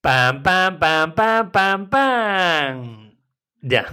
Pam, 0.00 0.42
pam, 0.42 0.78
pam, 0.78 1.14
pam, 1.14 1.50
pam, 1.50 1.90
pam. 1.90 3.16
Ya, 3.62 3.86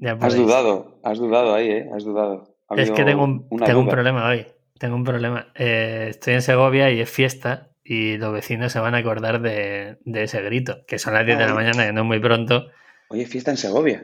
ya 0.00 0.18
Has 0.20 0.34
dudado, 0.34 0.98
has 1.04 1.18
dudado 1.18 1.54
ahí, 1.54 1.70
¿eh? 1.70 1.90
Has 1.94 2.04
dudado. 2.04 2.56
Ha 2.68 2.74
Es 2.74 2.90
que 2.90 3.04
tengo 3.04 3.22
un, 3.22 3.46
tengo 3.64 3.80
un 3.80 3.88
problema 3.88 4.28
hoy. 4.28 4.46
Tengo 4.78 4.96
un 4.96 5.04
problema. 5.04 5.52
Eh, 5.54 6.08
estoy 6.10 6.34
en 6.34 6.42
Segovia 6.42 6.90
y 6.90 7.00
es 7.00 7.08
fiesta 7.08 7.70
y 7.84 8.16
los 8.16 8.32
vecinos 8.32 8.72
se 8.72 8.80
van 8.80 8.96
a 8.96 8.98
acordar 8.98 9.40
de, 9.40 9.98
de 10.04 10.22
ese 10.24 10.42
grito, 10.42 10.84
que 10.88 10.98
son 10.98 11.14
las 11.14 11.24
10 11.24 11.38
de 11.38 11.46
la 11.46 11.54
mañana, 11.54 11.86
que 11.86 11.92
no 11.92 12.00
es 12.00 12.06
muy 12.06 12.18
pronto. 12.18 12.66
Oye, 13.08 13.26
fiesta 13.26 13.52
en 13.52 13.56
Segovia. 13.56 14.02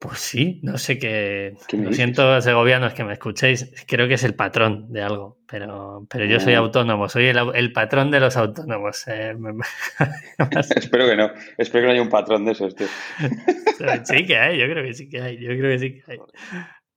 Pues 0.00 0.18
sí, 0.18 0.60
no 0.62 0.78
sé 0.78 0.98
qué. 0.98 1.56
¿Qué 1.68 1.76
me 1.76 1.84
Lo 1.84 1.92
siento, 1.92 2.40
segovianos, 2.40 2.94
que 2.94 3.04
me 3.04 3.12
escuchéis. 3.12 3.70
Creo 3.86 4.08
que 4.08 4.14
es 4.14 4.24
el 4.24 4.34
patrón 4.34 4.90
de 4.90 5.02
algo, 5.02 5.36
pero, 5.46 6.06
pero 6.08 6.24
yo 6.24 6.40
soy 6.40 6.54
Ah. 6.54 6.58
autónomo, 6.60 7.06
soy 7.10 7.26
el, 7.26 7.72
patrón 7.74 8.10
de 8.10 8.18
los 8.18 8.34
autónomos. 8.38 9.06
eh, 9.08 9.36
Espero 10.74 11.06
que 11.06 11.16
no. 11.16 11.30
Espero 11.58 11.82
que 11.82 11.86
no 11.86 11.92
haya 11.92 12.00
un 12.02 12.08
patrón 12.08 12.46
de 12.46 12.52
esos, 12.52 12.74
tío. 12.74 12.86
sí 14.04 14.24
que 14.24 14.38
hay, 14.38 14.58
yo 14.58 14.64
creo 14.68 14.82
que 14.82 14.94
sí 14.94 15.06
que 15.10 15.20
hay, 15.20 15.36
yo 15.38 15.48
creo 15.48 15.70
que 15.70 15.78
sí 15.78 15.92
que 15.92 16.12
hay. 16.12 16.18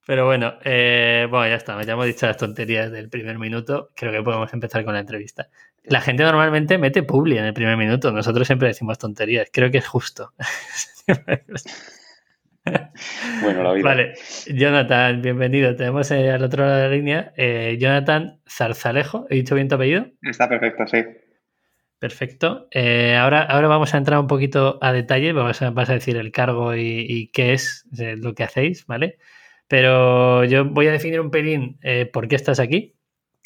Pero 0.08 0.26
bueno, 0.26 0.54
eh, 0.64 1.28
bueno, 1.30 1.48
ya 1.50 1.56
está, 1.56 1.82
ya 1.84 1.94
hemos 1.94 2.06
dicho 2.06 2.26
las 2.26 2.38
tonterías 2.38 2.90
del 2.90 3.10
primer 3.10 3.38
minuto, 3.38 3.90
creo 3.98 4.14
que 4.14 4.22
podemos 4.24 4.54
empezar 4.54 4.86
con 4.86 4.94
la 4.94 5.02
entrevista. 5.02 5.50
La 5.84 6.00
gente 6.00 6.24
normalmente 6.24 6.78
mete 6.78 7.04
publi 7.04 7.38
en 7.38 7.44
el 7.46 7.54
primer 7.54 7.76
minuto, 7.76 8.14
nosotros 8.14 8.48
siempre 8.48 8.70
decimos 8.70 8.98
tonterías, 8.98 9.50
creo 9.52 9.70
que 9.72 9.80
es 9.80 9.88
justo. 9.88 10.32
Bueno, 13.42 13.64
la 13.64 13.74
vida. 13.74 13.84
Vale, 13.84 14.14
Jonathan, 14.48 15.22
bienvenido. 15.22 15.76
Tenemos 15.76 16.10
eh, 16.12 16.32
al 16.32 16.44
otro 16.44 16.66
lado 16.66 16.78
de 16.78 16.84
la 16.90 16.96
línea 16.96 17.34
eh, 17.36 17.78
Jonathan 17.80 18.40
Zarzalejo. 18.48 19.28
¿He 19.30 19.36
dicho 19.36 19.56
bien 19.56 19.68
tu 19.68 19.76
apellido? 19.76 20.06
Está 20.22 20.48
perfecto, 20.48 20.88
sí. 20.88 21.04
Perfecto. 22.00 22.68
Eh, 22.72 23.16
ahora, 23.16 23.42
ahora 23.44 23.68
vamos 23.68 23.94
a 23.94 23.98
entrar 23.98 24.20
un 24.20 24.28
poquito 24.28 24.80
a 24.82 24.94
detalle. 24.94 25.34
Vamos 25.34 25.62
a, 25.62 25.72
vas 25.72 25.90
a 25.90 25.94
decir 25.94 26.16
el 26.16 26.32
cargo 26.32 26.76
y, 26.76 27.06
y 27.08 27.28
qué 27.32 27.54
es 27.54 27.86
lo 27.92 28.34
que 28.34 28.44
hacéis, 28.44 28.86
¿vale? 28.86 29.18
Pero 29.68 30.44
yo 30.46 30.66
voy 30.66 30.88
a 30.88 30.92
definir 30.92 31.20
un 31.20 31.32
pelín 31.32 31.80
por 32.12 32.28
qué 32.28 32.36
estás 32.36 32.60
aquí. 32.60 32.96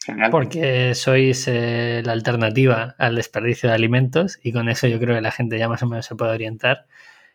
Genial. 0.04 0.31
Porque 0.31 0.96
sois 0.96 1.48
la 1.48 2.12
alternativa 2.12 2.96
al 2.98 3.16
desperdicio 3.16 3.70
de 3.70 3.76
alimentos 3.76 4.40
y 4.42 4.52
con 4.52 4.70
eso 4.70 4.88
yo 4.88 5.00
creo 5.00 5.16
que 5.16 5.22
la 5.22 5.31
gente 5.31 5.59
ya 5.59 5.70
más 5.70 5.84
o 5.84 5.88
menos 5.88 6.06
se 6.06 6.16
puede 6.16 6.31
orientar. 6.31 6.88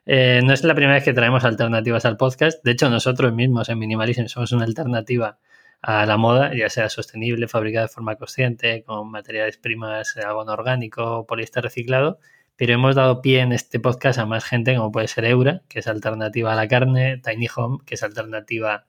Eh, 0.05 0.41
no 0.45 0.53
es 0.53 0.65
la 0.65 0.75
primera 0.75 0.95
vez 0.95 1.05
que 1.05 1.13
traemos 1.13 1.45
alternativas 1.45 2.05
al 2.05 2.17
podcast. 2.17 2.63
De 2.65 2.73
hecho, 2.73 2.91
nosotros 2.91 3.33
mismos 3.33 3.69
en 3.69 3.79
Minimalism 3.79 4.27
somos 4.27 4.53
una 4.53 4.65
alternativa 4.65 5.39
a 5.83 6.07
la 6.07 6.17
moda, 6.17 6.53
ya 6.55 6.71
sea 6.71 6.89
sostenible, 6.89 7.49
fabricada 7.49 7.87
de 7.87 7.93
forma 7.93 8.17
consciente, 8.17 8.85
con 8.85 9.11
materiales 9.11 9.59
primas, 9.59 10.17
algodón 10.17 10.49
orgánico, 10.49 11.27
poliéster 11.27 11.65
reciclado. 11.65 12.19
Pero 12.57 12.75
hemos 12.75 12.95
dado 12.95 13.23
pie 13.23 13.41
en 13.41 13.53
este 13.53 13.81
podcast 13.81 14.19
a 14.19 14.27
más 14.27 14.45
gente, 14.45 14.77
como 14.77 14.93
puede 14.93 15.09
ser 15.09 15.25
Eura, 15.25 15.63
que 15.69 15.81
es 15.81 15.89
alternativa 15.89 16.53
a 16.53 16.57
la 16.57 16.69
carne, 16.69 17.19
Tiny 17.19 17.49
Home, 17.57 17.79
que 17.87 17.95
es 17.95 18.03
alternativa 18.03 18.87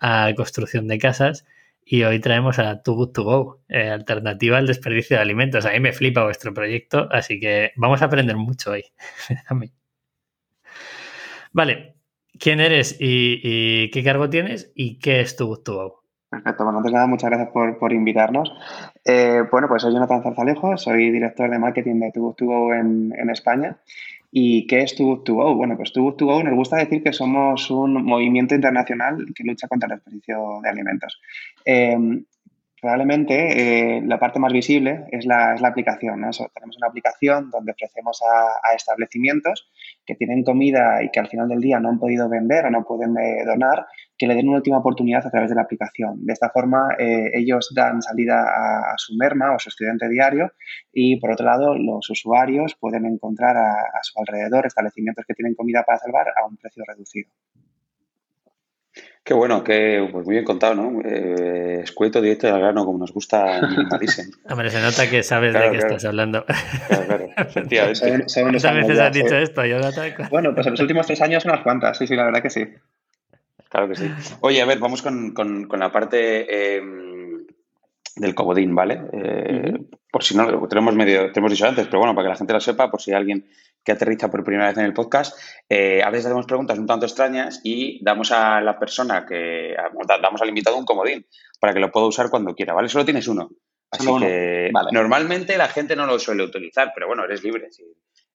a 0.00 0.32
construcción 0.36 0.88
de 0.88 0.98
casas, 0.98 1.44
y 1.84 2.04
hoy 2.04 2.20
traemos 2.20 2.58
a 2.58 2.82
Too 2.82 2.94
Good 2.94 3.12
To 3.12 3.24
Go, 3.24 3.60
eh, 3.68 3.90
alternativa 3.90 4.58
al 4.58 4.66
desperdicio 4.66 5.16
de 5.16 5.22
alimentos. 5.22 5.66
A 5.66 5.72
mí 5.72 5.80
me 5.80 5.92
flipa 5.92 6.24
vuestro 6.24 6.54
proyecto, 6.54 7.08
así 7.10 7.40
que 7.40 7.72
vamos 7.76 8.02
a 8.02 8.06
aprender 8.06 8.36
mucho 8.36 8.70
hoy. 8.72 8.84
Vale, 11.52 11.94
¿quién 12.38 12.60
eres 12.60 12.96
y, 12.98 13.90
qué 13.90 14.04
cargo 14.04 14.30
tienes 14.30 14.72
y 14.74 14.98
qué 14.98 15.20
es 15.20 15.36
To 15.36 15.46
Go? 15.46 16.00
Perfecto, 16.30 16.62
bueno, 16.62 16.78
antes 16.78 16.92
de 16.92 16.94
nada, 16.94 17.08
muchas 17.08 17.28
gracias 17.28 17.50
por, 17.52 17.76
por 17.78 17.92
invitarnos. 17.92 18.52
Eh, 19.04 19.42
bueno, 19.50 19.66
pues 19.66 19.82
soy 19.82 19.92
Jonathan 19.92 20.22
Zarzalejo, 20.22 20.76
soy 20.76 21.10
director 21.10 21.50
de 21.50 21.58
marketing 21.58 21.98
de 21.98 22.12
Good 22.14 22.34
To 22.36 22.44
Go 22.46 22.74
en, 22.74 23.12
en 23.18 23.30
España. 23.30 23.78
¿Y 24.30 24.68
qué 24.68 24.82
es 24.82 24.96
Good 24.96 25.24
To 25.24 25.34
Go? 25.34 25.54
Bueno, 25.56 25.76
pues 25.76 25.92
Good 25.92 26.14
To 26.14 26.26
Go 26.26 26.42
nos 26.44 26.54
gusta 26.54 26.76
decir 26.76 27.02
que 27.02 27.12
somos 27.12 27.68
un 27.70 28.04
movimiento 28.04 28.54
internacional 28.54 29.26
que 29.34 29.42
lucha 29.42 29.66
contra 29.66 29.88
el 29.88 29.96
desperdicio 29.96 30.60
de 30.62 30.68
alimentos. 30.68 31.20
Eh, 31.64 31.98
probablemente 32.80 33.96
eh, 33.96 34.02
la 34.02 34.18
parte 34.18 34.38
más 34.38 34.52
visible 34.52 35.04
es 35.10 35.26
la, 35.26 35.54
es 35.54 35.60
la 35.60 35.68
aplicación. 35.68 36.20
¿no? 36.20 36.30
Tenemos 36.30 36.76
una 36.76 36.88
aplicación 36.88 37.50
donde 37.50 37.72
ofrecemos 37.72 38.22
a, 38.22 38.74
establecimientos 38.74 39.68
que 40.06 40.14
tienen 40.14 40.42
comida 40.42 41.02
y 41.02 41.10
que 41.10 41.20
al 41.20 41.28
final 41.28 41.48
del 41.48 41.60
día 41.60 41.78
no 41.78 41.88
han 41.88 41.98
podido 41.98 42.28
vender 42.28 42.66
o 42.66 42.70
no 42.70 42.84
pueden 42.84 43.16
eh, 43.18 43.44
donar, 43.44 43.86
que 44.16 44.26
le 44.26 44.34
den 44.34 44.48
una 44.48 44.58
última 44.58 44.78
oportunidad 44.78 45.26
a 45.26 45.30
través 45.30 45.50
de 45.50 45.56
la 45.56 45.62
aplicación. 45.62 46.24
De 46.24 46.32
esta 46.32 46.50
forma, 46.50 46.94
eh, 46.98 47.30
ellos 47.34 47.72
dan 47.74 48.02
salida 48.02 48.42
a, 48.42 48.94
su 48.96 49.14
merma 49.16 49.54
o 49.54 49.58
su 49.58 49.68
estudiante 49.68 50.08
diario 50.08 50.52
y, 50.92 51.20
por 51.20 51.32
otro 51.32 51.46
lado, 51.46 51.74
los 51.76 52.08
usuarios 52.10 52.74
pueden 52.78 53.06
encontrar 53.06 53.56
a 53.56 54.00
su 54.02 54.18
alrededor 54.18 54.66
establecimientos 54.66 55.24
que 55.26 55.34
tienen 55.34 55.54
comida 55.54 55.84
para 55.84 55.98
salvar 55.98 56.28
a 56.28 56.46
un 56.46 56.56
precio 56.56 56.82
reducido. 56.86 57.30
Qué 59.22 59.34
bueno, 59.34 59.62
que 59.62 60.08
pues 60.10 60.24
muy 60.24 60.34
bien 60.34 60.44
contado, 60.44 60.74
¿no? 60.74 61.00
Eh, 61.04 61.80
escueto, 61.84 62.20
directo 62.20 62.46
y 62.46 62.50
al 62.50 62.60
grano, 62.60 62.84
como 62.84 62.98
nos 62.98 63.12
gusta 63.12 63.60
Minimalism. 63.68 64.30
Hombre, 64.50 64.70
se 64.70 64.80
nota 64.80 65.08
que 65.10 65.22
sabes 65.22 65.52
claro, 65.52 65.66
de 65.66 65.72
qué 65.72 65.78
claro. 65.78 65.94
estás 65.94 66.08
hablando. 66.08 66.44
Claro, 66.88 67.06
claro, 67.06 67.28
efectivamente. 67.36 67.96
Según, 67.96 68.28
según 68.28 68.50
¿Cuántas 68.52 68.74
veces 68.74 68.98
has 68.98 69.12
dicho 69.12 69.36
esto, 69.36 69.64
Jonathan? 69.64 70.12
Bueno, 70.30 70.54
pues 70.54 70.66
en 70.66 70.72
los 70.72 70.80
últimos 70.80 71.06
tres 71.06 71.20
años 71.20 71.44
unas 71.44 71.60
cuantas, 71.60 71.98
sí, 71.98 72.06
sí, 72.06 72.16
la 72.16 72.24
verdad 72.24 72.42
que 72.42 72.50
sí. 72.50 72.66
Claro 73.68 73.88
que 73.88 73.94
sí. 73.94 74.10
Oye, 74.40 74.62
a 74.62 74.66
ver, 74.66 74.78
vamos 74.78 75.02
con, 75.02 75.32
con, 75.32 75.68
con 75.68 75.78
la 75.78 75.92
parte 75.92 76.76
eh, 76.78 76.82
del 78.16 78.34
comodín, 78.34 78.74
¿vale? 78.74 78.94
Eh, 79.12 79.72
uh 79.72 79.76
-huh. 79.76 79.86
Por 80.10 80.24
si 80.24 80.36
no, 80.36 80.50
lo 80.50 80.66
tenemos 80.66 80.94
medio, 80.94 81.30
te 81.30 81.38
hemos 81.38 81.52
dicho 81.52 81.68
antes, 81.68 81.86
pero 81.86 82.00
bueno, 82.00 82.14
para 82.14 82.26
que 82.26 82.30
la 82.30 82.36
gente 82.36 82.52
lo 82.52 82.60
sepa, 82.60 82.90
por 82.90 83.00
si 83.00 83.12
alguien 83.12 83.46
que 83.84 83.92
aterriza 83.92 84.30
por 84.30 84.44
primera 84.44 84.68
vez 84.68 84.78
en 84.78 84.84
el 84.84 84.92
podcast, 84.92 85.38
eh, 85.68 86.02
a 86.02 86.10
veces 86.10 86.26
hacemos 86.26 86.46
preguntas 86.46 86.78
un 86.78 86.86
tanto 86.86 87.06
extrañas 87.06 87.60
y 87.64 88.02
damos 88.04 88.30
a 88.32 88.60
la 88.60 88.78
persona 88.78 89.24
que, 89.26 89.74
damos 90.20 90.42
al 90.42 90.48
invitado 90.48 90.76
un 90.76 90.84
comodín 90.84 91.26
para 91.58 91.72
que 91.72 91.80
lo 91.80 91.90
pueda 91.90 92.06
usar 92.06 92.30
cuando 92.30 92.54
quiera, 92.54 92.74
¿vale? 92.74 92.88
Solo 92.88 93.04
tienes 93.04 93.26
uno. 93.28 93.50
Así 93.90 94.04
Solo 94.04 94.20
que 94.20 94.68
uno. 94.70 94.80
Vale. 94.80 94.90
normalmente 94.92 95.56
la 95.56 95.68
gente 95.68 95.96
no 95.96 96.06
lo 96.06 96.18
suele 96.18 96.44
utilizar, 96.44 96.92
pero 96.94 97.08
bueno, 97.08 97.24
eres 97.24 97.42
libre. 97.42 97.70
¿sí? 97.70 97.84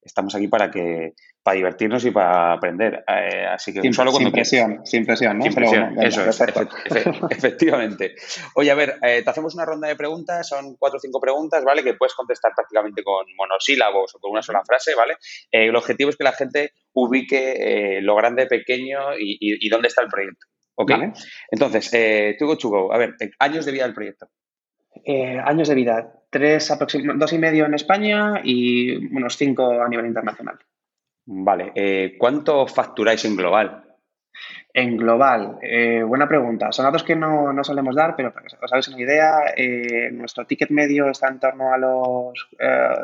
Estamos 0.06 0.36
aquí 0.36 0.48
para 0.48 0.70
que 0.70 1.14
para 1.42 1.56
divertirnos 1.56 2.06
y 2.06 2.12
para 2.12 2.54
aprender. 2.54 3.04
Eh, 3.08 3.46
así 3.48 3.74
que 3.74 3.82
sin, 3.82 3.94
solo 3.94 4.12
cuando 4.12 4.30
sin 4.30 4.34
presión, 4.34 4.68
quieras. 4.68 4.90
sin 4.90 5.06
presión, 5.06 5.38
¿no? 5.38 5.44
Sin 5.44 5.54
Pero 5.54 5.66
presión, 5.66 5.96
bueno, 5.96 6.02
venga, 6.02 6.08
eso 6.08 6.30
es, 6.30 7.32
efectivamente. 7.32 8.16
Oye, 8.56 8.72
a 8.72 8.76
ver, 8.76 8.98
eh, 9.02 9.24
te 9.24 9.30
hacemos 9.30 9.56
una 9.56 9.66
ronda 9.66 9.88
de 9.88 9.96
preguntas, 9.96 10.48
son 10.48 10.76
cuatro 10.78 10.98
o 10.98 11.00
cinco 11.00 11.20
preguntas, 11.20 11.64
¿vale? 11.64 11.84
Que 11.84 11.96
puedes 11.96 12.14
contestar 12.14 12.54
prácticamente 12.56 13.04
con 13.04 13.26
monosílabos 13.36 14.16
o 14.16 14.20
con 14.20 14.32
una 14.32 14.42
sola 14.42 14.64
frase, 14.66 14.96
¿vale? 14.96 15.14
Eh, 15.52 15.68
el 15.68 15.76
objetivo 15.76 16.12
es 16.12 16.18
que 16.18 16.24
la 16.24 16.34
gente 16.34 16.72
ubique 16.94 17.98
eh, 17.98 18.02
lo 18.02 18.16
grande, 18.16 18.46
pequeño 18.46 19.18
y, 19.20 19.38
y, 19.40 19.66
y, 19.66 19.70
dónde 19.70 19.88
está 19.88 20.02
el 20.02 20.08
proyecto. 20.08 20.46
¿Ok? 20.76 20.92
Vale. 20.92 21.14
Entonces, 21.50 21.90
eh, 21.94 22.36
to 22.38 22.46
go 22.46 22.58
to 22.58 22.70
go. 22.70 22.94
A 22.94 22.98
ver, 22.98 23.16
años 23.40 23.66
de 23.66 23.72
vida 23.72 23.84
del 23.86 23.94
proyecto. 23.94 24.28
Eh, 25.04 25.38
años 25.44 25.68
de 25.68 25.76
vida, 25.76 26.15
tres 26.30 26.72
dos 27.16 27.34
y 27.34 27.38
medio 27.38 27.66
en 27.66 27.74
España 27.74 28.42
y 28.44 28.96
unos 29.16 29.38
cinco 29.38 29.82
a 29.82 29.88
nivel 29.88 30.06
internacional. 30.06 30.58
Vale, 31.26 31.72
eh, 31.76 32.16
¿cuánto 32.18 32.68
facturáis 32.68 33.26
en 33.26 33.36
global? 33.36 33.84
En 34.74 34.98
global, 34.98 35.58
eh, 35.62 36.04
buena 36.04 36.28
pregunta. 36.28 36.72
Son 36.72 36.84
datos 36.84 37.04
que 37.04 37.16
no, 37.16 37.54
no, 37.54 37.64
solemos 37.64 37.96
dar, 37.96 38.16
pero 38.16 38.34
para 38.34 38.46
que 38.46 38.56
os 38.62 38.72
hagáis 38.72 38.88
una 38.90 39.02
idea, 39.02 39.54
eh, 39.56 40.12
nuestro 40.12 40.46
ticket 40.46 40.70
medio 40.70 41.10
está 41.10 41.30
en 41.30 41.40
torno 41.40 41.74
a 41.74 41.78
los 41.78 42.50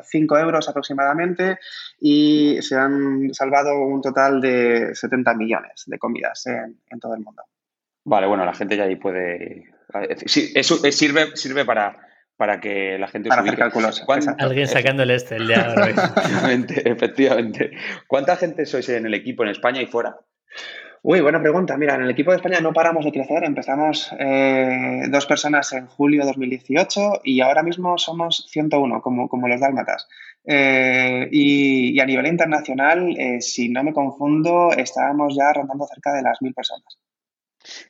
5 0.04 0.38
euros 0.38 0.68
aproximadamente 0.68 1.58
y 2.00 2.62
se 2.62 2.76
han 2.76 3.34
salvado 3.34 3.80
un 3.80 4.02
total 4.02 4.42
de 4.42 4.94
70 4.94 5.34
millones 5.36 5.84
de 5.88 5.98
comidas 5.98 6.46
en, 6.48 6.81
en 6.90 7.00
todo 7.00 7.16
el 7.16 7.22
mundo. 7.22 7.44
Vale, 8.04 8.28
bueno, 8.28 8.46
la 8.46 8.54
gente 8.54 8.76
ya 8.76 8.84
ahí 8.84 8.96
puede... 8.98 9.72
Sí, 10.26 10.52
eso 10.56 10.78
sirve, 10.78 11.36
sirve 11.36 11.66
para, 11.66 11.98
para 12.41 12.59
que 12.59 12.97
la 12.97 13.07
gente 13.07 13.29
para 13.29 13.44
hacer 13.44 13.56
cálculos. 13.56 14.03
Alguien 14.40 14.68
sacando 14.68 15.04
el 15.04 15.12
Excel 15.12 15.48
ya. 15.48 15.75
efectivamente, 15.77 16.89
efectivamente. 16.89 17.71
¿Cuánta 18.07 18.36
gente 18.36 18.66
sois 18.66 18.89
en 18.89 19.06
el 19.06 19.13
equipo 19.13 19.44
en 19.44 19.50
España 19.50 19.80
y 19.80 19.86
fuera? 19.86 20.18
Uy, 21.04 21.21
buena 21.21 21.39
pregunta. 21.39 21.77
Mira, 21.77 21.94
en 21.94 22.01
el 22.01 22.10
equipo 22.10 22.31
de 22.31 22.38
España 22.38 22.60
no 22.60 22.74
paramos 22.74 23.06
de 23.06 23.12
crecer. 23.12 23.44
Empezamos 23.44 24.12
eh, 24.18 25.04
dos 25.10 25.27
personas 25.27 25.71
en 25.74 25.86
julio 25.86 26.21
de 26.21 26.30
2018 26.30 27.21
y 27.24 27.42
ahora 27.42 27.62
mismo 27.62 27.95
somos 28.00 28.48
101, 28.50 29.04
como, 29.04 29.30
como 29.30 29.48
los 29.48 29.62
dálmatas. 29.62 30.07
Eh, 30.44 31.30
y, 31.31 31.95
y, 31.95 32.00
a 32.00 32.07
nivel 32.07 32.25
internacional, 32.25 33.16
eh, 33.19 33.39
si 33.39 33.69
no 33.69 33.83
me 33.83 33.94
confundo, 33.94 34.71
estábamos 34.75 35.36
ya 35.38 35.54
rondando 35.54 35.86
cerca 35.86 36.12
de 36.12 36.24
las 36.24 36.42
mil 36.42 36.56
personas. 36.56 36.98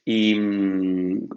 ¿Y 0.06 0.36
mm, 0.36 1.30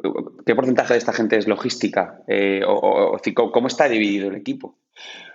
qué 0.45 0.55
porcentaje 0.55 0.95
de 0.95 0.99
esta 0.99 1.13
gente 1.13 1.37
es 1.37 1.47
logística? 1.47 2.21
Eh, 2.27 2.63
o, 2.67 2.73
o, 2.75 3.53
¿Cómo 3.53 3.67
está 3.67 3.89
dividido 3.89 4.29
el 4.29 4.37
equipo? 4.37 4.79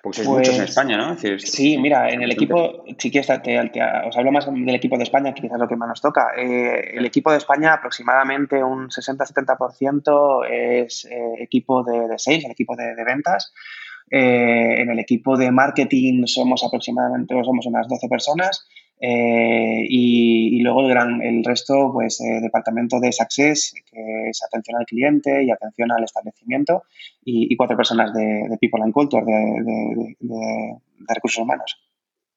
Porque 0.02 0.18
sois 0.18 0.28
pues, 0.28 0.40
muchos 0.40 0.58
en 0.58 0.64
España, 0.64 0.98
¿no? 0.98 1.14
Es 1.14 1.22
decir, 1.22 1.42
sí, 1.42 1.78
mira, 1.78 2.10
en 2.10 2.22
el 2.22 2.32
equipo, 2.32 2.86
si 2.98 3.12
quieres, 3.12 3.30
os 3.30 4.18
hablo 4.18 4.32
más 4.32 4.46
del 4.46 4.76
equipo 4.76 4.98
de 4.98 5.04
España, 5.04 5.34
que 5.34 5.42
quizás 5.42 5.56
es 5.56 5.62
lo 5.62 5.68
que 5.68 5.76
más 5.76 5.90
nos 5.90 6.02
toca. 6.02 6.30
Eh, 6.38 6.92
el 6.94 7.06
equipo 7.06 7.32
de 7.32 7.38
España, 7.38 7.74
aproximadamente 7.74 8.64
un 8.64 8.90
60-70% 8.90 10.48
es 10.50 11.06
eh, 11.06 11.34
equipo 11.40 11.84
de, 11.84 12.08
de, 12.08 12.18
sales, 12.18 12.46
el 12.46 12.52
equipo 12.52 12.76
de, 12.78 12.96
de 12.96 13.04
ventas. 13.04 13.52
Eh, 14.12 14.82
en 14.82 14.90
el 14.90 15.00
equipo 15.00 15.38
de 15.38 15.52
marketing 15.52 16.26
somos 16.26 16.64
aproximadamente, 16.64 17.36
somos 17.44 17.66
unas 17.66 17.88
12 17.88 18.08
personas. 18.08 18.68
Eh, 19.02 19.86
y, 19.88 20.62
luego 20.62 20.82
el, 20.82 20.90
gran, 20.90 21.22
el 21.22 21.44
resto, 21.44 21.92
pues 21.94 22.20
eh, 22.20 22.42
departamento 22.42 23.00
de 23.00 23.12
Success, 23.12 23.74
que 23.90 24.30
es 24.30 24.44
atención 24.44 24.78
al 24.78 24.86
cliente 24.86 25.44
y 25.44 25.52
atención 25.52 25.92
al 25.92 26.04
establecimiento, 26.04 26.84
y, 27.24 27.56
cuatro 27.56 27.78
personas 27.78 28.14
de, 28.14 28.58
People 28.60 28.84
and 28.84 28.94
Culture, 28.94 29.24
de, 29.26 30.76
recursos 31.08 31.42
humanos. 31.42 31.78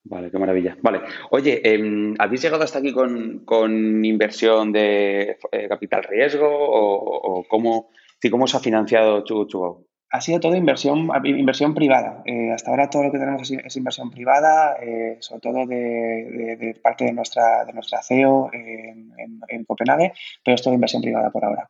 Vale, 0.04 0.30
qué 0.30 0.38
maravilla. 0.38 0.76
Vale. 0.82 1.00
Oye, 1.30 1.60
em, 1.64 2.14
¿habéis 2.18 2.42
llegado 2.42 2.64
hasta 2.64 2.80
aquí 2.80 2.92
con, 2.92 3.44
con 3.44 4.04
inversión 4.04 4.72
de 4.72 5.38
eh, 5.52 5.68
capital 5.68 6.02
riesgo 6.04 6.48
o, 6.48 7.44
cómo, 7.48 7.90
cómo 8.30 8.46
se 8.46 8.56
ha 8.56 8.60
financiado 8.60 9.24
Chugo? 9.24 9.86
Ha 10.12 10.20
sido 10.20 10.40
todo 10.40 10.54
inversión, 10.54 11.08
inversión 11.24 11.74
privada. 11.74 12.22
Eh, 12.26 12.52
hasta 12.52 12.70
ahora 12.70 12.90
todo 12.90 13.04
lo 13.04 13.10
que 13.10 13.18
tenemos 13.18 13.50
es, 13.50 13.76
inversión 13.76 14.10
privada, 14.10 14.76
eh, 14.80 15.16
sobre 15.20 15.40
todo 15.40 15.66
de, 15.66 16.78
parte 16.82 17.06
de 17.06 17.14
nuestra, 17.14 17.64
de 17.64 17.72
nuestra 17.72 18.02
CEO 18.02 18.50
en, 18.52 19.64
Copenhague, 19.64 20.12
pero 20.44 20.54
es 20.54 20.62
todo 20.62 20.74
inversión 20.74 21.00
privada 21.00 21.30
por 21.30 21.44
ahora. 21.46 21.66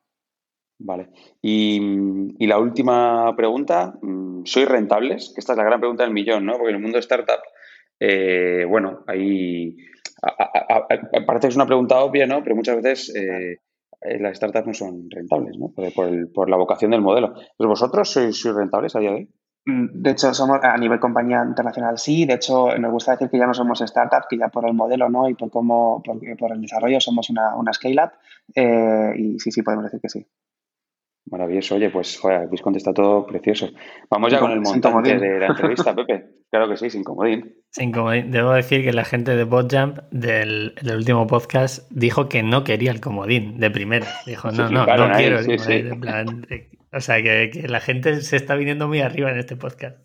Vale. 0.81 1.11
Y, 1.41 2.44
la 2.44 2.59
última 2.59 3.33
pregunta, 3.37 3.94
mm, 4.03 4.45
¿sois 4.45 4.69
rentables? 4.69 5.33
esta 5.37 5.53
es 5.53 5.56
la 5.56 5.65
gran 5.65 5.79
pregunta 5.79 6.03
del 6.03 6.12
millón, 6.12 6.45
¿no? 6.45 6.55
Porque 6.55 6.71
en 6.71 6.77
el 6.77 6.83
mundo 6.83 6.97
de 6.97 7.00
startup, 7.00 7.43
eh, 8.00 8.67
bueno, 8.69 9.05
ahí... 9.06 9.77
Parece 11.27 11.47
que 11.47 11.50
es 11.50 11.56
una 11.56 11.67
pregunta 11.67 12.00
obvia, 12.00 12.27
¿no? 12.27 12.43
Pero 12.43 12.56
muchas 12.56 12.81
veces 12.83 13.12
las 14.19 14.37
startups 14.37 14.66
no 14.66 14.75
son 14.75 15.10
rentables, 15.10 15.56
¿no? 15.58 15.72
Por, 16.34 16.50
la 16.50 16.56
vocación 16.56 16.90
del 16.90 17.02
modelo. 17.02 17.34
¿Pero 17.56 17.70
vosotros 17.70 18.10
sois, 18.10 18.43
rentables 18.44 18.96
a 18.96 19.00
día 19.00 19.10
de 19.10 19.16
hoy? 19.16 19.28
Mm, 19.64 20.02
de 20.02 20.10
hecho, 20.10 20.34
somos 20.34 20.58
a 20.62 20.76
nivel 20.76 20.99
compañía 20.99 21.44
internacional 21.46 21.99
sí. 21.99 22.26
De 22.26 22.34
hecho, 22.34 22.76
nos 22.78 22.93
gusta 22.93 23.12
decir 23.12 23.31
que 23.31 23.38
ya 23.38 23.46
no 23.46 23.54
somos 23.54 23.78
startups, 23.78 24.26
que 24.28 24.38
ya 24.38 24.49
por 24.49 24.66
el 24.66 24.75
modelo 24.75 25.08
no 25.08 25.28
y 25.28 25.34
por 25.34 25.50
cómo, 25.50 26.02
por, 26.02 26.19
por 26.37 26.52
el 26.52 26.60
desarrollo 26.60 27.00
somos 27.00 27.31
una, 27.31 27.54
una 27.56 27.72
scale-up. 27.72 28.12
Eh, 28.54 29.12
y 29.16 29.38
sí, 29.38 29.50
sí, 29.50 29.62
podemos 29.62 29.84
decir 29.84 30.00
que 30.00 30.08
sí. 30.08 30.26
Maravilloso. 31.26 31.76
Oye, 31.76 31.90
pues 31.90 32.19
joder, 32.19 32.43
habéis 32.43 32.62
contestado 32.62 32.94
todo 32.94 33.26
precioso. 33.26 33.69
Vamos 34.10 34.32
ya 34.32 34.40
con 34.40 34.50
el 34.50 34.60
montante 34.60 35.19
de 35.19 35.38
la 35.38 35.46
entrevista, 35.46 35.94
Pepe. 35.96 36.43
Claro 36.50 36.69
que 36.69 36.76
sí, 36.76 36.90
sin 36.90 37.04
comodín. 37.04 37.62
Sin 37.73 37.91
comodín. 37.91 38.31
Debo 38.31 38.53
decir 38.53 38.85
que 38.85 38.93
la 38.93 39.05
gente 39.05 39.35
de 39.35 39.45
BotJump 39.45 39.99
del, 40.11 40.75
del 40.83 40.97
último 40.97 41.27
podcast 41.27 41.91
dijo 41.91 42.29
que 42.29 42.43
no 42.43 42.65
quería 42.65 42.91
el 42.91 43.01
comodín 43.01 43.59
de 43.59 43.71
primera. 43.71 44.07
Dijo, 44.27 44.53
no, 44.53 44.69
no, 44.69 44.85
no 44.85 45.13
quiero 45.17 45.39
el 45.39 45.47
comodín. 45.47 45.87
En 45.87 46.01
plan, 46.01 46.47
o 46.93 47.01
sea, 47.01 47.23
que, 47.23 47.51
que, 47.51 47.69
la 47.69 47.81
gente 47.81 48.21
se 48.21 48.37
está 48.37 48.57
viniendo 48.57 48.89
muy 48.89 49.01
arriba 49.01 49.31
en 49.31 49.39
este 49.39 49.57
podcast. 49.57 49.97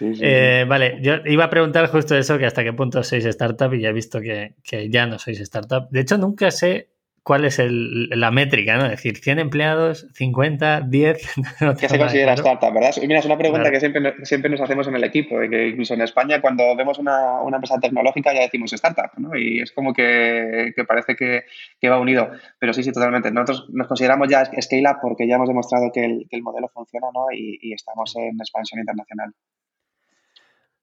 Eh, 0.00 0.66
vale, 0.68 0.98
yo 1.00 1.14
iba 1.24 1.44
a 1.44 1.50
preguntar 1.50 1.86
justo 1.86 2.16
eso, 2.16 2.36
que 2.36 2.44
hasta 2.44 2.64
qué 2.64 2.72
punto 2.72 3.02
sois 3.02 3.24
startup 3.24 3.72
y 3.72 3.80
ya 3.80 3.90
he 3.90 3.92
visto 3.92 4.20
que, 4.20 4.56
que 4.62 4.90
ya 4.90 5.06
no 5.06 5.18
sois 5.18 5.40
startup. 5.40 5.88
De 5.90 6.00
hecho, 6.00 6.18
nunca 6.18 6.50
sé 6.50 6.88
cuál 7.22 7.44
es 7.44 7.60
la 7.60 8.30
métrica, 8.30 8.76
¿no? 8.76 8.84
Es 8.86 8.92
decir, 8.92 9.16
100 9.16 9.38
empleados, 9.38 10.08
50, 10.14 10.82
10. 10.82 11.34
¿Qué 11.78 11.88
se 11.88 11.98
considera 11.98 12.34
startup, 12.34 12.72
verdad? 12.72 12.94
Mira, 13.00 13.20
es 13.20 13.26
una 13.26 13.38
pregunta 13.38 13.70
que 13.70 13.78
siempre, 13.78 14.14
siempre 14.24 14.50
nos 14.50 14.60
hacemos 14.60 14.88
en 14.88 14.96
el 14.96 15.04
equipo, 15.04 15.36
que 15.48 15.68
incluso 15.68 15.94
en 15.94 16.00
España 16.00 16.40
cuando 16.40 16.74
vemos 16.76 16.98
una, 16.98 17.40
una 17.42 17.58
empresa 17.58 17.78
tecnológica 17.78 18.34
ya 18.34 18.40
decimos 18.40 18.72
startup, 18.72 19.10
¿no? 19.18 19.36
Y 19.36 19.60
es 19.60 19.72
como 19.72 19.92
que, 19.92 20.72
que 20.74 20.84
parece 20.84 21.14
que, 21.14 21.44
que, 21.80 21.88
va 21.88 22.00
unido. 22.00 22.30
Pero 22.58 22.72
sí, 22.72 22.82
sí, 22.82 22.92
totalmente. 22.92 23.30
Nosotros 23.30 23.68
nos 23.72 23.86
consideramos 23.86 24.28
ya 24.28 24.44
scale-up 24.44 24.98
porque 25.00 25.28
ya 25.28 25.36
hemos 25.36 25.48
demostrado 25.48 25.90
que 25.92 26.04
el, 26.04 26.26
que 26.28 26.36
el 26.36 26.42
modelo 26.42 26.68
funciona, 26.68 27.06
¿no? 27.14 27.26
Y, 27.32 27.58
y 27.60 27.72
estamos 27.72 28.14
en 28.16 28.34
expansión 28.40 28.80
internacional. 28.80 29.32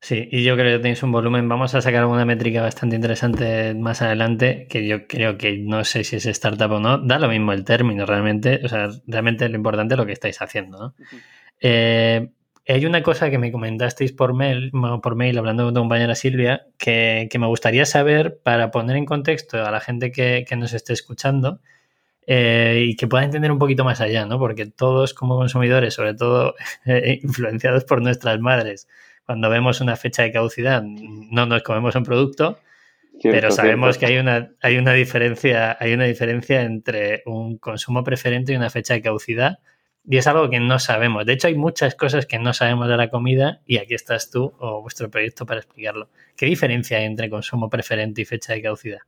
Sí, 0.02 0.30
y 0.32 0.44
yo 0.44 0.56
creo 0.56 0.78
que 0.78 0.82
tenéis 0.82 1.04
un 1.04 1.12
volumen. 1.12 1.50
Vamos 1.50 1.76
a 1.76 1.82
sacar 1.82 2.06
una 2.06 2.26
métrica 2.26 2.62
bastante 2.62 2.96
interesante 2.96 3.74
más 3.76 4.02
adelante, 4.02 4.66
que 4.70 4.88
yo 4.88 5.08
creo 5.08 5.38
que 5.38 5.58
no 5.58 5.84
sé 5.84 6.04
si 6.06 6.16
es 6.16 6.26
startup 6.26 6.72
o 6.72 6.80
no. 6.80 6.98
Da 7.00 7.20
lo 7.20 7.28
mismo 7.28 7.52
el 7.52 7.66
término 7.66 8.06
realmente. 8.06 8.62
O 8.64 8.70
sea, 8.70 8.90
realmente 9.08 9.50
lo 9.50 9.58
importante 9.58 9.96
es 9.96 9.98
lo 9.98 10.06
que 10.06 10.14
estáis 10.14 10.42
haciendo. 10.42 10.80
¿no? 10.80 10.96
Eh, 11.60 12.30
hay 12.68 12.86
una 12.86 13.04
cosa 13.04 13.30
que 13.30 13.38
me 13.38 13.52
comentasteis 13.52 14.14
por 14.14 14.34
mail, 14.34 14.72
por 15.04 15.16
mail 15.16 15.38
hablando 15.38 15.66
con 15.66 15.74
tu 15.74 15.80
compañera 15.82 16.16
Silvia, 16.16 16.68
que, 16.78 17.30
me 17.38 17.48
gustaría 17.48 17.86
saber 17.86 18.40
para 18.42 18.72
poner 18.72 18.96
en 18.96 19.06
contexto 19.06 19.66
a 19.66 19.72
la 19.72 19.82
gente 19.82 20.12
que, 20.12 20.46
nos 20.56 20.74
esté 20.74 20.94
escuchando 20.94 21.60
eh, 22.28 22.86
y 22.88 22.96
que 22.96 23.08
pueda 23.08 23.26
entender 23.26 23.52
un 23.52 23.60
poquito 23.60 23.84
más 23.84 24.02
allá, 24.02 24.26
¿no? 24.26 24.40
Porque 24.40 24.66
todos 24.68 25.14
como 25.14 25.36
consumidores, 25.36 25.96
sobre 25.96 26.14
todo 26.14 26.56
influenciados 27.24 27.84
por 27.86 28.02
nuestras 28.02 28.40
madres, 28.40 28.88
cuando 29.30 29.48
vemos 29.52 29.80
una 29.80 29.96
fecha 29.96 30.24
de 30.24 30.32
caducidad 30.32 30.82
no 30.82 31.46
nos 31.46 31.62
comemos 31.62 31.94
un 31.94 32.02
producto, 32.02 32.58
pero 33.22 33.52
sabemos 33.52 34.00
que 34.00 34.08
hay 34.08 34.18
una, 34.18 34.54
hay 34.60 34.80
una 34.80 34.94
diferencia, 34.94 35.78
hay 35.80 35.94
una 35.94 36.06
diferencia 36.06 36.64
entre 36.64 37.22
un 37.28 37.60
consumo 37.60 38.04
preferente 38.04 38.54
y 38.54 38.56
una 38.56 38.72
fecha 38.72 38.96
de 38.96 39.04
caducidad. 39.04 39.60
Y 40.04 40.18
es 40.18 40.26
algo 40.26 40.50
que 40.50 40.60
no 40.60 40.80
sabemos. 40.80 41.28
De 41.28 41.34
hecho, 41.34 41.46
hay 41.46 41.54
muchas 41.54 41.94
cosas 41.94 42.26
que 42.26 42.40
no 42.40 42.54
sabemos 42.56 42.88
de 42.88 42.98
la 42.98 43.12
comida 43.12 43.62
y 43.68 43.78
aquí 43.78 43.94
estás 43.94 44.32
tú 44.32 44.52
o 44.58 44.82
vuestro 44.82 45.12
proyecto 45.12 45.46
para 45.46 45.60
explicarlo. 45.60 46.10
¿Qué 46.36 46.48
diferencia 46.48 46.98
hay 46.98 47.06
entre 47.06 47.30
consumo 47.30 47.70
preferente 47.70 48.24
y 48.24 48.26
fecha 48.26 48.54
de 48.54 48.64
caducidad? 48.64 49.02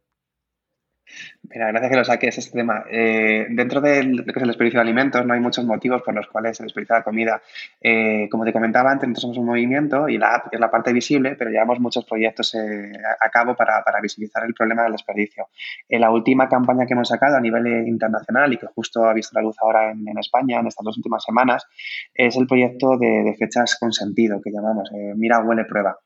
Mira, 1.53 1.67
gracias 1.67 1.91
que 1.91 1.97
lo 1.97 2.05
saques 2.05 2.37
este 2.37 2.57
tema. 2.57 2.85
Eh, 2.89 3.47
dentro 3.49 3.81
de 3.81 4.03
lo 4.03 4.23
que 4.23 4.31
es 4.31 4.41
el 4.41 4.47
desperdicio 4.47 4.77
de 4.77 4.83
alimentos, 4.83 5.25
no 5.25 5.33
hay 5.33 5.39
muchos 5.39 5.65
motivos 5.65 6.01
por 6.01 6.13
los 6.13 6.27
cuales 6.27 6.57
se 6.57 6.63
desperdicia 6.63 6.97
la 6.97 7.03
comida. 7.03 7.41
Eh, 7.81 8.27
como 8.29 8.45
te 8.45 8.53
comentaba 8.53 8.91
antes, 8.91 9.09
nosotros 9.09 9.35
somos 9.35 9.37
un 9.39 9.45
movimiento 9.47 10.07
y 10.07 10.17
la 10.17 10.35
app 10.35 10.53
es 10.53 10.59
la 10.59 10.71
parte 10.71 10.93
visible, 10.93 11.35
pero 11.35 11.49
llevamos 11.49 11.79
muchos 11.79 12.05
proyectos 12.05 12.55
eh, 12.55 12.93
a, 13.19 13.29
cabo 13.29 13.55
para, 13.55 13.83
visibilizar 14.01 14.45
el 14.45 14.53
problema 14.53 14.83
del 14.83 14.93
desperdicio. 14.93 15.47
La 15.89 16.11
última 16.11 16.47
campaña 16.47 16.85
que 16.85 16.93
hemos 16.93 17.09
sacado 17.09 17.37
a 17.37 17.41
nivel 17.41 17.87
internacional 17.87 18.53
y 18.53 18.57
que 18.57 18.67
justo 18.67 19.05
ha 19.05 19.13
visto 19.13 19.37
la 19.37 19.43
luz 19.43 19.55
ahora 19.61 19.91
en, 19.91 20.17
España 20.17 20.59
en 20.59 20.67
estas 20.67 20.83
dos 20.83 20.97
últimas 20.97 21.23
semanas, 21.23 21.65
es 22.13 22.35
el 22.37 22.47
proyecto 22.47 22.97
de, 22.97 23.23
de 23.23 23.35
fechas 23.35 23.77
con 23.79 23.91
sentido 23.91 24.41
que 24.41 24.51
llamamos 24.51 24.89
Mira, 25.15 25.39
huele, 25.39 25.65
prueba. 25.65 25.97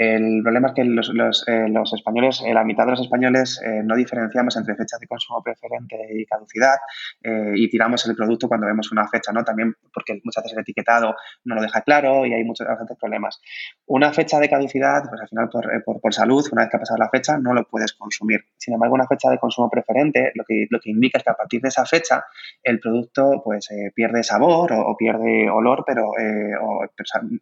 El 0.00 0.40
problema 0.42 0.68
es 0.68 0.74
que 0.74 0.84
los, 0.84 1.10
los, 1.12 1.46
eh, 1.46 1.68
los 1.68 1.92
españoles, 1.92 2.42
eh, 2.46 2.54
la 2.54 2.64
mitad 2.64 2.86
de 2.86 2.92
los 2.92 3.02
españoles 3.02 3.60
eh, 3.62 3.82
no 3.84 3.94
diferenciamos 3.94 4.56
entre 4.56 4.74
fecha 4.74 4.96
de 4.98 5.06
consumo 5.06 5.42
preferente 5.42 5.94
y 6.14 6.24
caducidad 6.24 6.76
y 7.22 7.68
tiramos 7.68 8.06
el 8.06 8.16
producto 8.16 8.48
cuando 8.48 8.66
vemos 8.66 8.90
una 8.92 9.06
fecha, 9.06 9.30
¿no? 9.30 9.44
También 9.44 9.74
porque 9.92 10.18
muchas 10.24 10.42
veces 10.42 10.56
el 10.56 10.62
etiquetado 10.62 11.14
no 11.44 11.54
lo 11.54 11.60
deja 11.60 11.82
claro 11.82 12.24
y 12.24 12.32
hay 12.32 12.44
muchos 12.44 12.66
problemas. 12.98 13.42
Una 13.86 14.10
fecha 14.12 14.38
de 14.38 14.48
caducidad, 14.48 15.02
pues 15.06 15.20
al 15.20 15.28
final 15.28 15.48
por, 15.50 15.84
por, 15.84 16.00
por, 16.00 16.14
salud, 16.14 16.46
una 16.50 16.62
vez 16.62 16.70
que 16.70 16.76
ha 16.78 16.80
pasado 16.80 16.98
la 16.98 17.10
fecha, 17.10 17.36
no 17.36 17.52
lo 17.52 17.64
puedes 17.68 17.92
consumir. 17.92 18.40
Sin 18.56 18.72
embargo, 18.72 18.94
una 18.94 19.06
fecha 19.06 19.28
de 19.28 19.38
consumo 19.38 19.68
preferente 19.68 20.32
lo 20.34 20.44
que, 20.44 20.66
lo 20.70 20.80
que 20.80 20.90
indica 20.90 21.18
es 21.18 21.24
que 21.24 21.30
a 21.30 21.34
partir 21.34 21.60
de 21.60 21.68
esa 21.68 21.84
fecha 21.84 22.24
el 22.62 22.80
producto 22.80 23.42
pues 23.44 23.68
pierde 23.94 24.22
sabor 24.22 24.72
o, 24.72 24.96
pierde 24.96 25.50
olor, 25.50 25.84
pero 25.86 26.08
o, 26.08 26.84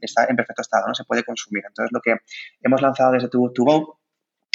está 0.01 0.27
en 0.29 0.35
perfecto 0.35 0.63
estado, 0.63 0.89
no 0.89 0.95
se 0.95 1.05
puede 1.05 1.23
consumir. 1.23 1.63
Entonces, 1.69 1.93
lo 1.93 2.01
que 2.01 2.17
Hemos 2.63 2.83
lanzado 2.83 3.13
desde 3.13 3.29
Too 3.29 3.53
to 3.53 3.65
Go 3.65 3.99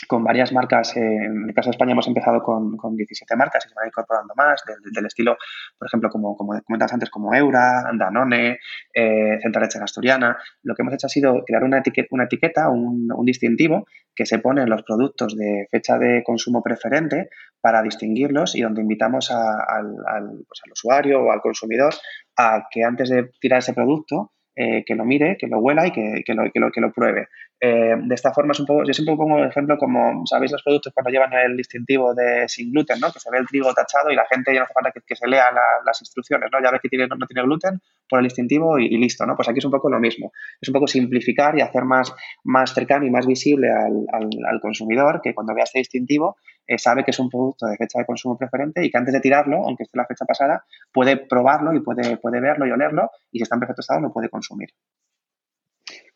con 0.08 0.24
varias 0.24 0.52
marcas. 0.52 0.96
en 0.96 1.46
el 1.48 1.54
caso 1.54 1.70
de 1.70 1.72
España 1.72 1.94
hemos 1.94 2.08
empezado 2.08 2.42
con, 2.42 2.78
con 2.78 2.96
17 2.96 3.36
marcas 3.36 3.66
y 3.66 3.70
se 3.70 3.76
van 3.76 3.88
incorporando 3.88 4.34
más, 4.36 4.64
del, 4.66 5.06
estilo, 5.06 5.38
por 5.78 5.88
ejemplo, 5.88 6.10
como, 6.10 6.36
como 6.36 6.60
comentabas 6.62 6.94
antes, 6.94 7.10
como 7.10 7.34
Eura, 7.34 7.84
Danone, 7.98 8.60
eh, 8.94 9.40
Central 9.42 9.64
Leche 9.64 9.80
Asturiana. 9.80 10.38
Lo 10.64 10.76
que 10.76 10.82
hemos 10.82 10.94
hecho 10.94 11.08
ha 11.08 11.10
sido 11.10 11.44
crear 11.46 11.64
una 11.64 11.80
etiqueta, 11.80 12.08
una 12.12 12.26
etiqueta 12.26 12.70
un, 12.70 13.08
distintivo 13.26 13.86
que 14.14 14.26
se 14.26 14.40
pone 14.40 14.62
en 14.62 14.70
los 14.70 14.84
productos 14.84 15.36
de 15.38 15.68
fecha 15.72 15.98
de 15.98 16.24
consumo 16.24 16.62
preferente 16.62 17.30
para 17.62 17.82
distinguirlos 17.82 18.56
y 18.56 18.62
donde 18.62 18.82
invitamos 18.82 19.30
pues 19.30 20.62
al 20.66 20.72
usuario 20.72 21.24
o 21.24 21.32
al 21.32 21.42
consumidor 21.42 21.94
a 22.38 22.68
que 22.70 22.84
antes 22.84 23.10
de 23.10 23.32
tirar 23.40 23.60
ese 23.60 23.74
producto 23.74 24.33
eh, 24.56 24.84
que 24.86 24.96
lo 24.96 25.04
mire, 25.04 25.36
que 25.40 25.48
lo 25.48 25.60
huela 25.60 25.88
y 25.88 25.92
que, 25.92 26.24
que, 26.26 26.34
lo, 26.34 26.44
que, 26.52 26.60
lo, 26.60 26.72
que 26.72 26.82
lo 26.82 26.92
pruebe. 26.92 27.28
Eh, 27.60 27.96
de 27.98 28.14
esta 28.14 28.34
forma, 28.34 28.52
es 28.52 28.60
un 28.60 28.66
poco, 28.66 28.84
yo 28.86 28.94
siempre 28.94 29.16
pongo 29.16 29.40
el 29.40 29.50
ejemplo 29.50 29.78
como, 29.78 30.26
¿sabéis 30.26 30.52
los 30.52 30.62
productos 30.62 30.94
cuando 30.94 31.10
llevan 31.10 31.32
el 31.34 31.58
distintivo 31.58 32.14
de 32.14 32.48
sin 32.48 32.72
gluten, 32.72 33.00
¿no? 33.00 33.12
que 33.12 33.20
se 33.20 33.32
ve 33.32 33.38
el 33.40 33.48
trigo 33.48 33.74
tachado 33.74 34.12
y 34.12 34.16
la 34.16 34.26
gente 34.30 34.54
ya 34.54 34.60
no 34.60 34.66
hace 34.66 34.74
falta 34.74 34.92
que, 34.92 35.16
se 35.16 35.28
lea 35.28 35.46
las 35.86 36.02
instrucciones, 36.02 36.50
¿no? 36.52 36.62
ya 36.62 36.72
ve 36.72 36.80
que 36.82 36.90
tiene, 36.90 37.08
no, 37.08 37.26
tiene 37.26 37.44
gluten, 37.44 37.80
por 38.08 38.20
el 38.20 38.26
distintivo 38.26 38.78
y, 38.78 38.96
listo. 38.98 39.26
¿no? 39.26 39.36
Pues 39.36 39.50
aquí 39.50 39.60
es 39.60 39.66
un 39.66 39.72
poco 39.72 39.90
lo 39.90 40.00
mismo. 40.00 40.32
Es 40.62 40.70
un 40.70 40.74
poco 40.74 40.88
simplificar 40.88 41.58
y 41.58 41.62
hacer 41.62 41.84
más, 41.86 42.14
más 42.44 42.74
cercano 42.74 43.06
y 43.06 43.10
más 43.10 43.26
visible 43.26 43.72
al, 43.72 44.06
al, 44.12 44.30
al 44.46 44.60
consumidor 44.60 45.22
que 45.24 45.34
cuando 45.34 45.56
vea 45.56 45.64
este 45.64 45.80
distintivo 45.80 46.38
eh, 46.68 46.78
sabe 46.78 47.04
que 47.04 47.12
es 47.12 47.20
un 47.20 47.30
producto 47.30 47.66
de 47.66 47.78
fecha 47.78 48.00
de 48.00 48.06
consumo 48.06 48.38
preferente 48.38 48.86
y 48.86 48.90
que 48.90 48.98
antes 48.98 49.14
de 49.14 49.20
tirarlo, 49.20 49.58
aunque 49.66 49.84
esté 49.84 49.98
la 49.98 50.06
fecha 50.06 50.26
pasada, 50.26 50.66
puede 50.92 51.18
probarlo 51.18 51.74
y 51.74 51.82
puede, 51.82 52.18
puede 52.18 52.40
verlo 52.40 52.66
y 52.66 52.72
olerlo 52.72 53.10
y 53.32 53.40
si 53.40 53.44
está 53.44 53.56
en 53.56 53.62
perfecto 53.62 53.82
estado 53.82 54.02
lo 54.02 54.14
puede 54.14 54.30
consumir. 54.30 54.70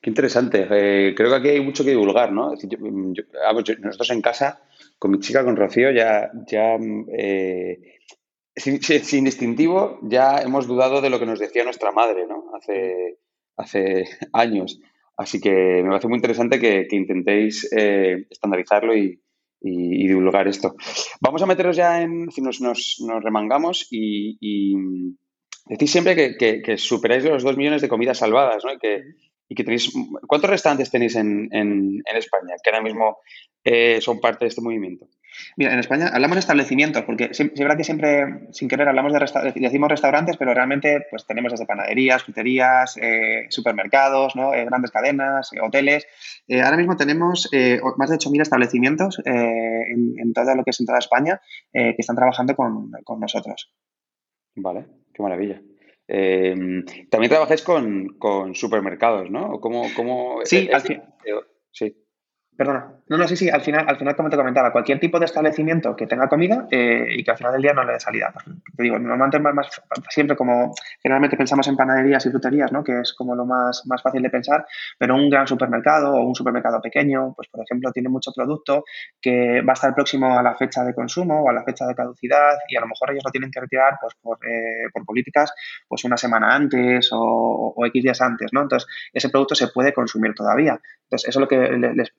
Qué 0.02 0.12
interesante. 0.12 0.68
Eh, 0.70 1.14
creo 1.16 1.30
que 1.30 1.36
aquí 1.36 1.50
hay 1.50 1.62
mucho 1.62 1.84
que 1.84 1.90
divulgar, 1.90 2.32
¿no? 2.32 2.52
Ah, 2.52 3.54
pues 3.54 3.80
nosotros 3.80 4.12
en 4.12 4.22
casa, 4.22 4.62
con 5.00 5.12
mi 5.12 5.20
chica, 5.20 5.44
con 5.44 5.56
Rocío, 5.56 5.92
ya, 5.92 6.32
ya 6.46 6.78
eh, 7.18 8.00
sin, 8.56 8.82
sin, 8.82 9.26
distintivo, 9.26 10.00
ya 10.04 10.38
hemos 10.38 10.68
dudado 10.68 11.02
de 11.02 11.10
lo 11.10 11.20
que 11.20 11.26
nos 11.26 11.40
decía 11.40 11.64
nuestra 11.64 11.92
madre, 11.92 12.26
¿no? 12.28 12.52
Hace, 12.56 13.18
hace 13.58 14.06
años. 14.34 14.80
Así 15.18 15.42
que 15.42 15.82
me 15.84 15.90
parece 15.90 16.08
muy 16.08 16.18
interesante 16.18 16.60
que, 16.60 16.88
intentéis 16.92 17.68
eh, 17.76 18.28
estandarizarlo 18.30 18.96
y, 18.96 19.20
divulgar 19.60 20.48
esto. 20.48 20.76
Vamos 21.22 21.42
a 21.42 21.46
meteros 21.46 21.76
ya 21.76 22.02
en, 22.02 22.32
si 22.32 22.42
nos, 22.42 22.62
nos, 22.62 23.00
remangamos 23.24 23.88
y, 23.92 24.76
decís 25.66 25.92
siempre 25.92 26.38
que, 26.38 26.78
superáis 26.78 27.24
los 27.24 27.44
dos 27.44 27.58
millones 27.58 27.82
de 27.82 27.90
comidas 27.90 28.20
salvadas, 28.20 28.64
¿no? 28.64 28.74
Y 28.74 28.78
que, 28.78 29.04
y 29.50 29.56
que 29.56 29.64
tenéis, 29.64 29.92
¿cuántos 30.28 30.50
restaurantes 30.50 30.92
tenéis 30.92 31.16
en, 31.16 31.50
en, 31.52 32.02
España 32.16 32.56
que 32.64 32.70
ahora 32.70 32.84
mismo 32.84 33.18
eh, 33.64 34.00
son 34.02 34.20
parte 34.20 34.46
de 34.46 34.50
este 34.50 34.62
movimiento? 34.62 35.08
Mira, 35.56 35.74
en 35.74 35.80
España 35.80 36.10
hablamos 36.14 36.36
de 36.36 36.40
establecimientos, 36.40 37.04
porque 37.04 37.30
es 37.32 37.60
verdad 37.60 37.78
que 37.78 37.84
siempre, 37.84 38.48
sin 38.52 38.68
querer, 38.68 38.88
hablamos 38.88 39.14
de 39.14 39.52
decimos 39.56 39.90
restaurantes, 39.90 40.38
pero 40.38 40.54
realmente 40.54 41.06
pues 41.10 41.26
tenemos 41.26 41.52
desde 41.52 41.66
panaderías, 41.66 42.24
fruterías, 42.24 42.98
eh, 43.02 43.46
supermercados, 43.50 44.36
¿no? 44.36 44.54
Eh, 44.54 44.66
grandes 44.66 44.92
cadenas, 44.92 45.50
hoteles. 45.62 46.08
ahora 46.64 46.78
mismo 46.78 46.96
tenemos 46.96 47.50
más 47.98 48.10
de 48.10 48.18
8.000 48.18 48.42
establecimientos 48.42 49.22
en, 49.26 50.34
todo 50.34 50.56
lo 50.56 50.64
que 50.64 50.72
es 50.72 50.80
en 50.80 50.86
toda 50.86 51.00
España 51.00 51.42
que 51.72 51.96
están 51.98 52.16
trabajando 52.16 52.56
con, 52.56 52.92
con 53.04 53.20
nosotros. 53.20 53.72
Vale, 54.56 54.86
qué 55.14 55.22
maravilla. 55.22 55.62
Em, 56.08 56.86
también 57.10 57.30
trabajáis 57.30 57.62
con, 57.62 58.18
con, 58.18 58.56
supermercados, 58.56 59.30
¿no? 59.30 59.60
¿Cómo, 59.60 59.88
cómo 59.96 60.40
sí, 60.46 60.70
al 60.72 60.82
fin. 60.82 61.02
Sí. 61.72 61.94
Perdona. 62.58 62.88
No, 63.10 63.18
no, 63.18 63.28
sí, 63.28 63.38
sí, 63.38 63.50
al 63.50 63.62
final, 63.62 63.86
al 63.88 63.98
final, 63.98 64.16
como 64.16 64.30
te 64.30 64.36
comentaba, 64.36 64.72
cualquier 64.72 65.00
tipo 65.00 65.20
de 65.20 65.26
establecimiento 65.26 65.96
que 65.96 66.08
tenga 66.08 66.28
comida 66.28 66.68
eh, 66.72 67.06
y 67.10 67.24
que 67.24 67.32
al 67.32 67.38
final 67.38 67.54
del 67.54 67.62
día 67.62 67.72
no 67.72 67.84
le 67.84 67.94
dé 67.94 68.00
salida. 68.00 68.34
Te 68.76 68.84
digo, 68.84 68.98
normalmente 68.98 69.40
siempre 70.10 70.36
como 70.36 70.74
generalmente 71.02 71.38
pensamos 71.38 71.68
en 71.68 71.78
panaderías 71.78 72.26
y 72.26 72.32
fruterías, 72.32 72.72
¿no? 72.72 72.84
Que 72.84 73.02
es 73.02 73.14
como 73.14 73.36
lo 73.36 73.46
más, 73.46 73.84
más 73.86 74.02
fácil 74.02 74.24
de 74.24 74.32
pensar, 74.32 74.66
pero 74.98 75.16
un 75.16 75.30
gran 75.30 75.48
supermercado 75.48 76.16
o 76.16 76.26
un 76.26 76.34
supermercado 76.34 76.82
pequeño, 76.82 77.34
pues 77.36 77.48
por 77.48 77.64
ejemplo, 77.64 77.92
tiene 77.92 78.10
mucho 78.10 78.32
producto 78.36 78.84
que 79.22 79.62
va 79.62 79.74
a 79.74 79.76
estar 79.76 79.94
próximo 79.94 80.38
a 80.38 80.42
la 80.42 80.56
fecha 80.56 80.84
de 80.84 80.96
consumo 80.96 81.44
o 81.44 81.50
a 81.50 81.54
la 81.54 81.64
fecha 81.64 81.86
de 81.86 81.94
caducidad 81.94 82.58
y 82.68 82.76
a 82.76 82.82
lo 82.82 82.88
mejor 82.88 83.12
ellos 83.12 83.24
lo 83.24 83.32
tienen 83.32 83.52
que 83.52 83.62
retirar 83.62 84.00
pues 84.02 84.16
por, 84.20 84.40
eh, 84.46 84.90
por 84.92 85.06
políticas 85.06 85.54
pues 85.88 86.04
una 86.04 86.18
semana 86.18 86.56
antes 86.56 87.10
o, 87.14 87.74
o, 87.76 87.86
X 87.86 88.04
días 88.04 88.20
antes, 88.20 88.52
¿no? 88.52 88.64
Entonces, 88.64 88.90
ese 89.14 89.30
producto 89.30 89.54
se 89.54 89.68
puede 89.68 89.94
consumir 89.94 90.34
todavía. 90.34 90.80
Entonces, 91.04 91.30
eso 91.30 91.40
es 91.40 91.42
lo 91.42 91.48
que 91.48 91.58
les, 91.78 91.96
les 91.96 92.12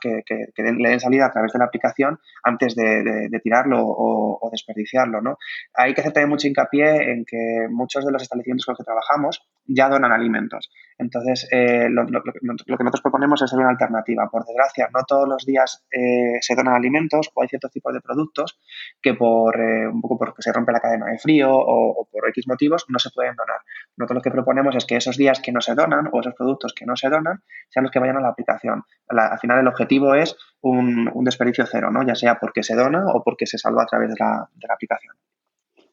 que, 0.00 0.22
que, 0.26 0.62
le 0.62 0.90
den 0.90 1.00
salida 1.00 1.26
a 1.26 1.30
través 1.30 1.52
de 1.52 1.58
la 1.58 1.66
aplicación 1.66 2.18
antes 2.42 2.74
de, 2.74 3.28
tirarlo 3.42 3.78
o, 3.80 4.48
desperdiciarlo. 4.50 5.20
¿no? 5.20 5.38
Hay 5.74 5.94
que 5.94 6.00
hacer 6.00 6.12
también 6.12 6.30
mucho 6.30 6.48
hincapié 6.48 7.12
en 7.12 7.24
que 7.24 7.66
muchos 7.70 8.04
de 8.04 8.12
los 8.12 8.22
establecimientos 8.22 8.66
con 8.66 8.72
los 8.72 8.78
que 8.78 8.84
trabajamos 8.84 9.42
ya 9.66 9.88
donan 9.88 10.12
alimentos. 10.12 10.70
Entonces, 10.98 11.46
eh, 11.52 11.88
lo, 11.88 12.04
que 12.06 12.40
nosotros 12.42 13.00
proponemos 13.00 13.40
es 13.40 13.52
una 13.52 13.70
alternativa. 13.70 14.28
Por 14.30 14.44
desgracia, 14.44 14.88
no 14.92 15.04
todos 15.06 15.28
los 15.28 15.46
días 15.46 15.86
eh, 15.92 16.38
se 16.40 16.56
donan 16.56 16.74
alimentos 16.74 17.30
o 17.34 17.42
hay 17.42 17.48
ciertos 17.48 17.70
tipos 17.70 17.94
de 17.94 18.00
productos 18.00 18.58
que 19.00 19.14
por 19.14 19.60
eh, 19.60 19.86
un 19.86 20.00
poco 20.00 20.18
porque 20.18 20.42
se 20.42 20.52
rompe 20.52 20.72
la 20.72 20.80
cadena 20.80 21.06
de 21.06 21.18
frío 21.18 21.50
o, 21.52 22.08
por 22.10 22.28
X 22.30 22.48
motivos 22.48 22.84
no 22.88 22.98
se 22.98 23.10
pueden 23.10 23.36
donar. 23.36 23.60
Nosotros 23.96 24.16
lo 24.16 24.22
que 24.22 24.30
proponemos 24.32 24.74
es 24.74 24.86
que 24.86 24.96
esos 24.96 25.16
días 25.16 25.40
que 25.40 25.52
no 25.52 25.60
se 25.60 25.76
donan 25.76 26.08
o 26.12 26.20
esos 26.20 26.34
productos 26.34 26.74
que 26.74 26.84
no 26.84 26.96
se 26.96 27.08
donan 27.08 27.42
sean 27.68 27.84
los 27.84 27.92
que 27.92 28.00
vayan 28.00 28.16
a 28.16 28.20
la 28.20 28.28
aplicación. 28.28 28.82
al 29.08 29.38
final 29.38 29.60
el 29.60 29.68
objetivo 29.68 30.14
es 30.16 30.36
un, 30.62 31.10
desperdicio 31.24 31.64
cero, 31.66 31.90
¿no? 31.92 32.04
ya 32.04 32.16
sea 32.16 32.40
porque 32.40 32.64
se 32.64 32.74
dona 32.74 33.04
o 33.06 33.22
porque 33.22 33.46
se 33.46 33.58
salva 33.58 33.84
a 33.84 33.86
través 33.86 34.08
de 34.08 34.16
la, 34.18 34.48
de 34.52 34.66
la 34.66 34.74
aplicación. 34.74 35.14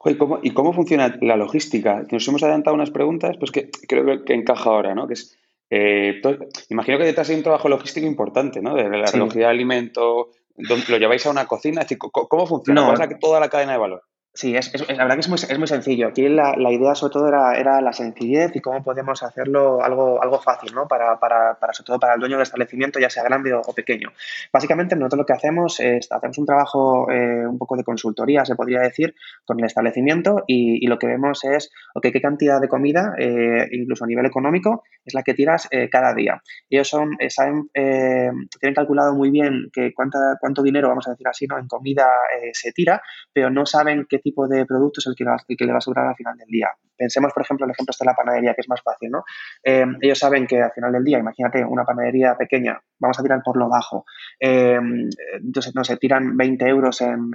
¿Y 0.07 0.51
cómo, 0.51 0.73
funciona 0.73 1.17
la 1.21 1.35
logística? 1.35 2.05
Nos 2.11 2.27
hemos 2.27 2.43
adelantado 2.43 2.75
unas 2.75 2.91
preguntas, 2.91 3.37
pues 3.37 3.51
que 3.51 3.69
creo 3.87 4.23
que 4.23 4.33
encaja 4.33 4.69
ahora, 4.69 4.93
¿no? 4.93 5.07
Que 5.07 5.13
es, 5.13 5.37
eh, 5.69 6.21
imagino 6.69 6.97
que 6.97 7.05
detrás 7.05 7.29
hay 7.29 7.35
un 7.35 7.43
trabajo 7.43 7.69
logístico 7.69 8.05
importante, 8.05 8.61
¿no? 8.61 8.75
De 8.75 8.87
la 8.87 9.07
recogida 9.07 9.45
de 9.45 9.51
alimento, 9.51 10.29
lo 10.57 10.97
lleváis 10.97 11.25
a 11.25 11.31
una 11.31 11.47
cocina, 11.47 11.85
¿cómo 11.97 12.45
funciona? 12.45 12.85
¿Cómo 12.85 13.03
es 13.03 13.19
toda 13.19 13.39
la 13.39 13.49
cadena 13.49 13.73
de 13.73 13.77
valor? 13.79 14.03
Sí, 14.35 14.53
es, 14.53 14.69
la 14.89 15.03
verdad 15.05 15.15
que 15.15 15.21
es 15.21 15.29
muy, 15.29 15.37
es 15.37 15.57
muy 15.57 15.67
sencillo. 15.67 16.09
Aquí 16.09 16.27
la, 16.27 16.55
la, 16.57 16.69
idea 16.69 16.93
sobre 16.93 17.13
todo 17.13 17.29
era, 17.29 17.57
era 17.57 17.79
la 17.79 17.93
sencillez 17.93 18.53
y 18.53 18.59
cómo 18.59 18.83
podemos 18.83 19.23
hacerlo 19.23 19.81
algo, 19.81 20.21
algo 20.21 20.41
fácil, 20.41 20.75
¿no? 20.75 20.89
Para, 20.89 21.17
para, 21.17 21.57
para, 21.57 21.71
sobre 21.71 21.87
todo 21.87 21.99
para 22.01 22.15
el 22.15 22.19
dueño 22.19 22.35
del 22.35 22.43
establecimiento, 22.43 22.99
ya 22.99 23.09
sea 23.09 23.23
grande 23.23 23.53
o, 23.53 23.61
pequeño. 23.73 24.11
Básicamente 24.51 24.97
nosotros 24.97 25.19
lo 25.19 25.25
que 25.25 25.31
hacemos 25.31 25.79
es, 25.79 26.11
hacemos 26.11 26.37
un 26.37 26.45
trabajo 26.45 27.09
eh, 27.09 27.47
un 27.47 27.57
poco 27.57 27.77
de 27.77 27.85
consultoría, 27.85 28.43
se 28.43 28.55
podría 28.55 28.81
decir, 28.81 29.15
con 29.45 29.57
el 29.59 29.67
establecimiento 29.67 30.43
y, 30.47 30.83
y 30.83 30.87
lo 30.87 30.99
que 30.99 31.07
vemos 31.07 31.45
es, 31.45 31.71
ok, 31.93 32.07
qué 32.11 32.19
cantidad 32.19 32.59
de 32.59 32.67
comida, 32.67 33.13
eh, 33.17 33.69
incluso 33.71 34.03
a 34.03 34.07
nivel 34.07 34.25
económico, 34.25 34.83
es 35.05 35.13
la 35.13 35.23
que 35.23 35.33
tiras 35.33 35.69
eh, 35.71 35.87
cada 35.89 36.13
día. 36.13 36.41
Ellos 36.69 36.89
son, 36.89 37.11
saben, 37.29 37.69
tienen 37.73 38.75
calculado 38.75 39.15
muy 39.15 39.29
bien 39.29 39.69
que 39.71 39.93
cuánta, 39.93 40.37
cuánto 40.41 40.61
dinero, 40.61 40.89
vamos 40.89 41.07
a 41.07 41.11
decir 41.11 41.27
así, 41.29 41.47
¿no? 41.47 41.57
En 41.57 41.69
comida 41.69 42.05
se 42.51 42.73
tira, 42.73 43.01
pero 43.31 43.49
no 43.49 43.65
saben 43.65 44.05
qué 44.09 44.19
tipo 44.25 44.47
de 44.47 44.65
producto 44.65 44.99
es 44.99 45.07
el 45.07 45.15
que, 45.15 45.55
que 45.55 45.65
le 45.65 45.71
va 45.71 45.77
a 45.77 45.81
sobrar 45.81 46.07
al 46.07 46.15
final 46.15 46.35
del 46.35 46.47
día. 46.47 46.69
Pensemos, 46.97 47.31
por 47.31 47.43
ejemplo, 47.43 47.65
el 47.65 47.71
ejemplo 47.71 47.93
de 47.97 48.05
la 48.05 48.15
panadería, 48.15 48.55
que 48.55 48.61
es 48.61 48.69
más 48.69 48.81
fácil, 48.81 49.11
¿no? 49.11 49.23
Eh, 49.63 49.85
ellos 50.01 50.17
saben 50.17 50.47
que 50.47 50.61
al 50.61 50.71
final 50.71 50.91
del 50.93 51.03
día, 51.03 51.19
imagínate 51.19 51.63
una 51.63 51.83
panadería 51.83 52.35
pequeña, 52.35 52.81
vamos 52.99 53.19
a 53.19 53.21
tirar 53.21 53.41
por 53.43 53.57
lo 53.57 53.69
bajo, 53.69 54.05
eh, 54.39 54.79
no 54.81 55.83
sé, 55.83 55.97
tiran 55.97 56.35
20 56.35 56.65
euros 56.65 57.01
en, 57.01 57.31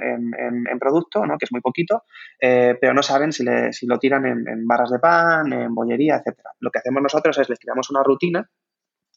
producto, 0.81 1.25
¿no? 1.27 1.39
Que 1.39 1.45
es 1.45 1.53
muy 1.53 1.61
poquito, 1.61 2.03
eh, 2.41 2.77
pero 2.81 2.93
no 2.93 3.03
saben 3.03 3.33
si, 3.33 3.45
si 3.71 3.87
lo 3.87 3.99
tiran 3.99 4.27
en, 4.27 4.67
barras 4.67 4.91
de 4.91 4.99
pan, 4.99 5.53
en 5.53 5.75
bollería, 5.75 6.17
etcétera. 6.17 6.51
Lo 6.59 6.71
que 6.71 6.79
hacemos 6.79 7.03
nosotros 7.03 7.39
es 7.39 7.49
les 7.49 7.59
creamos 7.61 7.89
una 7.91 8.03
rutina 8.03 8.49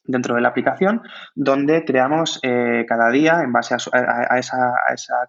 dentro 0.06 0.34
de 0.34 0.40
la 0.40 0.48
aplicación, 0.48 1.02
donde 1.34 1.84
creamos 1.84 2.38
eh, 2.42 2.84
cada 2.86 3.10
día, 3.10 3.40
en 3.42 3.52
base 3.52 3.74
a, 3.74 4.38
esa, 4.38 4.74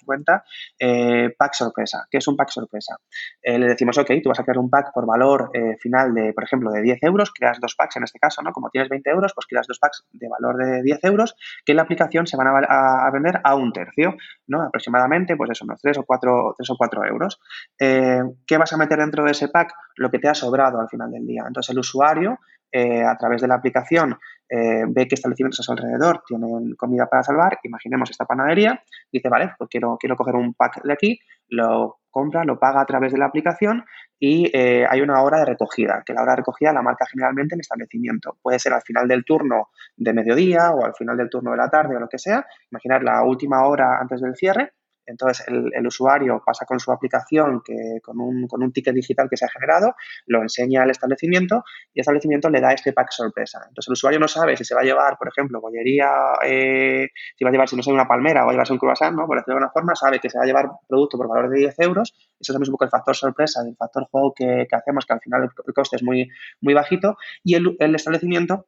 cuenta, 0.05 0.43
eh, 0.79 1.33
pack 1.37 1.53
sorpresa. 1.53 2.07
¿Qué 2.09 2.17
es 2.17 2.27
un 2.27 2.35
pack 2.35 2.49
sorpresa? 2.49 2.97
Eh, 3.41 3.57
le 3.57 3.67
decimos, 3.67 3.97
ok, 3.97 4.11
tú 4.21 4.29
vas 4.29 4.39
a 4.39 4.43
crear 4.43 4.57
un 4.57 4.69
pack 4.69 4.91
por 4.93 5.05
valor 5.05 5.51
final 5.79 6.13
de, 6.13 6.33
por 6.33 6.43
ejemplo, 6.43 6.71
de 6.71 6.81
10 6.81 7.03
euros, 7.03 7.31
creas 7.31 7.59
dos 7.59 7.75
packs 7.75 7.95
en 7.97 8.03
este 8.03 8.19
caso, 8.19 8.41
¿no? 8.41 8.51
Como 8.51 8.69
tienes 8.69 8.89
20 8.89 9.09
euros, 9.09 9.33
pues 9.33 9.47
creas 9.47 9.67
dos 9.67 9.79
packs 9.79 10.05
de 10.11 10.27
valor 10.27 10.57
de 10.57 10.81
10 10.83 11.03
euros, 11.03 11.35
que 11.65 11.71
en 11.71 11.77
la 11.77 11.83
aplicación 11.83 12.27
se 12.27 12.37
van 12.37 12.47
a, 12.47 13.09
vender 13.11 13.39
a 13.43 13.55
un 13.55 13.71
tercio, 13.71 14.15
¿no? 14.47 14.61
Aproximadamente, 14.61 15.35
pues 15.37 15.51
eso, 15.51 15.65
unos 15.65 15.81
3 15.81 15.99
o 15.99 16.03
4, 16.03 16.55
3 16.57 16.69
o 16.69 16.75
4 16.77 17.05
euros. 17.05 17.39
¿Qué 17.77 18.57
vas 18.57 18.73
a 18.73 18.77
meter 18.77 18.99
dentro 18.99 19.23
de 19.23 19.31
ese 19.31 19.47
pack? 19.47 19.73
Lo 19.95 20.11
que 20.11 20.19
te 20.19 20.27
ha 20.27 20.33
sobrado 20.33 20.79
al 20.79 20.89
final 20.89 21.11
del 21.11 21.25
día. 21.25 21.43
Entonces, 21.47 21.71
el 21.71 21.79
usuario 21.79 22.39
a 22.75 23.17
través 23.17 23.41
de 23.41 23.47
la 23.47 23.55
aplicación 23.55 24.17
eh, 24.47 24.83
ve 24.87 25.07
que 25.07 25.15
establecimientos 25.15 25.59
a 25.59 25.63
su 25.63 25.71
alrededor 25.71 26.21
tienen 26.27 26.75
comida 26.75 27.07
para 27.07 27.23
salvar, 27.23 27.57
imaginemos 27.63 28.11
esta 28.11 28.25
panadería, 28.25 28.83
dice, 29.11 29.27
vale, 29.27 29.53
pues 29.57 29.69
quiero, 29.69 29.97
quiero 29.99 30.15
coger 30.15 30.35
un 30.35 30.53
pack 30.53 30.83
de 30.83 30.93
aquí, 30.93 31.19
lo 31.47 31.97
compra, 32.11 32.43
lo 32.43 32.59
paga 32.59 32.81
a 32.81 32.85
través 32.85 33.11
de 33.11 33.17
la 33.17 33.25
aplicación 33.25 33.83
y 34.19 34.49
eh, 34.53 34.85
hay 34.87 35.01
una 35.01 35.23
hora 35.23 35.39
de 35.39 35.45
recogida, 35.45 36.03
que 36.05 36.13
la 36.13 36.21
hora 36.21 36.33
de 36.33 36.37
recogida 36.37 36.71
la 36.73 36.83
marca 36.83 37.07
generalmente 37.11 37.55
el 37.55 37.61
establecimiento. 37.61 38.37
Puede 38.41 38.59
ser 38.59 38.73
al 38.73 38.83
final 38.83 39.07
del 39.07 39.25
turno 39.25 39.69
de 39.97 40.13
mediodía 40.13 40.71
o 40.71 40.85
al 40.85 40.93
final 40.93 41.17
del 41.17 41.29
turno 41.29 41.51
de 41.51 41.57
la 41.57 41.69
tarde 41.69 41.95
o 41.97 41.99
lo 41.99 42.07
que 42.07 42.19
sea, 42.19 42.45
imaginar 42.71 43.03
la 43.03 43.23
última 43.23 43.65
hora 43.65 43.99
antes 43.99 44.21
del 44.21 44.35
cierre 44.35 44.73
entonces, 45.05 45.45
el, 45.47 45.85
usuario 45.87 46.41
pasa 46.45 46.65
con 46.65 46.79
su 46.79 46.91
aplicación, 46.91 47.61
que, 47.63 47.99
con, 48.01 48.19
un, 48.19 48.47
con 48.47 48.63
un 48.63 48.71
ticket 48.71 48.93
digital 48.93 49.27
que 49.29 49.37
se 49.37 49.45
ha 49.45 49.49
generado, 49.49 49.95
lo 50.25 50.41
enseña 50.41 50.83
al 50.83 50.89
establecimiento 50.89 51.63
y 51.93 51.99
el 51.99 52.01
establecimiento 52.01 52.49
le 52.49 52.61
da 52.61 52.73
este 52.73 52.93
pack 52.93 53.11
sorpresa. 53.11 53.59
Entonces, 53.67 53.87
el 53.87 53.93
usuario 53.93 54.19
no 54.19 54.27
sabe 54.27 54.57
si 54.57 54.65
se 54.65 54.73
va 54.73 54.81
a 54.81 54.83
llevar, 54.83 55.17
por 55.17 55.27
ejemplo, 55.27 55.61
bollería, 55.61 56.09
eh, 56.43 57.09
si 57.37 57.43
va 57.43 57.49
a 57.49 57.51
llevar, 57.51 57.69
si 57.69 57.75
no 57.75 57.83
sé, 57.83 57.91
una 57.91 58.07
palmera 58.07 58.43
o 58.43 58.45
va 58.45 58.51
a 58.51 58.53
llevarse 58.53 58.73
un 58.73 58.79
croissant, 58.79 59.15
¿no? 59.15 59.27
por 59.27 59.37
decirlo 59.37 59.55
de 59.55 59.57
alguna 59.57 59.71
forma, 59.71 59.95
sabe 59.95 60.19
que 60.19 60.29
se 60.29 60.37
va 60.37 60.43
a 60.43 60.47
llevar 60.47 60.69
producto 60.87 61.17
por 61.17 61.27
valor 61.27 61.49
de 61.49 61.57
10 61.57 61.79
euros. 61.79 62.13
Eso 62.39 62.53
es 62.53 62.67
un 62.67 62.71
poco 62.71 62.85
el 62.85 62.89
factor 62.89 63.15
sorpresa, 63.15 63.61
el 63.67 63.75
factor 63.75 64.07
juego 64.09 64.33
que, 64.33 64.67
hacemos, 64.71 65.05
que 65.05 65.13
al 65.13 65.21
final 65.21 65.43
el, 65.43 65.73
coste 65.73 65.97
es 65.97 66.03
muy, 66.03 66.27
muy 66.61 66.73
bajito. 66.73 67.17
Y 67.43 67.55
el, 67.55 67.75
el 67.79 67.95
establecimiento 67.95 68.67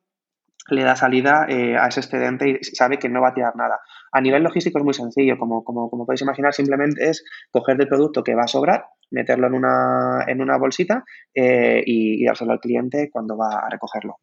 le 0.70 0.84
da 0.84 0.96
salida 0.96 1.46
eh, 1.48 1.78
a 1.78 1.88
ese 1.88 2.02
excedente 2.02 2.50
y 2.50 2.64
sabe 2.64 3.00
que 3.00 3.10
no 3.10 3.22
va 3.22 3.30
a 3.30 3.34
tirar 3.34 3.56
nada. 3.56 3.80
A 4.12 4.22
nivel 4.22 4.44
logístico 4.44 4.80
es 4.80 4.86
muy 4.86 4.94
sencillo, 4.94 5.38
como, 5.38 5.64
como, 5.64 5.90
como 5.90 6.06
podéis 6.06 6.22
imaginar, 6.22 6.54
simplemente 6.54 7.10
es 7.10 7.24
coger 7.52 7.80
el 7.80 7.88
producto 7.88 8.24
que 8.24 8.36
va 8.36 8.44
a 8.44 8.48
sobrar, 8.48 8.86
meterlo 9.12 9.48
en 9.48 9.54
una, 9.54 10.24
en 10.28 10.42
una 10.42 10.58
bolsita 10.58 11.04
eh, 11.34 11.84
y, 11.86 12.26
dárselo 12.26 12.54
al 12.54 12.60
cliente 12.60 13.10
cuando 13.12 13.38
va 13.38 13.66
a 13.66 13.70
recogerlo. 13.70 14.18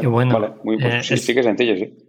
Qué 0.00 0.06
bueno. 0.06 0.38
Vale, 0.38 0.54
muy, 0.64 0.76
eh, 0.82 1.02
sí, 1.02 1.34
que 1.34 1.42
sencillo, 1.42 1.76
sí. 1.76 2.07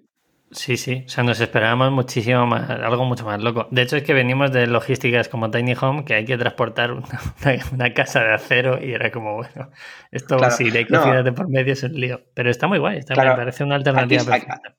Sí, 0.51 0.77
sí, 0.77 1.03
o 1.05 1.09
sea, 1.09 1.23
nos 1.23 1.39
esperábamos 1.39 1.91
muchísimo 1.91 2.47
más, 2.47 2.67
algo 2.69 3.05
mucho 3.05 3.23
más 3.23 3.41
loco. 3.41 3.67
De 3.69 3.83
hecho, 3.83 3.97
es 3.97 4.03
que 4.03 4.15
venimos 4.15 4.51
de 4.51 4.65
logísticas 4.65 5.29
como 5.29 5.51
Tiny 5.51 5.75
Home, 5.79 6.05
que 6.05 6.15
hay 6.15 6.25
que 6.25 6.37
transportar 6.37 6.91
una, 6.91 7.05
casa 7.93 8.21
de 8.21 8.33
acero 8.33 8.83
y 8.83 8.93
era 8.93 9.11
como, 9.11 9.35
bueno, 9.35 9.69
esto 10.11 10.37
si 10.49 10.75
hay 10.75 10.85
que 10.85 10.93
no. 10.93 11.23
de 11.23 11.31
por 11.33 11.49
medio 11.49 11.73
es 11.73 11.83
el 11.83 11.93
lío. 11.93 12.21
Pero 12.33 12.49
está 12.49 12.67
muy 12.67 12.79
guay, 12.79 12.97
está 12.97 13.15
me 13.15 13.35
parece 13.35 13.63
una 13.63 13.75
alternativa 13.75 14.23
perfecta. 14.23 14.75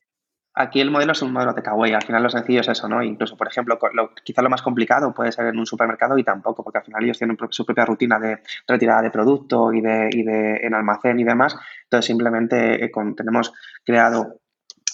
Aquí 0.53 0.81
el 0.81 0.91
modelo 0.91 1.13
es 1.13 1.23
un 1.23 1.33
modelo 1.33 1.53
de 1.53 1.63
takeaway, 1.63 1.93
al 1.93 2.03
final 2.03 2.25
lo 2.25 2.29
sencillo 2.29 2.61
es 2.61 2.69
eso, 2.69 2.89
¿no? 2.89 3.01
Incluso, 3.05 3.37
por 3.37 3.47
ejemplo, 3.47 3.79
lo, 3.95 4.13
quizá 4.25 4.43
lo 4.43 4.51
más 4.51 4.63
complicado 4.63 5.15
puede 5.15 5.31
ser 5.31 5.47
en 5.47 5.59
un 5.59 5.65
supermercado 5.65 6.19
y 6.19 6.25
tampoco, 6.25 6.65
porque 6.65 6.79
al 6.79 6.85
final 6.85 7.05
ellos 7.05 7.19
tienen 7.19 7.39
su 7.51 7.65
propia 7.65 7.85
rutina 7.85 8.19
de 8.19 8.41
retirada 8.67 9.01
de 9.01 9.13
producto 9.13 9.73
y 9.73 9.81
de, 9.81 10.11
y 10.11 10.25
de 10.25 10.57
en 10.57 10.75
almacén 10.75 11.21
y 11.21 11.25
demás. 11.25 11.57
Entonces, 11.85 12.07
simplemente 12.07 12.85
eh, 12.85 12.91
tenemos 13.17 13.53
creado 13.85 14.40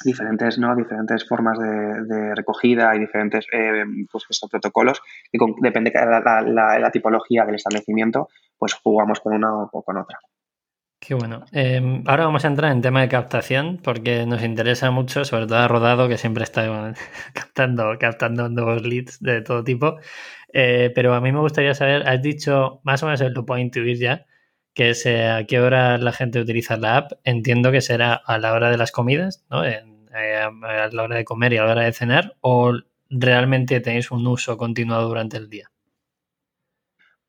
diferentes, 0.05 0.59
¿no? 0.59 0.75
diferentes 0.75 1.27
formas 1.29 1.59
de, 1.59 2.35
recogida 2.35 2.95
y 2.95 3.01
diferentes 3.01 3.47
eh, 3.53 3.85
pues 4.11 4.25
estos 4.29 4.51
protocolos 4.51 5.01
y 5.33 5.39
depende 5.61 5.91
de 5.91 6.53
la, 6.53 6.91
tipología 6.93 7.45
del 7.45 7.57
establecimiento, 7.57 8.29
pues 8.59 8.75
jugamos 8.75 9.21
con 9.21 9.35
una 9.35 9.53
o 9.55 9.83
con 9.83 9.97
otra. 9.99 10.19
Qué 10.99 11.15
bueno. 11.15 11.45
Em, 11.53 12.03
ahora 12.07 12.25
vamos 12.25 12.45
a 12.45 12.49
entrar 12.49 12.73
en 12.73 12.81
tema 12.81 13.03
de 13.03 13.09
captación 13.09 13.79
porque 13.83 14.25
nos 14.27 14.43
interesa 14.43 14.91
mucho, 14.91 15.25
sobre 15.25 15.47
todo 15.47 15.59
a 15.59 15.69
Rodado, 15.69 16.09
que 16.09 16.17
siempre 16.17 16.43
está 16.43 16.95
captando, 17.35 17.97
captando 18.01 18.49
nuevos 18.49 18.83
leads 18.83 19.21
de 19.21 19.43
todo 19.43 19.63
tipo. 19.63 19.99
Eh, 20.53 20.91
pero 20.95 21.15
a 21.15 21.21
mí 21.21 21.33
me 21.33 21.41
gustaría 21.41 21.75
saber, 21.75 22.09
has 22.09 22.23
dicho, 22.23 22.81
más 22.83 23.03
o 23.03 23.07
menos 23.07 23.21
lo 23.21 23.45
puedo 23.45 23.61
intuir 23.61 23.99
ya, 23.99 24.25
que 24.77 24.91
es 24.91 25.07
a 25.07 25.45
qué 25.45 25.59
hora 25.59 25.97
la 25.97 26.13
gente 26.13 26.39
utiliza 26.39 26.77
la 26.77 26.99
app. 26.99 27.13
Entiendo 27.25 27.73
que 27.73 27.81
será 27.81 28.13
a 28.13 28.39
la 28.39 28.53
hora 28.53 28.71
de 28.71 28.77
las 28.77 28.93
comidas, 28.93 29.43
¿no? 29.51 29.65
Eh, 29.65 29.83
a 30.13 30.89
la 30.93 31.03
hora 31.03 31.17
de 31.17 31.25
comer 31.25 31.55
y 31.55 31.57
a 31.57 31.65
la 31.65 31.73
hora 31.73 31.83
de 31.85 31.93
cenar, 31.93 32.37
o 32.43 32.75
realmente 33.09 33.81
tenéis 33.81 34.11
un 34.11 34.27
uso 34.27 34.59
continuado 34.59 35.09
durante 35.09 35.39
el 35.39 35.49
día. 35.49 35.71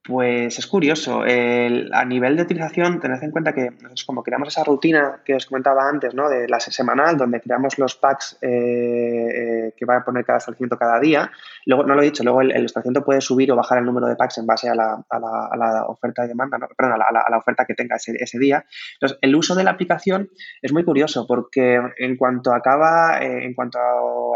Pues 0.08 0.58
es 0.58 0.68
curioso. 0.68 1.22
a 1.24 2.06
nivel 2.06 2.38
de 2.38 2.44
utilización, 2.44 3.02
tened 3.02 3.22
en 3.22 3.32
cuenta 3.32 3.54
que 3.54 3.72
nosotros 3.72 4.06
como 4.06 4.24
creamos 4.24 4.48
esa 4.48 4.64
rutina 4.64 5.22
que 5.26 5.36
os 5.36 5.46
comentaba 5.46 5.90
antes, 5.90 6.14
¿no? 6.14 6.30
De 6.30 6.48
la 6.48 6.62
semanal, 6.62 7.18
donde 7.18 7.42
creamos 7.42 7.78
los 7.78 7.96
packs 7.96 8.38
eh, 8.42 8.48
eh, 8.48 9.74
que 9.76 9.86
va 9.86 9.98
a 9.98 10.06
poner 10.06 10.24
cada 10.24 10.38
establecimiento 10.38 10.78
cada 10.78 11.00
día. 11.00 11.30
Luego, 11.66 11.84
no 11.84 11.96
lo 11.96 12.02
he 12.02 12.06
dicho, 12.06 12.24
luego 12.24 12.42
el, 12.42 12.52
establecimiento 12.52 13.04
puede 13.04 13.20
subir 13.20 13.52
o 13.52 13.58
bajar 13.58 13.80
el 13.80 13.86
número 13.86 14.08
de 14.08 14.16
packs 14.16 14.38
en 14.38 14.46
base 14.46 14.70
a 14.70 14.76
la, 14.76 15.04
a 15.10 15.58
la, 15.58 15.86
oferta 15.88 16.22
de 16.22 16.30
demanda, 16.30 16.58
perdón, 16.78 17.02
a 17.02 17.30
la, 17.30 17.38
oferta 17.38 17.66
que 17.66 17.74
tenga 17.74 17.98
ese, 17.98 18.14
ese, 18.18 18.40
día. 18.40 18.64
Entonces, 18.94 19.18
el 19.22 19.36
uso 19.36 19.56
de 19.56 19.66
la 19.66 19.72
aplicación 19.72 20.30
es 20.62 20.72
muy 20.72 20.86
curioso 20.86 21.28
porque 21.28 21.82
en 21.98 22.16
cuanto 22.16 22.54
acaba, 22.54 23.20
eh, 23.22 23.44
en 23.46 23.54
cuanto 23.54 23.78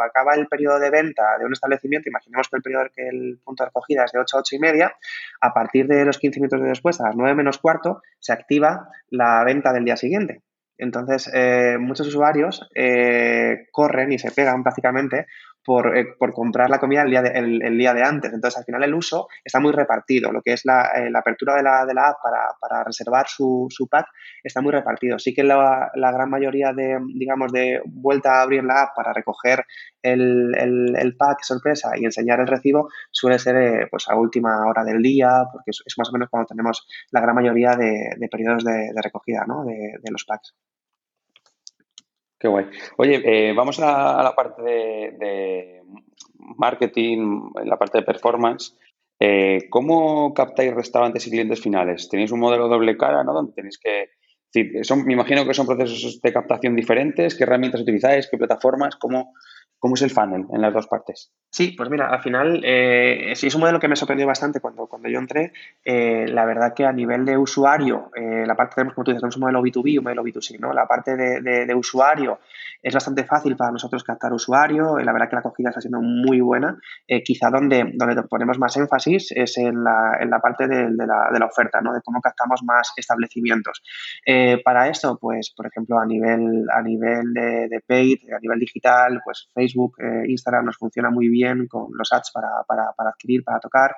acaba 0.02 0.36
el 0.36 0.48
periodo 0.48 0.80
de 0.80 0.90
venta 0.90 1.38
de 1.40 1.46
un 1.46 1.54
establecimiento, 1.54 2.10
imaginemos 2.10 2.50
que 2.50 2.58
el 2.58 2.62
periodo 2.62 2.86
que 2.94 3.08
el 3.08 3.40
punto 3.44 3.64
de 3.64 3.70
recogida 3.70 4.04
es 4.04 4.12
de 4.12 4.20
8 4.20 4.38
a 4.38 4.40
8 4.42 4.56
y 4.56 4.60
media, 4.60 4.96
a 5.40 5.52
a 5.61 5.61
partir 5.62 5.88
de 5.88 6.06
los 6.06 6.18
15 6.18 6.40
minutos 6.40 6.62
de 6.62 6.70
después, 6.70 7.00
a 7.00 7.08
las 7.08 7.16
9 7.16 7.36
menos 7.36 7.60
cuarto, 7.60 8.02
se 8.20 8.34
activa 8.34 8.90
la 9.10 9.44
venta 9.44 9.72
del 9.72 9.86
día 9.86 9.96
siguiente. 9.96 10.42
Entonces, 10.78 11.30
eh, 11.34 11.78
muchos 11.80 12.08
usuarios 12.08 12.68
eh, 12.74 13.68
corren 13.72 14.12
y 14.12 14.18
se 14.18 14.32
pegan 14.32 14.64
prácticamente 14.64 15.28
por, 15.64 15.98
eh, 15.98 16.06
por, 16.18 16.34
comprar 16.34 16.70
la 16.70 16.80
comida 16.80 17.04
el 17.04 17.10
día, 17.10 17.22
de, 17.22 17.30
el, 17.30 17.78
día 17.78 17.94
de 17.94 18.04
antes. 18.04 18.34
Entonces, 18.34 18.58
al 18.58 18.66
final 18.66 18.84
el 18.84 18.94
uso 18.94 19.28
está 19.44 19.60
muy 19.60 19.72
repartido. 19.72 20.32
Lo 20.32 20.42
que 20.42 20.54
es 20.54 20.66
la, 20.66 20.92
eh, 20.96 21.10
la 21.10 21.20
apertura 21.20 21.56
de 21.56 21.64
la, 21.64 21.86
de 21.86 21.94
la 21.94 22.10
app 22.10 22.18
para, 22.24 22.56
para 22.60 22.84
reservar 22.84 23.28
su, 23.28 23.70
pack 23.90 24.08
está 24.44 24.62
muy 24.62 24.72
repartido. 24.72 25.20
Sí 25.20 25.34
que 25.34 25.44
la, 25.44 25.92
gran 25.94 26.30
mayoría 26.30 26.74
de, 26.74 27.00
digamos, 27.16 27.52
de 27.52 27.82
vuelta 27.86 28.40
a 28.40 28.42
abrir 28.42 28.64
la 28.64 28.84
app 28.84 28.96
para 28.96 29.14
recoger 29.14 29.66
el, 30.02 31.16
pack 31.18 31.44
sorpresa 31.44 31.92
y 31.96 32.06
enseñar 32.06 32.40
el 32.40 32.48
recibo 32.48 32.90
suele 33.12 33.38
ser 33.38 33.56
eh, 33.58 33.88
pues 33.90 34.08
a 34.10 34.16
última 34.16 34.66
hora 34.68 34.84
del 34.84 35.02
día, 35.02 35.46
porque 35.52 35.72
es, 35.72 35.98
más 35.98 36.10
o 36.10 36.14
menos 36.14 36.30
cuando 36.30 36.48
tenemos 36.48 36.88
la 37.12 37.22
gran 37.22 37.36
mayoría 37.36 37.72
de, 37.72 38.28
periodos 38.30 38.64
de, 38.64 38.92
recogida 39.02 39.46
de 39.46 40.12
los 40.12 40.26
packs. 40.26 40.56
Qué 42.42 42.48
guay. 42.48 42.66
Oye, 42.98 43.22
eh, 43.24 43.54
vamos 43.54 43.80
a, 43.80 44.24
la 44.24 44.34
parte 44.36 44.64
de, 44.64 45.84
marketing, 46.58 47.52
en 47.62 47.70
la 47.70 47.78
parte 47.78 48.00
de 48.00 48.04
performance. 48.04 48.76
Eh, 49.20 49.68
¿Cómo 49.70 50.34
captáis 50.34 50.74
restaurantes 50.74 51.28
y 51.28 51.30
clientes 51.30 51.62
finales? 51.62 52.10
¿Tenéis 52.10 52.32
un 52.32 52.40
modelo 52.40 52.68
doble 52.68 52.98
cara, 52.98 53.24
¿no? 53.24 53.34
Donde 53.34 53.54
tenéis 53.54 53.78
que. 53.78 54.10
Me 54.56 55.14
imagino 55.14 55.46
que 55.46 55.54
son 55.54 55.68
procesos 55.68 56.20
de 56.20 56.34
captación 56.34 56.76
diferentes. 56.76 57.36
¿Qué 57.36 57.44
herramientas 57.44 57.82
utilizáis? 57.82 58.28
¿Qué 58.28 58.38
plataformas? 58.38 58.96
¿Cómo, 58.96 59.34
¿Cómo 59.82 59.96
es 59.96 60.04
el 60.04 60.12
funnel 60.12 60.46
en 60.54 60.62
las 60.62 60.72
dos 60.76 60.86
partes? 60.86 61.32
Sí, 61.50 61.74
pues 61.76 61.90
mira, 61.90 62.08
al 62.08 62.22
final 62.22 62.62
eh, 62.64 63.34
sí 63.34 63.48
es 63.48 63.56
un 63.56 63.62
modelo 63.62 63.80
que 63.80 63.88
me 63.88 63.96
sorprendió 63.96 64.28
bastante 64.28 64.60
cuando, 64.60 64.86
cuando 64.86 65.10
yo 65.10 65.18
entré. 65.18 65.54
Eh, 65.84 66.28
la 66.28 66.46
verdad 66.46 66.76
que 66.76 66.86
a 66.86 66.94
nivel 66.94 67.26
de 67.26 67.36
usuario, 67.36 68.12
eh, 68.16 68.46
la 68.46 68.56
parte 68.56 68.76
tenemos, 68.76 68.94
como 68.94 69.06
tú 69.06 69.12
dices, 69.12 69.22
tenemos 69.22 69.38
un 69.38 69.42
modelo 69.42 69.64
B2B 69.64 69.90
y 69.90 69.98
un 69.98 70.04
modelo 70.04 70.24
B2C, 70.24 70.60
¿no? 70.60 70.72
La 70.72 70.86
parte 70.86 71.16
de, 71.18 71.42
de, 71.42 71.74
usuario 71.74 72.40
es 72.84 72.94
bastante 72.94 73.24
fácil 73.24 73.58
para 73.58 73.72
nosotros 73.72 74.04
captar 74.04 74.32
usuario. 74.34 75.00
la 75.00 75.12
verdad 75.14 75.30
que 75.30 75.36
la 75.36 75.40
acogida 75.40 75.70
está 75.70 75.82
siendo 75.82 76.00
muy 76.00 76.42
buena. 76.42 76.78
quizá 77.26 77.50
donde, 77.50 77.92
donde 77.96 78.22
ponemos 78.30 78.60
más 78.60 78.78
énfasis 78.78 79.32
es 79.32 79.58
en 79.58 79.84
la, 79.84 80.18
en 80.20 80.30
la 80.30 80.40
parte 80.40 80.68
de, 80.68 80.92
de, 80.92 81.08
la, 81.08 81.30
de, 81.34 81.40
la, 81.40 81.48
oferta, 81.48 81.82
¿no? 81.82 81.92
De 81.92 82.02
cómo 82.06 82.22
captamos 82.22 82.62
más 82.64 82.94
establecimientos. 82.96 83.82
para 84.64 84.90
esto, 84.90 85.18
pues, 85.20 85.52
por 85.58 85.66
ejemplo, 85.66 85.98
a 85.98 86.06
nivel, 86.06 86.68
a 86.72 86.84
nivel 86.84 87.34
de, 87.34 87.68
de 87.68 87.82
paid, 87.88 88.20
a 88.32 88.40
nivel 88.40 88.60
digital, 88.60 89.22
pues 89.26 89.50
Facebook 89.56 89.71
Facebook, 89.72 89.96
eh, 90.00 90.24
Instagram 90.28 90.66
nos 90.66 90.78
funciona 90.78 91.10
muy 91.10 91.30
bien 91.30 91.68
con 91.68 91.88
los 91.94 92.12
ads 92.12 92.32
para, 92.34 92.50
para, 92.68 92.92
para 92.96 93.10
adquirir, 93.12 93.44
para 93.44 93.60
tocar. 93.60 93.96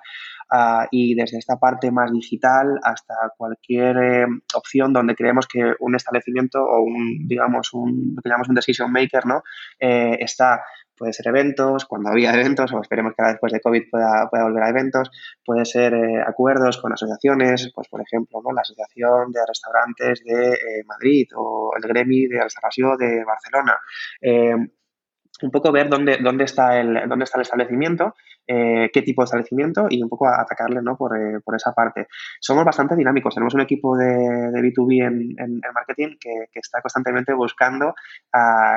Uh, 0.51 0.86
y 0.91 1.15
desde 1.15 1.38
esta 1.38 1.57
parte 1.57 1.91
más 1.91 2.12
digital 2.12 2.79
hasta 2.83 3.15
cualquier 3.38 3.97
eh, 3.97 4.25
opción 4.55 4.93
donde 4.93 5.15
creemos 5.15 5.47
que 5.47 5.73
un 5.79 5.95
establecimiento 5.95 6.63
o 6.63 6.83
un, 6.83 7.27
digamos, 7.27 7.73
un, 7.73 8.13
lo 8.15 8.21
que 8.21 8.29
llamamos 8.29 8.49
un 8.49 8.55
decision 8.55 8.91
maker, 8.91 9.25
¿no? 9.25 9.43
Eh, 9.79 10.17
está 10.19 10.63
puede 10.95 11.12
ser 11.12 11.27
eventos, 11.27 11.86
cuando 11.86 12.12
había 12.12 12.33
eventos, 12.33 12.71
o 12.71 12.79
esperemos 12.79 13.13
que 13.13 13.23
ahora 13.23 13.33
después 13.33 13.51
de 13.51 13.59
COVID 13.59 13.89
pueda, 13.89 14.29
pueda 14.29 14.43
volver 14.43 14.63
a 14.63 14.69
eventos, 14.69 15.09
puede 15.43 15.65
ser 15.65 15.95
acuerdos 16.25 16.77
con 16.77 16.93
asociaciones, 16.93 17.71
pues 17.73 17.88
por 17.88 17.99
ejemplo, 17.99 18.41
¿no? 18.43 18.53
la 18.53 18.62
Asociación 18.62 19.31
de 19.31 19.39
Restaurantes 19.45 20.23
de 20.23 20.83
Madrid 20.86 21.27
o 21.36 21.71
el 21.75 21.81
Gremi 21.89 22.27
de 22.27 22.43
Restauración 22.43 22.95
de 22.97 23.23
Barcelona. 23.25 23.75
Un 25.41 25.52
poco 25.52 25.72
ver 25.72 25.89
dónde, 25.89 26.17
dónde, 26.17 26.43
está, 26.43 26.80
el, 26.80 27.08
dónde 27.08 27.24
está 27.24 27.38
el 27.38 27.43
establecimiento 27.43 28.13
eh, 28.46 28.89
qué 28.93 29.02
tipo 29.02 29.22
de 29.22 29.26
establecimiento 29.26 29.88
y 29.89 30.04
un 30.04 30.10
poco 30.10 30.28
atacarle 30.28 30.82
¿no? 30.82 30.98
por, 30.98 31.17
eh, 31.17 31.39
por, 31.39 31.56
esa 31.56 31.72
parte. 31.72 32.08
Somos 32.41 32.65
bastante 32.65 32.93
dinámicos, 32.93 33.34
tenemos 33.34 33.54
un 33.54 33.62
equipo 33.62 33.96
de, 33.96 34.06
de 34.06 34.60
B2B 34.60 35.08
en, 35.08 35.36
en, 35.39 35.62
marketing 35.74 36.17
que, 36.19 36.50
que, 36.52 36.60
está 36.60 36.82
constantemente 36.82 37.34
buscando 37.34 37.96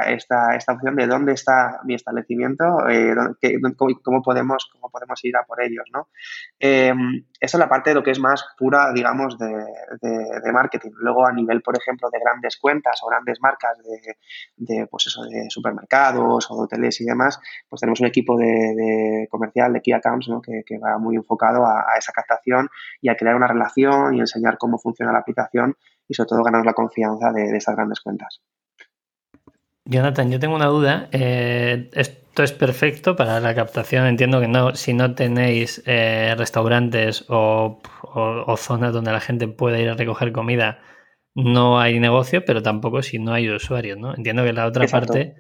esta, 0.07 0.55
esta 0.55 0.73
opción 0.73 0.95
de 0.95 1.09
dónde 1.09 1.33
está 1.33 1.81
mi 1.85 1.95
establecimiento, 1.95 2.89
eh, 2.89 3.15
cómo, 4.03 4.23
podemos, 4.23 4.69
cómo 4.73 4.89
podemos 4.89 5.25
ir 5.25 5.37
a 5.37 5.43
por 5.43 5.61
ellos. 5.61 5.85
¿no? 5.93 6.09
Em, 6.61 7.25
esa 7.41 7.57
es 7.57 7.61
la 7.61 7.69
parte 7.69 7.91
de 7.91 7.95
lo 7.95 8.05
que 8.05 8.13
es 8.13 8.21
más 8.21 8.47
pura, 8.57 8.93
digamos, 8.93 9.37
de, 9.37 9.49
de, 10.01 10.53
marketing. 10.53 10.91
Luego, 11.01 11.27
a 11.27 11.33
nivel, 11.33 11.61
por 11.63 11.77
ejemplo, 11.77 12.09
de 12.11 12.21
grandes 12.21 12.57
cuentas 12.57 13.01
o 13.03 13.09
grandes 13.09 13.41
marcas 13.41 13.79
de, 13.79 14.17
de, 14.57 14.87
pues 14.87 15.09
eso, 15.09 15.25
de 15.25 15.51
supermercados 15.51 16.46
o 16.51 16.57
de 16.57 16.63
hoteles 16.65 17.01
y 17.01 17.05
demás, 17.05 17.41
pues 17.69 17.81
tenemos 17.81 18.01
un 18.01 18.07
equipo 18.07 18.37
de, 18.37 19.27
comercial, 19.31 19.73
de 19.73 19.81
Key 19.81 19.93
Accounts, 19.93 20.29
¿no? 20.29 20.41
que, 20.41 20.63
que, 20.67 20.79
va 20.79 20.99
muy 20.99 21.17
enfocado 21.17 21.65
a, 21.67 21.85
esa 21.99 22.13
captación 22.13 22.69
y 23.01 23.09
a 23.09 23.17
crear 23.17 23.37
una 23.37 23.47
relación 23.47 24.15
y 24.15 24.21
enseñar 24.21 24.59
cómo 24.59 24.79
funciona 24.79 25.13
la 25.13 25.19
aplicación 25.19 25.77
y 26.09 26.15
sobre 26.15 26.29
todo 26.29 26.43
ganar 26.43 26.65
la 26.65 26.73
confianza 26.73 27.33
de, 27.33 27.51
de 27.51 27.57
estas 27.57 27.77
grandes 27.77 28.01
cuentas. 28.01 28.41
Jonathan, 29.87 30.31
yo 30.31 30.41
tengo 30.41 30.57
una 30.57 30.67
duda. 30.67 31.09
Eh, 31.13 31.89
esto 31.95 32.43
es 32.43 32.53
perfecto 32.53 33.15
para 33.15 33.41
la 33.41 33.55
captación. 33.55 34.07
Entiendo 34.07 34.41
que 34.41 34.49
no, 34.49 34.75
si 34.75 34.93
no 34.93 35.15
tenéis 35.15 35.83
eh, 35.87 36.35
restaurantes 36.37 37.25
o, 37.29 37.81
zonas 38.57 38.93
donde 38.93 39.13
la 39.13 39.21
gente 39.21 39.47
pueda 39.49 39.79
ir 39.79 39.89
a 39.89 39.95
recoger 39.95 40.33
comida, 40.33 40.81
no 41.35 41.79
hay 41.79 42.01
negocio, 42.01 42.45
pero 42.45 42.63
tampoco 42.63 43.03
si 43.03 43.19
no 43.19 43.33
hay 43.33 43.49
usuarios, 43.49 43.99
¿no? 43.99 44.15
Entiendo 44.15 44.43
que 44.43 44.53
la 44.53 44.67
otra 44.67 44.87
parte 44.87 45.37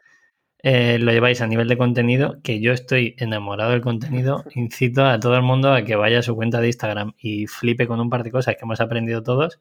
eh, 0.62 0.99
lo 0.99 1.12
lleváis 1.12 1.40
a 1.40 1.47
nivel 1.47 1.69
de 1.69 1.77
contenido, 1.77 2.40
que 2.42 2.61
yo 2.61 2.73
estoy 2.73 3.14
enamorado 3.19 3.71
del 3.73 3.81
contenido. 3.81 4.45
Incito 4.55 5.05
a 5.05 5.21
todo 5.21 5.37
el 5.37 5.42
mundo 5.42 5.73
a 5.73 5.83
que 5.83 5.97
vaya 5.97 6.21
a 6.21 6.23
su 6.23 6.35
cuenta 6.35 6.61
de 6.61 6.69
Instagram 6.69 7.14
y 7.19 7.47
flipe 7.47 7.87
con 7.87 8.01
un 8.01 8.11
par 8.11 8.23
de 8.25 8.31
cosas 8.31 8.57
que 8.57 8.64
hemos 8.64 8.81
aprendido 8.81 9.23
todos 9.23 9.61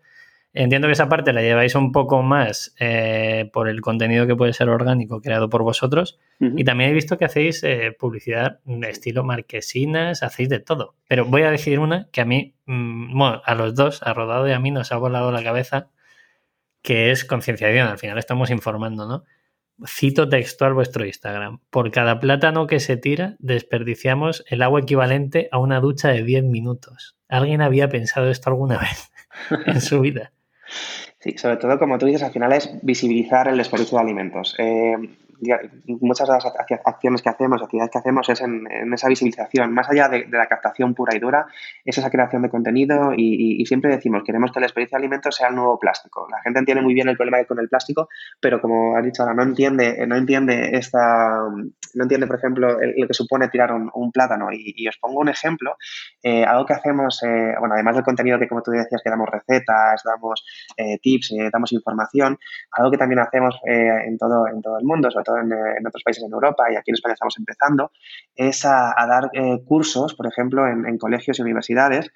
Entiendo 0.58 0.88
que 0.88 0.94
esa 0.94 1.10
parte 1.10 1.34
la 1.34 1.42
lleváis 1.42 1.76
un 1.76 1.92
poco 1.92 2.24
más 2.24 2.74
eh, 2.80 3.50
por 3.52 3.68
el 3.68 3.82
contenido 3.82 4.26
que 4.26 4.38
puede 4.38 4.54
ser 4.54 4.70
orgánico 4.70 5.20
creado 5.20 5.50
por 5.50 5.64
vosotros. 5.64 6.18
Y 6.40 6.64
también 6.64 6.90
he 6.90 6.94
visto 6.94 7.18
que 7.18 7.26
hacéis 7.26 7.62
eh, 7.64 7.94
publicidad 7.98 8.60
de 8.64 8.90
estilo 8.90 9.26
marquesinas, 9.26 10.24
hacéis 10.24 10.48
de 10.48 10.60
todo. 10.60 10.96
Pero 11.10 11.26
voy 11.26 11.42
a 11.42 11.52
decir 11.52 11.78
una 11.80 12.08
que 12.14 12.22
a 12.22 12.26
mí, 12.26 12.56
mm, 12.68 13.18
bueno, 13.18 13.42
a 13.44 13.54
los 13.54 13.76
dos, 13.76 14.02
a 14.02 14.14
Rodado 14.14 14.48
y 14.48 14.54
a 14.54 14.60
mí, 14.60 14.72
nos 14.72 14.94
ha 14.94 14.98
volado 14.98 15.30
la 15.34 15.44
cabeza, 15.44 15.90
que 16.82 17.12
es 17.12 17.26
concienciación. 17.26 17.90
Al 17.90 17.98
final 17.98 18.18
estamos 18.18 18.50
informando, 18.50 19.08
¿no? 19.08 19.26
Cito 19.86 20.30
textual 20.30 20.74
vuestro 20.74 21.06
Instagram. 21.06 21.60
Por 21.70 21.92
cada 21.92 22.20
plátano 22.20 22.68
que 22.68 22.80
se 22.80 22.98
tira, 22.98 23.36
desperdiciamos 23.40 24.46
el 24.50 24.62
agua 24.62 24.82
equivalente 24.82 25.50
a 25.52 25.60
una 25.60 25.80
ducha 25.80 26.10
de 26.10 26.24
10 26.24 26.46
minutos. 26.46 27.18
¿Alguien 27.28 27.62
había 27.62 27.90
pensado 27.90 28.30
esto 28.30 28.50
alguna 28.50 28.78
vez 28.78 29.12
en 29.66 29.82
su 29.82 30.00
vida? 30.00 30.32
Sí, 31.20 31.38
sobre 31.38 31.58
todo, 31.58 31.80
como 31.80 31.98
tú 31.98 32.06
dices, 32.06 32.24
al 32.24 32.32
final 32.32 32.54
es 32.54 32.70
visibilizar 32.84 33.48
el 33.48 33.58
desperdicio 33.58 33.98
de 33.98 34.04
alimentos. 34.04 34.56
Eh, 34.60 34.96
muchas 36.02 36.28
de 36.28 36.34
las 36.34 36.46
acciones 36.86 37.22
que 37.22 37.30
hacemos, 37.30 37.62
actividades 37.62 37.92
que 37.92 37.98
hacemos 38.00 38.30
es 38.30 38.42
en, 38.42 38.94
esa 38.94 39.08
visibilización, 39.08 39.74
más 39.74 39.90
allá 39.90 40.10
de, 40.10 40.28
la 40.30 40.48
captación 40.48 40.94
pura 40.94 41.16
y 41.16 41.20
dura, 41.20 41.48
es 41.84 41.98
esa 41.98 42.10
creación 42.10 42.42
de 42.42 42.50
contenido 42.50 43.14
y, 43.16 43.64
siempre 43.66 43.92
decimos, 43.92 44.24
queremos 44.26 44.52
que 44.52 44.60
la 44.60 44.68
experiencia 44.68 44.98
de 44.98 45.04
alimentos 45.04 45.36
sea 45.36 45.50
el 45.50 45.56
nuevo 45.56 45.80
plástico. 45.80 46.28
La 46.30 46.42
gente 46.42 46.60
entiende 46.60 46.84
muy 46.84 46.94
bien 46.94 47.10
el 47.10 47.18
problema 47.18 47.44
con 47.46 47.60
el 47.60 47.70
plástico, 47.70 48.10
pero 48.40 48.62
como 48.62 48.96
has 48.96 49.04
dicho 49.04 49.24
ahora, 49.24 49.36
no 49.36 49.44
entiende, 49.44 50.06
no 50.08 50.16
entiende 50.16 50.72
esta, 50.74 51.40
no 51.96 52.04
entiende, 52.04 52.28
por 52.28 52.38
ejemplo, 52.38 52.78
lo 52.80 53.08
que 53.08 53.14
supone 53.14 53.50
tirar 53.50 53.72
un, 53.72 54.12
plátano. 54.12 54.48
Y, 54.52 54.88
os 54.88 54.98
pongo 54.98 55.20
un 55.20 55.30
ejemplo, 55.30 55.76
eh, 56.24 56.44
algo 56.44 56.66
que 56.66 56.74
hacemos, 56.74 57.22
eh, 57.24 57.56
bueno, 57.60 57.74
además 57.74 57.96
del 57.96 58.04
contenido 58.04 58.40
que 58.40 58.48
como 58.48 58.62
tú 58.62 58.72
decías, 58.72 59.02
que 59.04 59.10
damos 59.10 59.28
recetas, 59.30 60.02
damos 60.04 60.46
eh, 60.78 61.00
tips, 61.02 61.34
damos 61.52 61.72
información, 61.74 62.38
algo 62.72 62.92
que 62.92 62.98
también 62.98 63.20
hacemos 63.20 63.60
en, 63.66 64.18
todo, 64.18 64.48
en 64.48 64.62
todo 64.62 64.78
el 64.78 64.86
mundo, 64.86 65.10
sobre 65.10 65.26
todo 65.26 65.38
en, 65.38 65.88
otros 65.88 66.04
países 66.04 66.24
en 66.24 66.32
Europa 66.32 66.66
y 66.72 66.76
aquí 66.76 66.92
en 66.92 66.96
España 66.96 67.14
estamos 67.14 67.38
empezando, 67.38 67.92
es 68.36 68.66
a, 68.66 68.94
dar 69.08 69.30
cursos, 69.66 70.14
por 70.16 70.28
ejemplo, 70.28 70.68
en, 70.68 70.98
colegios 70.98 71.40
y 71.40 71.42
universidades 71.42 72.12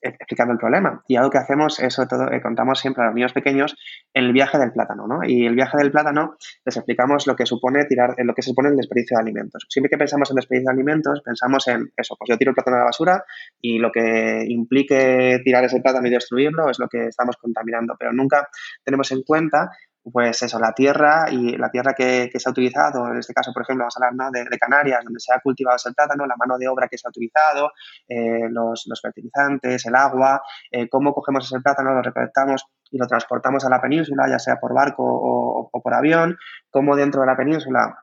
explicando 0.00 0.52
el 0.52 0.58
problema. 0.58 1.02
Y 1.06 1.16
algo 1.16 1.30
que 1.30 1.38
hacemos 1.38 1.78
es, 1.80 1.94
sobre 1.94 2.08
todo, 2.08 2.30
eh, 2.30 2.40
contamos 2.40 2.78
siempre 2.78 3.02
a 3.02 3.06
los 3.06 3.14
niños 3.14 3.32
pequeños 3.32 3.76
el 4.12 4.32
viaje 4.32 4.58
del 4.58 4.72
plátano, 4.72 5.06
¿no? 5.06 5.20
Y 5.24 5.46
el 5.46 5.54
viaje 5.54 5.76
del 5.78 5.90
plátano 5.90 6.36
les 6.64 6.76
explicamos 6.76 7.26
lo 7.26 7.36
que 7.36 7.46
supone 7.46 7.84
tirar, 7.84 8.14
lo 8.18 8.34
que 8.34 8.42
se 8.42 8.50
supone 8.50 8.70
el 8.70 8.76
desperdicio 8.76 9.16
de 9.16 9.22
alimentos. 9.22 9.66
Siempre 9.68 9.90
que 9.90 9.98
pensamos 9.98 10.30
en 10.30 10.36
desperdicio 10.36 10.70
de 10.70 10.74
alimentos, 10.74 11.22
pensamos 11.22 11.68
en 11.68 11.92
eso, 11.96 12.16
pues 12.18 12.28
yo 12.28 12.38
tiro 12.38 12.50
el 12.50 12.54
plátano 12.54 12.76
a 12.76 12.80
la 12.80 12.86
basura 12.86 13.24
y 13.60 13.78
lo 13.78 13.92
que 13.92 14.44
implique 14.48 15.40
tirar 15.44 15.64
ese 15.64 15.80
plátano 15.80 16.06
y 16.06 16.10
destruirlo 16.10 16.70
es 16.70 16.78
lo 16.78 16.88
que 16.88 17.06
estamos 17.06 17.36
contaminando, 17.36 17.94
pero 17.98 18.12
nunca 18.12 18.48
tenemos 18.84 19.10
en 19.12 19.22
cuenta 19.22 19.70
pues 20.02 20.42
eso, 20.42 20.58
la 20.58 20.72
tierra 20.72 21.26
y 21.30 21.56
la 21.56 21.70
tierra 21.70 21.94
que, 21.94 22.30
se 22.34 22.48
ha 22.48 22.52
utilizado, 22.52 23.08
en 23.08 23.18
este 23.18 23.34
caso, 23.34 23.52
por 23.52 23.62
ejemplo, 23.62 23.82
vamos 23.82 23.96
a 23.96 24.06
hablar 24.06 24.30
de, 24.30 24.58
Canarias, 24.58 25.04
donde 25.04 25.20
se 25.20 25.32
ha 25.32 25.40
cultivado 25.40 25.76
ese 25.76 25.92
plátano, 25.92 26.26
la 26.26 26.36
mano 26.36 26.56
de 26.58 26.68
obra 26.68 26.88
que 26.88 26.96
se 26.96 27.06
ha 27.06 27.10
utilizado, 27.10 27.72
eh, 28.08 28.48
los, 28.50 28.84
fertilizantes, 29.02 29.84
el 29.86 29.94
agua, 29.94 30.42
eh, 30.70 30.88
cómo 30.88 31.12
cogemos 31.12 31.44
ese 31.44 31.60
plátano, 31.60 31.92
lo 31.92 32.02
recolectamos 32.02 32.64
y 32.90 32.98
lo 32.98 33.06
transportamos 33.06 33.64
a 33.64 33.70
la 33.70 33.80
península, 33.80 34.28
ya 34.28 34.38
sea 34.38 34.56
por 34.56 34.74
barco 34.74 35.02
o, 35.04 35.70
por 35.82 35.94
avión, 35.94 36.36
cómo 36.70 36.96
dentro 36.96 37.20
de 37.20 37.26
la 37.26 37.36
península 37.36 38.02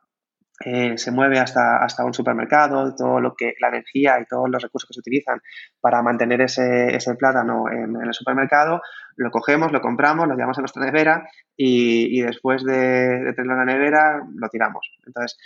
eh, 0.65 0.98
se 0.98 1.12
mueve 1.12 1.39
hasta, 1.39 1.78
hasta 1.78 2.04
un 2.04 2.13
supermercado, 2.13 2.96
todo 2.96 3.20
lo 3.20 3.36
que, 3.36 3.54
la 3.60 3.67
energía 3.67 4.20
y 4.20 4.26
todos 4.26 4.50
los 4.50 4.62
recursos 4.62 4.88
que 4.88 4.96
se 4.96 5.02
utilizan 5.02 5.39
para 5.80 6.02
mantener 6.02 6.41
ese, 6.41 6.96
ese 6.96 7.15
plátano 7.15 7.70
en, 7.72 7.96
el 7.96 8.13
supermercado, 8.13 8.82
lo 9.17 9.30
cogemos, 9.30 9.72
lo 9.72 9.82
compramos, 9.82 10.28
lo 10.28 10.36
llevamos 10.36 10.58
a 10.58 10.62
nuestra 10.62 10.84
nevera 10.84 11.30
y, 11.56 12.20
y 12.20 12.22
después 12.22 12.63
de, 12.63 12.74
de, 12.74 13.34
tenerlo 13.34 13.54
en 13.54 13.60
la 13.60 13.74
nevera 13.74 14.22
lo 14.36 14.50
tiramos. 14.50 14.91
Entonces, 15.06 15.38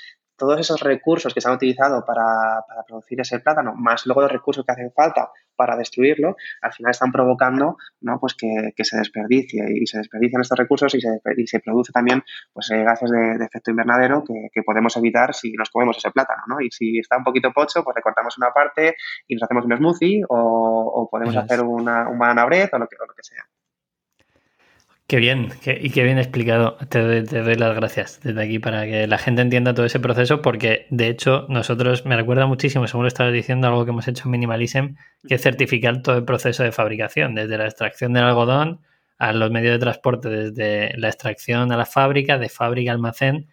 todos 0.41 0.59
esos 0.59 0.79
recursos 0.79 1.35
que 1.35 1.39
se 1.39 1.47
han 1.47 1.53
utilizado 1.53 2.03
para, 2.03 2.65
producir 2.87 3.21
ese 3.21 3.39
plátano, 3.39 3.75
más 3.75 4.07
luego 4.07 4.21
los 4.21 4.31
recursos 4.31 4.65
que 4.65 4.71
hacen 4.71 4.91
falta 4.91 5.29
para 5.55 5.77
destruirlo, 5.77 6.35
al 6.63 6.73
final 6.73 6.89
están 6.89 7.11
provocando 7.11 7.77
¿no? 7.99 8.19
pues 8.19 8.33
que, 8.33 8.73
se 8.83 8.97
desperdicie 8.97 9.63
y 9.79 9.85
se 9.85 9.99
desperdician 9.99 10.41
estos 10.41 10.57
recursos 10.57 10.95
y 10.95 10.99
se, 10.99 11.21
y 11.37 11.45
se 11.45 11.59
produce 11.59 11.91
también 11.91 12.23
pues, 12.51 12.71
eh, 12.71 12.83
gases 12.83 13.11
de, 13.11 13.45
efecto 13.45 13.69
invernadero 13.69 14.23
que, 14.23 14.63
podemos 14.63 14.97
evitar 14.97 15.35
si 15.35 15.51
nos 15.53 15.69
comemos 15.69 15.97
ese 15.97 16.09
plátano. 16.09 16.41
¿no? 16.47 16.59
Y 16.59 16.71
si 16.71 16.97
está 16.97 17.17
un 17.17 17.23
poquito 17.23 17.51
pocho, 17.51 17.83
pues 17.83 17.95
recortamos 17.95 18.35
una 18.39 18.49
parte 18.51 18.95
y 19.27 19.35
nos 19.35 19.43
hacemos 19.43 19.65
un 19.65 19.77
smoothie 19.77 20.23
o, 20.27 21.07
podemos 21.11 21.37
hacer 21.37 21.61
una, 21.61 22.09
un 22.09 22.17
banana 22.17 22.45
bread 22.45 22.69
o 22.73 22.79
lo 22.79 22.87
que, 22.87 22.95
o 22.99 23.05
lo 23.05 23.13
que 23.13 23.21
sea. 23.21 23.45
Qué 25.11 25.17
bien, 25.17 25.49
y 25.65 25.89
qué 25.89 26.05
bien 26.05 26.17
explicado. 26.19 26.77
Te 26.87 27.23
doy, 27.23 27.55
las 27.55 27.75
gracias 27.75 28.21
desde 28.23 28.41
aquí 28.41 28.59
para 28.59 28.85
que 28.85 29.07
la 29.07 29.17
gente 29.17 29.41
entienda 29.41 29.73
todo 29.73 29.85
ese 29.85 29.99
proceso, 29.99 30.41
porque 30.41 30.87
de 30.89 31.09
hecho 31.09 31.47
nosotros, 31.49 32.05
me 32.05 32.15
recuerda 32.15 32.45
muchísimo, 32.45 32.87
según 32.87 33.03
lo 33.03 33.07
estabas 33.09 33.33
diciendo, 33.33 33.67
algo 33.67 33.83
que 33.83 33.91
hemos 33.91 34.07
hecho 34.07 34.23
en 34.23 34.31
Minimalism, 34.31 34.95
que 35.27 35.35
es 35.35 35.41
certificar 35.41 36.01
todo 36.01 36.15
el 36.15 36.23
proceso 36.23 36.63
de 36.63 36.71
fabricación, 36.71 37.35
desde 37.35 37.57
la 37.57 37.65
extracción 37.65 38.13
del 38.13 38.23
algodón 38.23 38.79
a 39.17 39.33
los 39.33 39.51
medios 39.51 39.73
de 39.73 39.79
transporte, 39.79 40.29
desde 40.29 40.97
la 40.97 41.09
extracción 41.09 41.73
a 41.73 41.75
la 41.75 41.85
fábrica, 41.85 42.37
de 42.37 42.47
fábrica 42.47 42.91
a 42.91 42.93
almacén, 42.93 43.49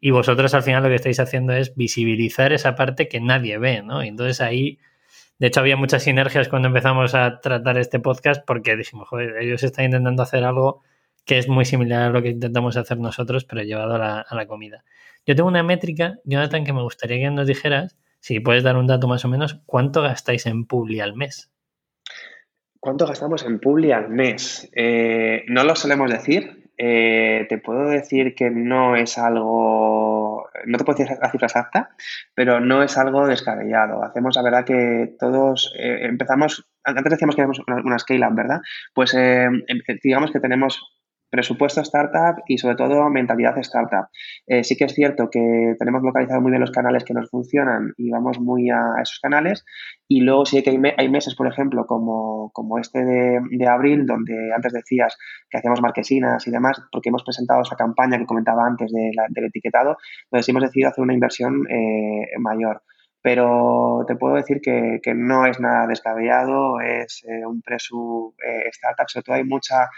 y 0.00 0.12
vosotros 0.12 0.54
al 0.54 0.62
final 0.62 0.82
lo 0.82 0.88
que 0.88 0.94
estáis 0.94 1.20
haciendo 1.20 1.52
es 1.52 1.76
visibilizar 1.76 2.54
esa 2.54 2.74
parte 2.74 3.08
que 3.08 3.20
nadie 3.20 3.58
ve, 3.58 3.82
¿no? 3.82 4.02
Y 4.02 4.08
entonces 4.08 4.40
ahí... 4.40 4.78
De 5.38 5.48
hecho, 5.48 5.60
había 5.60 5.76
muchas 5.76 6.04
sinergias 6.04 6.48
cuando 6.48 6.68
empezamos 6.68 7.14
a 7.14 7.40
tratar 7.40 7.76
este 7.76 7.98
podcast 7.98 8.44
porque 8.46 8.76
dijimos, 8.76 9.08
joder, 9.08 9.36
ellos 9.42 9.62
están 9.64 9.86
intentando 9.86 10.22
hacer 10.22 10.44
algo 10.44 10.82
que 11.24 11.38
es 11.38 11.48
muy 11.48 11.64
similar 11.64 12.02
a 12.02 12.10
lo 12.10 12.22
que 12.22 12.30
intentamos 12.30 12.76
hacer 12.76 12.98
nosotros, 12.98 13.44
pero 13.44 13.62
llevado 13.62 13.94
a 13.94 14.26
la, 14.30 14.46
comida. 14.46 14.84
Yo 15.26 15.36
tengo 15.36 15.48
una 15.48 15.62
métrica, 15.62 16.18
Jonathan, 16.24 16.64
que 16.64 16.72
me 16.72 16.82
gustaría 16.82 17.18
que 17.18 17.30
nos 17.30 17.46
dijeras, 17.46 17.96
si 18.20 18.40
puedes 18.40 18.64
dar 18.64 18.76
un 18.76 18.86
dato 18.86 19.06
más 19.08 19.24
o 19.24 19.28
menos, 19.28 19.60
¿cuánto 19.66 20.02
gastáis 20.02 20.46
en 20.46 20.66
Publi 20.66 21.00
al 21.00 21.14
mes? 21.14 21.50
¿Cuánto 22.80 23.06
gastamos 23.06 23.44
en 23.44 23.60
Publi 23.60 23.92
al 23.92 24.08
mes? 24.08 24.68
Eh, 24.74 25.44
no 25.46 25.62
lo 25.64 25.76
solemos 25.76 26.10
decir. 26.10 26.62
Eh, 26.78 27.46
te 27.48 27.58
puedo 27.58 27.86
decir 27.86 28.34
que 28.34 28.50
no 28.50 28.96
es 28.96 29.16
algo, 29.18 30.48
no 30.66 30.78
te 30.78 30.84
puedo 30.84 30.98
decir 30.98 31.16
la 31.20 31.30
cifra 31.30 31.46
exacta, 31.46 31.90
pero 32.34 32.58
no 32.58 32.82
es 32.82 32.98
algo 32.98 33.26
descabellado. 33.26 34.02
Hacemos, 34.02 34.34
la 34.34 34.42
verdad, 34.42 34.64
que 34.64 35.14
todos 35.20 35.72
eh, 35.78 36.06
empezamos, 36.06 36.66
antes 36.82 37.10
decíamos 37.10 37.36
que 37.36 37.42
éramos 37.42 37.60
una, 37.68 37.76
una 37.84 37.98
scale-up, 38.00 38.34
¿verdad? 38.34 38.62
Pues 38.94 39.14
em, 39.14 39.62
digamos 40.02 40.32
que 40.32 40.40
tenemos 40.40 40.80
presupuesto 41.32 41.80
startup 41.80 42.42
y 42.46 42.58
sobre 42.58 42.76
todo 42.76 43.08
mentalidad 43.08 43.56
startup. 43.58 44.08
Eh, 44.46 44.62
sí 44.62 44.76
que 44.76 44.84
es 44.84 44.92
cierto 44.92 45.30
que 45.30 45.74
tenemos 45.78 46.02
localizado 46.02 46.42
muy 46.42 46.50
bien 46.50 46.60
los 46.60 46.70
canales 46.70 47.04
que 47.04 47.14
nos 47.14 47.30
funcionan 47.30 47.94
y 47.96 48.10
vamos 48.10 48.38
muy 48.38 48.68
a 48.68 49.00
esos 49.02 49.18
canales. 49.18 49.64
Y 50.06 50.20
luego 50.20 50.44
sí 50.44 50.62
que 50.62 50.78
hay, 50.98 51.08
meses, 51.08 51.34
por 51.34 51.46
ejemplo, 51.46 51.86
como, 51.86 52.50
como 52.52 52.78
este 52.78 53.02
de, 53.02 53.66
abril, 53.66 54.04
donde 54.04 54.52
antes 54.54 54.74
decías 54.74 55.16
que 55.48 55.56
hacíamos 55.56 55.80
marquesinas 55.80 56.46
y 56.46 56.50
demás, 56.50 56.82
porque 56.92 57.08
hemos 57.08 57.24
presentado 57.24 57.62
esa 57.62 57.76
campaña 57.76 58.18
que 58.18 58.26
comentaba 58.26 58.66
antes 58.66 58.92
de 58.92 59.10
del 59.30 59.44
etiquetado, 59.46 59.96
entonces 60.24 60.48
hemos 60.50 60.64
decidido 60.64 60.90
hacer 60.90 61.02
una 61.02 61.14
inversión 61.14 61.66
eh, 61.70 62.28
mayor. 62.40 62.82
Pero 63.22 64.04
te 64.06 64.16
puedo 64.16 64.34
decir 64.34 64.60
que, 64.60 65.00
no 65.14 65.46
es 65.46 65.60
nada 65.60 65.86
descabellado, 65.86 66.80
es 66.80 67.24
eh, 67.26 67.46
un 67.46 67.62
presu 67.62 68.34
startup, 68.70 69.08
sobre 69.08 69.24
todo 69.24 69.36
hay 69.36 69.44
mucha, 69.44 69.88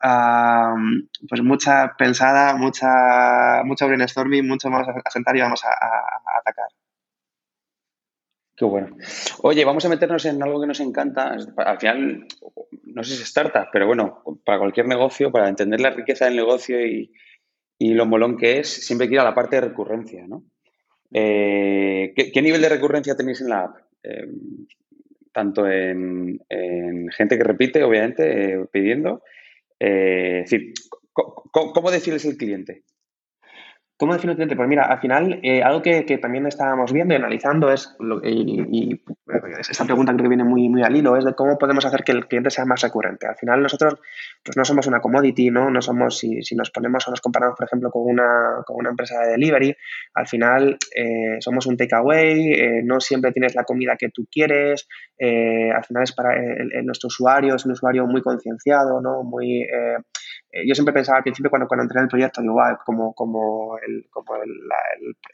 pues 0.00 1.42
mucha 1.42 1.94
pensada, 1.96 2.56
mucha, 2.56 3.62
mucho 3.64 3.86
brainstorming, 3.86 4.46
mucho 4.46 4.70
más 4.70 4.86
a 4.88 5.10
sentar 5.10 5.36
y 5.36 5.40
vamos 5.40 5.62
a, 5.64 5.68
atacar. 6.38 6.68
Qué 8.56 8.64
bueno. 8.64 8.96
Oye, 9.42 9.64
vamos 9.64 9.84
a 9.84 9.88
meternos 9.88 10.24
en 10.24 10.42
algo 10.42 10.60
que 10.60 10.66
nos 10.66 10.80
encanta. 10.80 11.36
Al 11.58 11.78
final, 11.78 12.26
no 12.84 13.04
sé 13.04 13.14
si 13.14 13.22
es 13.22 13.28
startup, 13.28 13.68
pero 13.70 13.86
bueno, 13.86 14.22
para 14.44 14.58
cualquier 14.58 14.86
negocio, 14.86 15.30
para 15.30 15.48
entender 15.48 15.80
la 15.80 15.90
riqueza 15.90 16.24
del 16.24 16.36
negocio 16.36 16.84
y, 16.84 17.12
lo 17.78 18.06
molón 18.06 18.38
que 18.38 18.60
es, 18.60 18.86
siempre 18.86 19.08
quiero 19.08 19.22
a 19.22 19.26
la 19.26 19.34
parte 19.34 19.56
de 19.56 19.68
recurrencia, 19.68 20.26
¿no? 20.26 20.44
Eh, 21.12 22.14
¿qué, 22.16 22.42
nivel 22.42 22.62
de 22.62 22.70
recurrencia 22.70 23.14
tenéis 23.14 23.42
en 23.42 23.50
la 23.50 23.64
app? 23.64 23.76
Eh, 24.02 24.26
tanto 25.36 25.68
en, 25.68 26.40
gente 27.10 27.36
que 27.36 27.44
repite, 27.44 27.84
obviamente, 27.84 28.54
eh, 28.54 28.64
pidiendo, 28.72 29.22
eh, 29.80 30.42
es 30.44 30.50
decir, 30.50 30.72
¿cómo, 31.12 31.90
decides 31.90 32.24
el 32.24 32.36
cliente? 32.36 32.84
¿Cómo 33.98 34.12
define 34.12 34.32
el 34.32 34.36
cliente? 34.36 34.56
Pues 34.56 34.68
mira, 34.68 34.84
al 34.84 34.98
final, 34.98 35.40
eh, 35.42 35.62
algo 35.62 35.80
que, 35.80 36.02
también 36.18 36.46
estábamos 36.46 36.92
viendo 36.92 37.14
y 37.14 37.16
analizando 37.16 37.72
es, 37.72 37.96
y, 38.24 39.00
esta 39.58 39.86
pregunta 39.86 40.14
que 40.14 40.28
viene 40.28 40.44
muy, 40.44 40.68
muy 40.68 40.82
al 40.82 40.94
hilo, 40.94 41.16
es 41.16 41.24
de 41.24 41.34
cómo 41.34 41.56
podemos 41.56 41.86
hacer 41.86 42.04
que 42.04 42.12
el 42.12 42.28
cliente 42.28 42.50
sea 42.50 42.66
más 42.66 42.82
recurrente. 42.82 43.26
Al 43.26 43.36
final 43.36 43.62
nosotros 43.62 43.98
pues 44.44 44.54
no 44.54 44.66
somos 44.66 44.86
una 44.86 45.00
commodity, 45.00 45.50
¿no? 45.50 45.70
No 45.70 45.80
somos, 45.80 46.18
si, 46.18 46.42
si 46.42 46.54
nos 46.54 46.70
ponemos 46.70 47.08
o 47.08 47.10
nos 47.10 47.22
comparamos, 47.22 47.56
por 47.56 47.66
ejemplo, 47.66 47.90
con 47.90 48.02
una, 48.04 48.62
con 48.66 48.76
una 48.76 48.90
empresa 48.90 49.18
de 49.20 49.30
delivery, 49.30 49.74
al 50.12 50.26
final 50.26 50.76
eh, 50.94 51.38
somos 51.40 51.64
un 51.64 51.78
takeaway, 51.78 52.52
eh, 52.52 52.82
no 52.84 53.00
siempre 53.00 53.32
tienes 53.32 53.54
la 53.54 53.64
comida 53.64 53.96
que 53.98 54.10
tú 54.10 54.26
quieres, 54.30 54.86
al 55.18 55.84
final 55.84 56.02
es 56.02 56.12
para 56.12 56.36
nuestro 56.82 57.06
usuario, 57.06 57.54
es 57.54 57.64
un 57.64 57.72
usuario 57.72 58.06
muy 58.06 58.20
concienciado, 58.20 59.00
¿no? 59.00 59.22
Muy 59.22 59.66
yo 60.66 60.74
siempre 60.74 60.94
pensaba 60.94 61.18
al 61.18 61.22
principio 61.22 61.50
cuando, 61.50 61.68
cuando 61.68 61.82
entré 61.82 61.98
en 61.98 62.04
el 62.04 62.08
proyecto, 62.08 62.40
digo, 62.40 62.56
como, 62.84 63.12
como 63.14 63.36
como 64.10 64.34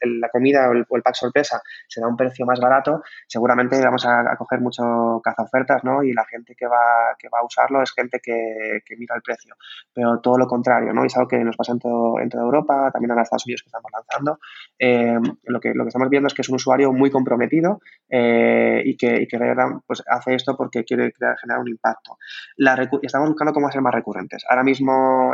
la, 0.03 0.29
comida 0.29 0.69
o 0.69 0.71
el, 0.73 0.85
pack 0.85 1.15
sorpresa 1.15 1.61
se 1.87 2.01
da 2.01 2.07
un 2.07 2.17
precio 2.17 2.45
más 2.45 2.59
barato, 2.59 3.03
seguramente 3.27 3.79
vamos 3.81 4.05
a, 4.05 4.35
coger 4.37 4.59
mucho 4.59 5.21
caza 5.23 5.43
ofertas, 5.43 5.83
¿no? 5.83 6.03
Y 6.03 6.13
la 6.13 6.25
gente 6.25 6.55
que 6.55 6.65
va, 6.65 7.15
que 7.17 7.29
va 7.29 7.39
a 7.39 7.45
usarlo 7.45 7.81
es 7.81 7.91
gente 7.91 8.19
que, 8.21 8.81
mira 8.97 9.15
el 9.15 9.21
precio. 9.21 9.55
Pero 9.93 10.19
todo 10.19 10.37
lo 10.37 10.47
contrario, 10.47 10.93
¿no? 10.93 11.03
Y 11.03 11.07
es 11.07 11.17
algo 11.17 11.27
que 11.27 11.43
nos 11.43 11.57
pasa 11.57 11.73
en, 11.73 11.79
todo, 11.79 12.19
en 12.19 12.29
toda 12.29 12.43
Europa, 12.43 12.89
también 12.91 13.11
en 13.11 13.19
Estados 13.19 13.45
Unidos 13.45 13.63
que 13.63 13.69
estamos 13.69 13.91
lanzando. 13.91 14.39
Eh, 14.79 15.19
lo, 15.45 15.59
que, 15.59 15.73
lo 15.73 15.83
que 15.83 15.89
estamos 15.89 16.09
viendo 16.09 16.27
es 16.27 16.33
que 16.33 16.41
es 16.41 16.49
un 16.49 16.55
usuario 16.55 16.91
muy 16.91 17.09
comprometido 17.09 17.81
eh, 18.09 18.81
y 18.85 18.97
que, 18.97 19.21
y 19.21 19.27
que 19.27 19.39
pues, 19.85 20.03
hace 20.07 20.35
esto 20.35 20.55
porque 20.55 20.83
quiere 20.83 21.11
crear, 21.11 21.37
generar 21.37 21.61
un 21.61 21.69
impacto. 21.69 22.17
La 22.57 22.73
estamos 23.01 23.29
buscando 23.29 23.53
cómo 23.53 23.71
ser 23.71 23.81
más 23.81 23.93
recurrentes. 23.93 24.45
Ahora 24.49 24.63
mismo 24.63 24.82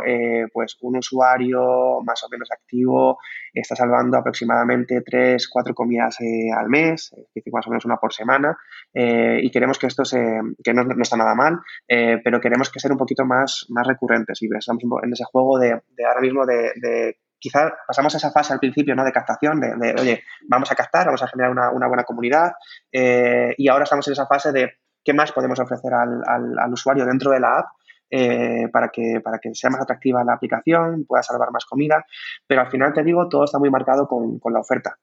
eh, 0.05 0.47
pues 0.51 0.77
un 0.81 0.97
usuario 0.97 2.01
más 2.05 2.23
o 2.23 2.29
menos 2.29 2.49
activo 2.51 3.17
está 3.53 3.75
salvando 3.75 4.17
aproximadamente 4.17 5.01
3, 5.01 5.47
4 5.47 5.73
comidas 5.73 6.19
eh, 6.21 6.51
al 6.55 6.69
mes, 6.69 7.13
más 7.51 7.67
o 7.67 7.69
menos 7.69 7.85
una 7.85 7.97
por 7.97 8.13
semana, 8.13 8.57
y 8.93 9.49
queremos 9.51 9.79
que 9.79 9.87
esto 9.87 10.05
se, 10.05 10.19
que 10.63 10.73
no, 10.73 10.83
está 11.01 11.17
nada 11.17 11.35
mal, 11.35 11.59
pero 11.87 12.39
queremos 12.39 12.69
que 12.69 12.79
sea 12.79 12.91
un 12.91 12.97
poquito 12.97 13.25
más, 13.25 13.65
más 13.69 13.87
recurrentes 13.87 14.41
y 14.41 14.49
estamos 14.57 14.83
en 15.03 15.13
ese 15.13 15.23
juego 15.25 15.57
de, 15.57 15.71
ahora 15.71 16.21
mismo 16.21 16.45
de, 16.45 17.17
quizás 17.39 17.71
pasamos 17.87 18.13
esa 18.15 18.31
fase 18.31 18.53
al 18.53 18.59
principio 18.59 18.95
¿no? 18.95 19.03
de 19.03 19.11
captación, 19.11 19.59
de, 19.59 19.95
oye, 19.99 20.23
vamos 20.47 20.71
a 20.71 20.75
captar, 20.75 21.07
vamos 21.07 21.23
a 21.23 21.27
generar 21.27 21.51
una, 21.51 21.71
una 21.71 21.87
buena 21.87 22.03
comunidad 22.03 22.51
y 22.91 23.67
ahora 23.67 23.83
estamos 23.83 24.07
en 24.07 24.13
esa 24.13 24.27
fase 24.27 24.51
de 24.51 24.73
qué 25.03 25.13
más 25.13 25.31
podemos 25.31 25.59
ofrecer 25.59 25.93
al, 25.93 26.21
al, 26.57 26.73
usuario 26.73 27.05
dentro 27.05 27.31
de 27.31 27.39
la 27.39 27.59
app 27.59 27.67
eh, 28.09 28.67
para, 28.71 28.89
que, 28.89 29.21
para 29.23 29.39
que 29.39 29.53
sea 29.53 29.69
más 29.69 29.81
atractiva 29.81 30.23
la 30.23 30.33
aplicación, 30.33 31.05
pueda 31.05 31.23
salvar 31.23 31.51
más 31.51 31.65
comida, 31.65 32.05
pero 32.47 32.61
al 32.61 32.69
final 32.69 32.93
te 32.93 33.03
digo, 33.03 33.27
todo 33.29 33.43
está 33.45 33.59
muy 33.59 33.69
marcado 33.69 34.07
con, 34.07 34.39
con 34.39 34.53
la 34.53 34.59
oferta. 34.59 34.97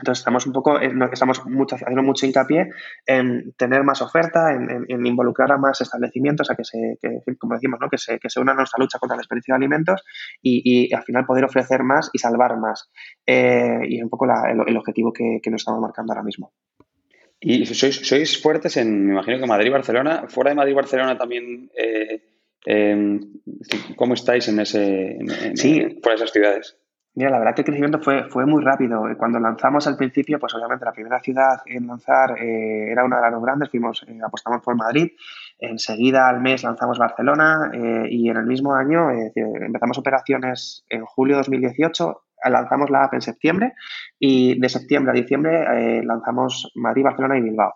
Entonces 0.00 0.20
estamos 0.20 0.44
un 0.44 0.52
poco, 0.52 0.80
eh, 0.80 0.92
estamos 1.12 1.46
mucho, 1.46 1.76
haciendo 1.76 2.02
mucho 2.02 2.26
hincapié 2.26 2.68
en 3.06 3.52
tener 3.56 3.84
más 3.84 4.02
oferta, 4.02 4.52
en, 4.52 5.06
involucrar 5.06 5.52
a 5.52 5.56
más 5.56 5.80
establecimientos 5.80 6.50
a 6.50 6.56
que 6.56 6.64
se, 6.64 6.98
que, 7.00 7.36
como 7.38 7.54
decimos, 7.54 7.78
¿no? 7.80 7.88
que, 7.88 7.98
se, 7.98 8.18
que 8.18 8.28
se 8.28 8.40
unan 8.40 8.56
a 8.56 8.62
nuestra 8.62 8.82
lucha 8.82 8.98
contra 8.98 9.14
el 9.14 9.20
desperdicio 9.20 9.52
de 9.52 9.56
alimentos 9.56 10.02
y, 10.42 10.92
al 10.92 11.04
final 11.04 11.24
poder 11.26 11.44
ofrecer 11.44 11.84
más 11.84 12.10
y 12.12 12.18
salvar 12.18 12.58
más. 12.58 12.90
Eh, 13.24 13.78
y 13.88 13.98
es 13.98 14.02
un 14.02 14.10
poco 14.10 14.26
el, 14.26 14.76
objetivo 14.76 15.12
que, 15.12 15.38
que 15.40 15.50
nos 15.50 15.60
estamos 15.60 15.80
marcando 15.80 16.12
ahora 16.12 16.24
mismo. 16.24 16.52
Y 17.46 17.66
sois, 17.66 17.96
sois 18.08 18.40
fuertes 18.40 18.78
en, 18.78 19.04
me 19.04 19.12
imagino 19.12 19.38
que 19.38 19.46
Madrid 19.46 19.66
y 19.66 19.70
Barcelona. 19.70 20.24
Fuera 20.28 20.48
de 20.48 20.56
Madrid 20.56 20.72
y 20.72 20.76
Barcelona 20.76 21.18
también, 21.18 21.70
eh, 21.76 22.22
em, 22.64 23.20
¿cómo 23.96 24.14
estáis 24.14 24.48
en 24.48 24.60
ese, 24.60 25.18
sí. 25.54 26.00
por 26.02 26.14
esas 26.14 26.32
ciudades? 26.32 26.78
Mira, 27.12 27.28
la 27.28 27.38
verdad 27.38 27.54
que 27.54 27.60
el 27.60 27.66
crecimiento 27.66 28.00
fue, 28.00 28.30
fue 28.30 28.46
muy 28.46 28.64
rápido. 28.64 29.02
Cuando 29.18 29.38
lanzamos 29.38 29.86
al 29.86 29.98
principio, 29.98 30.38
pues 30.38 30.54
obviamente 30.54 30.86
la 30.86 30.92
primera 30.92 31.20
ciudad 31.20 31.60
en 31.66 31.86
lanzar 31.86 32.38
eh, 32.40 32.90
era 32.90 33.04
una 33.04 33.20
de 33.20 33.30
las 33.30 33.42
grandes, 33.42 33.68
fuimos, 33.68 34.02
eh, 34.08 34.18
apostamos 34.24 34.62
por 34.62 34.74
Madrid. 34.74 35.12
Enseguida 35.58 36.30
al 36.30 36.40
mes 36.40 36.64
lanzamos 36.64 36.98
Barcelona 36.98 37.70
y 38.08 38.28
en 38.28 38.36
el 38.36 38.46
mismo 38.46 38.74
año 38.74 39.10
empezamos 39.10 39.98
operaciones 39.98 40.84
en 40.88 41.04
julio 41.04 41.36
de 41.36 41.40
2018 41.40 42.22
lanzamos 42.50 42.90
la 42.90 43.04
app 43.04 43.14
en 43.14 43.22
septiembre 43.22 43.74
y 44.18 44.58
de 44.60 44.68
septiembre 44.68 45.12
a 45.12 45.14
diciembre 45.14 45.64
eh, 45.74 46.02
lanzamos 46.04 46.70
Madrid, 46.74 47.04
Barcelona 47.04 47.38
y 47.38 47.42
Bilbao. 47.42 47.74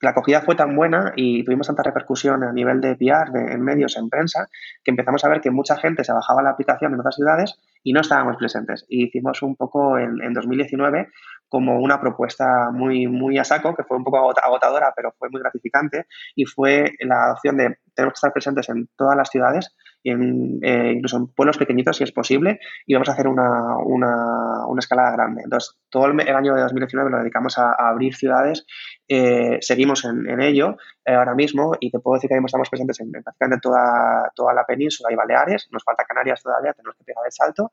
La 0.00 0.10
acogida 0.10 0.40
fue 0.40 0.56
tan 0.56 0.74
buena 0.74 1.12
y 1.14 1.44
tuvimos 1.44 1.68
tanta 1.68 1.84
repercusión 1.84 2.42
a 2.42 2.52
nivel 2.52 2.80
de 2.80 2.96
PR, 2.96 3.52
en 3.52 3.62
medios, 3.62 3.96
en 3.96 4.08
prensa, 4.08 4.48
que 4.82 4.90
empezamos 4.90 5.24
a 5.24 5.28
ver 5.28 5.40
que 5.40 5.52
mucha 5.52 5.76
gente 5.76 6.02
se 6.02 6.12
bajaba 6.12 6.42
la 6.42 6.50
aplicación 6.50 6.92
en 6.92 6.98
otras 6.98 7.14
ciudades 7.14 7.54
y 7.84 7.92
no 7.92 8.00
estábamos 8.00 8.36
presentes. 8.36 8.84
Y 8.88 9.06
hicimos 9.06 9.42
un 9.42 9.54
poco 9.54 9.96
en, 9.96 10.20
en 10.22 10.32
2019 10.32 11.08
como 11.48 11.78
una 11.78 12.00
propuesta 12.00 12.70
muy, 12.72 13.06
muy 13.06 13.38
a 13.38 13.44
saco, 13.44 13.74
que 13.74 13.84
fue 13.84 13.96
un 13.96 14.04
poco 14.04 14.18
agotadora, 14.18 14.92
pero 14.96 15.14
fue 15.18 15.28
muy 15.30 15.40
gratificante, 15.40 16.06
y 16.34 16.44
fue 16.44 16.92
la 17.00 17.32
opción 17.32 17.56
de 17.56 17.78
tener 17.94 18.10
que 18.10 18.16
estar 18.16 18.32
presentes 18.32 18.68
en 18.68 18.88
todas 18.96 19.16
las 19.16 19.30
ciudades 19.30 19.76
en, 20.10 20.58
eh, 20.62 20.92
incluso 20.94 21.16
en 21.16 21.26
pueblos 21.28 21.58
pequeñitos 21.58 21.96
si 21.96 22.04
es 22.04 22.12
posible, 22.12 22.60
y 22.86 22.94
vamos 22.94 23.08
a 23.08 23.12
hacer 23.12 23.28
una, 23.28 23.76
una, 23.78 24.78
escalada 24.78 25.12
grande. 25.12 25.42
Entonces, 25.44 25.76
todo 25.88 26.06
el, 26.06 26.20
año 26.20 26.54
de 26.54 26.60
2019 26.62 27.10
lo 27.10 27.18
dedicamos 27.18 27.58
a, 27.58 27.72
abrir 27.72 28.14
ciudades, 28.14 28.66
eh, 29.08 29.58
seguimos 29.60 30.04
en, 30.04 30.40
ello 30.40 30.76
eh, 31.04 31.14
ahora 31.14 31.34
mismo 31.34 31.76
y 31.80 31.90
te 31.90 31.98
puedo 31.98 32.16
decir 32.16 32.28
que 32.28 32.36
estamos 32.44 32.68
presentes 32.68 33.00
en, 33.00 33.10
prácticamente 33.10 33.60
toda, 33.62 34.30
toda 34.34 34.52
la 34.52 34.64
península 34.64 35.12
y 35.12 35.16
Baleares, 35.16 35.68
nos 35.72 35.82
falta 35.82 36.04
Canarias 36.04 36.42
todavía, 36.42 36.72
tenemos 36.72 36.96
que 36.96 37.04
pegar 37.04 37.24
el 37.24 37.32
salto, 37.32 37.72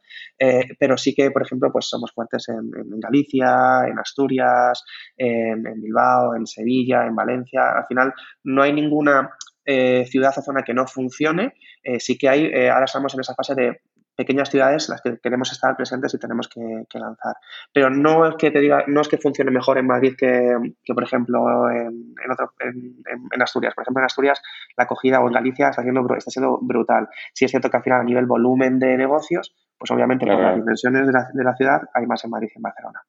pero 0.80 0.98
sí 0.98 1.14
que, 1.14 1.32
por 1.32 1.42
ejemplo, 1.42 1.72
pues 1.72 1.88
somos 1.88 2.12
fuertes 2.14 2.48
en, 2.50 2.72
Galicia, 3.00 3.84
en 3.88 4.00
Asturias, 4.00 4.84
en 5.18 5.64
Bilbao, 5.82 6.36
en 6.36 6.48
Sevilla, 6.48 7.06
en 7.06 7.16
Valencia. 7.16 7.72
Al 7.78 7.86
final, 7.86 8.14
no 8.44 8.62
hay 8.62 8.74
ninguna 8.74 9.30
eh, 9.66 10.06
ciudad 10.08 10.34
o 10.38 10.42
zona 10.42 10.64
que 10.64 10.74
no 10.74 10.86
funcione, 10.88 11.54
eh, 11.84 12.00
sí 12.00 12.18
que 12.18 12.30
hay, 12.30 12.46
eh, 12.46 12.70
ahora 12.70 12.86
estamos 12.86 13.14
en 13.14 13.20
esa 13.20 13.36
fase 13.36 13.56
de 13.56 13.82
pequeñas 14.16 14.50
ciudades 14.50 14.90
las 14.90 15.02
que 15.02 15.18
queremos 15.18 15.52
estar 15.52 15.76
presentes 15.76 16.14
y 16.14 16.20
tenemos 16.20 16.48
que, 16.48 16.86
lanzar. 17.00 17.36
Pero 17.74 17.90
no 17.90 18.28
es 18.28 18.36
que 18.36 18.52
te 18.52 18.60
diga, 18.60 18.84
no 18.88 19.02
es 19.02 19.08
que 19.08 19.18
funcione 19.18 19.52
mejor 19.52 19.78
en 19.78 19.88
Madrid 19.88 20.14
que, 20.18 20.56
por 20.94 21.04
ejemplo, 21.04 21.70
en, 21.72 22.14
en, 22.24 23.42
Asturias. 23.42 23.74
Por 23.74 23.84
ejemplo, 23.84 24.02
en 24.02 24.06
Asturias 24.06 24.42
la 24.78 24.84
acogida 24.84 25.20
o 25.20 25.28
en 25.28 25.34
Galicia 25.34 25.70
está 25.70 25.82
siendo, 25.82 26.06
está 26.16 26.32
siendo 26.32 26.60
brutal. 26.62 27.10
Sí 27.34 27.46
es 27.46 27.52
cierto 27.52 27.70
que 27.70 27.78
al 27.78 27.84
final 27.84 28.02
a 28.02 28.04
nivel 28.04 28.26
volumen 28.26 28.78
de 28.78 28.96
negocios, 28.98 29.56
pues 29.78 29.90
obviamente 29.92 30.26
por 30.26 30.40
las 30.40 30.56
dimensiones 30.56 31.08
de 31.08 31.14
la, 31.14 31.28
de 31.34 31.44
la 31.44 31.56
ciudad 31.56 31.82
hay 31.94 32.06
más 32.06 32.24
en 32.24 32.30
Madrid 32.30 32.50
y 32.54 32.58
en 32.58 32.62
Barcelona. 32.62 33.02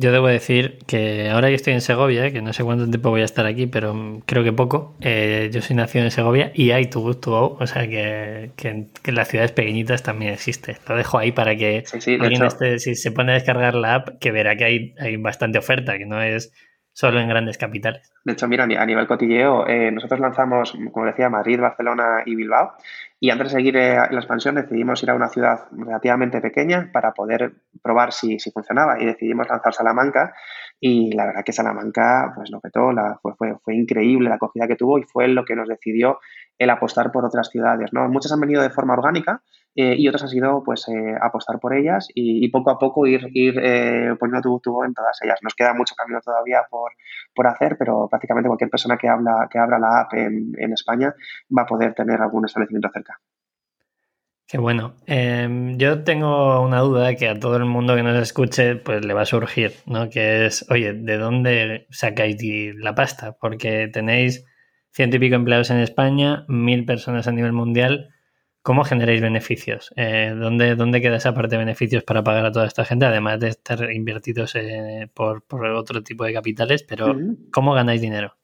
Yo 0.00 0.12
debo 0.12 0.28
decir 0.28 0.78
que 0.86 1.28
ahora 1.28 1.48
que 1.48 1.54
estoy 1.54 1.72
en 1.72 1.80
Segovia, 1.80 2.30
que 2.30 2.40
no 2.40 2.52
sé 2.52 2.62
cuánto 2.62 2.88
tiempo 2.88 3.10
voy 3.10 3.22
a 3.22 3.24
estar 3.24 3.46
aquí, 3.46 3.66
pero 3.66 4.20
creo 4.26 4.44
que 4.44 4.52
poco, 4.52 4.94
eh, 5.00 5.50
yo 5.52 5.60
soy 5.60 5.74
nacido 5.74 6.04
en 6.04 6.12
Segovia 6.12 6.52
y 6.54 6.70
hay 6.70 6.86
tu 6.86 7.00
gusto, 7.00 7.56
o 7.58 7.66
sea 7.66 7.88
que, 7.88 8.52
en 8.62 8.90
las 9.06 9.26
ciudades 9.26 9.50
pequeñitas 9.50 10.04
también 10.04 10.32
existe. 10.32 10.76
Lo 10.88 10.94
dejo 10.94 11.18
ahí 11.18 11.32
para 11.32 11.56
que 11.56 11.82
alguien 12.20 12.78
si 12.78 12.94
se 12.94 13.10
pone 13.10 13.32
a 13.32 13.34
descargar 13.34 13.74
la 13.74 13.96
app, 13.96 14.20
que 14.20 14.30
verá 14.30 14.54
que 14.54 14.64
hay, 14.64 14.94
hay 15.00 15.16
bastante 15.16 15.58
oferta, 15.58 15.98
que 15.98 16.06
no 16.06 16.22
es 16.22 16.52
solo 16.92 17.18
en 17.18 17.28
grandes 17.28 17.58
capitales. 17.58 18.12
De 18.24 18.34
hecho, 18.34 18.46
mira, 18.46 18.64
a 18.64 18.86
nivel 18.86 19.06
cotilleo, 19.08 19.66
eh, 19.66 19.90
nosotros 19.90 20.20
lanzamos, 20.20 20.76
como 20.92 21.06
decía, 21.06 21.28
Madrid, 21.28 21.60
Barcelona 21.60 22.22
y 22.24 22.36
Bilbao. 22.36 22.74
Y 23.20 23.30
antes 23.30 23.48
de 23.48 23.58
seguir 23.58 23.76
eh, 23.76 23.96
la 23.96 24.18
expansión 24.18 24.54
decidimos 24.54 25.02
ir 25.02 25.10
a 25.10 25.14
una 25.14 25.28
ciudad 25.28 25.66
relativamente 25.72 26.40
pequeña 26.40 26.90
para 26.92 27.12
poder 27.12 27.52
probar 27.82 28.12
si, 28.12 28.38
si 28.38 28.52
funcionaba. 28.52 29.00
Y 29.00 29.06
decidimos 29.06 29.48
lanzar 29.48 29.74
Salamanca. 29.74 30.34
Y 30.80 31.12
la 31.14 31.26
verdad 31.26 31.42
que 31.44 31.52
Salamanca 31.52 32.32
pues 32.36 32.50
lo 32.50 32.60
petó, 32.60 32.90
fue, 33.20 33.34
fue, 33.34 33.58
fue, 33.58 33.74
increíble 33.74 34.28
la 34.28 34.36
acogida 34.36 34.68
que 34.68 34.76
tuvo 34.76 34.98
y 34.98 35.02
fue 35.02 35.26
lo 35.26 35.44
que 35.44 35.56
nos 35.56 35.68
decidió 35.68 36.20
el 36.58 36.70
apostar 36.70 37.12
por 37.12 37.24
otras 37.24 37.48
ciudades. 37.48 37.92
¿no? 37.92 38.08
Muchas 38.08 38.32
han 38.32 38.40
venido 38.40 38.62
de 38.62 38.70
forma 38.70 38.94
orgánica 38.94 39.42
eh, 39.74 39.94
y 39.96 40.08
otras 40.08 40.24
han 40.24 40.28
sido 40.28 40.62
pues 40.64 40.88
eh, 40.88 41.14
apostar 41.20 41.58
por 41.60 41.74
ellas 41.74 42.08
y, 42.14 42.48
poco 42.50 42.70
a 42.70 42.78
poco 42.78 43.06
ir, 43.06 43.28
ir 43.32 43.54
poniendo 44.18 44.42
tu 44.42 44.60
tubo 44.60 44.84
en 44.84 44.94
todas 44.94 45.18
ellas. 45.22 45.38
Nos 45.42 45.54
queda 45.54 45.74
mucho 45.74 45.94
camino 45.94 46.20
todavía 46.20 46.66
por, 46.68 46.92
por 47.34 47.46
hacer, 47.46 47.76
pero 47.78 48.08
prácticamente 48.08 48.48
cualquier 48.48 48.70
persona 48.70 48.96
que 48.96 49.08
habla 49.08 49.48
que 49.50 49.58
abra 49.58 49.78
la 49.78 50.00
app 50.00 50.14
en, 50.14 50.52
en 50.58 50.72
España 50.72 51.14
va 51.56 51.62
a 51.62 51.66
poder 51.66 51.94
tener 51.94 52.20
algún 52.20 52.44
establecimiento 52.44 52.90
cerca. 52.92 53.20
Qué 54.48 54.56
bueno. 54.56 54.96
Em, 55.06 55.76
yo 55.76 56.04
tengo 56.04 56.62
una 56.62 56.80
duda 56.80 57.14
que 57.16 57.28
a 57.28 57.38
todo 57.38 57.58
el 57.58 57.66
mundo 57.66 57.94
que 57.94 58.02
nos 58.02 58.16
escuche 58.16 58.76
pues 58.76 59.04
le 59.04 59.12
va 59.12 59.20
a 59.20 59.26
surgir, 59.26 59.74
¿no? 59.84 60.08
Que 60.08 60.46
es, 60.46 60.64
oye, 60.70 60.94
¿de 60.94 61.18
dónde 61.18 61.86
sacáis 61.90 62.38
la 62.76 62.94
pasta? 62.94 63.36
Porque 63.38 63.88
tenéis 63.92 64.46
ciento 64.98 65.16
y 65.16 65.20
pico 65.20 65.36
empleados 65.36 65.70
en 65.70 65.78
España, 65.78 66.44
mil 66.48 66.84
personas 66.84 67.28
a 67.28 67.30
nivel 67.30 67.52
mundial. 67.52 68.08
¿Cómo 68.68 68.84
generáis 68.84 69.22
beneficios? 69.22 69.94
Eh, 69.96 70.34
¿dónde, 70.38 70.74
¿Dónde 70.74 71.00
queda 71.00 71.16
esa 71.16 71.32
parte 71.32 71.52
de 71.52 71.64
beneficios 71.64 72.04
para 72.04 72.22
pagar 72.22 72.44
a 72.44 72.52
toda 72.52 72.66
esta 72.66 72.84
gente? 72.84 73.06
Además 73.06 73.40
de 73.40 73.48
estar 73.48 73.90
invertidos 73.90 74.54
eh, 74.56 75.08
por, 75.14 75.42
otro 75.74 76.02
tipo 76.02 76.24
de 76.24 76.34
capitales, 76.34 76.82
pero 76.82 77.16
¿cómo 77.50 77.72
ganáis 77.72 78.02
dinero? 78.02 78.34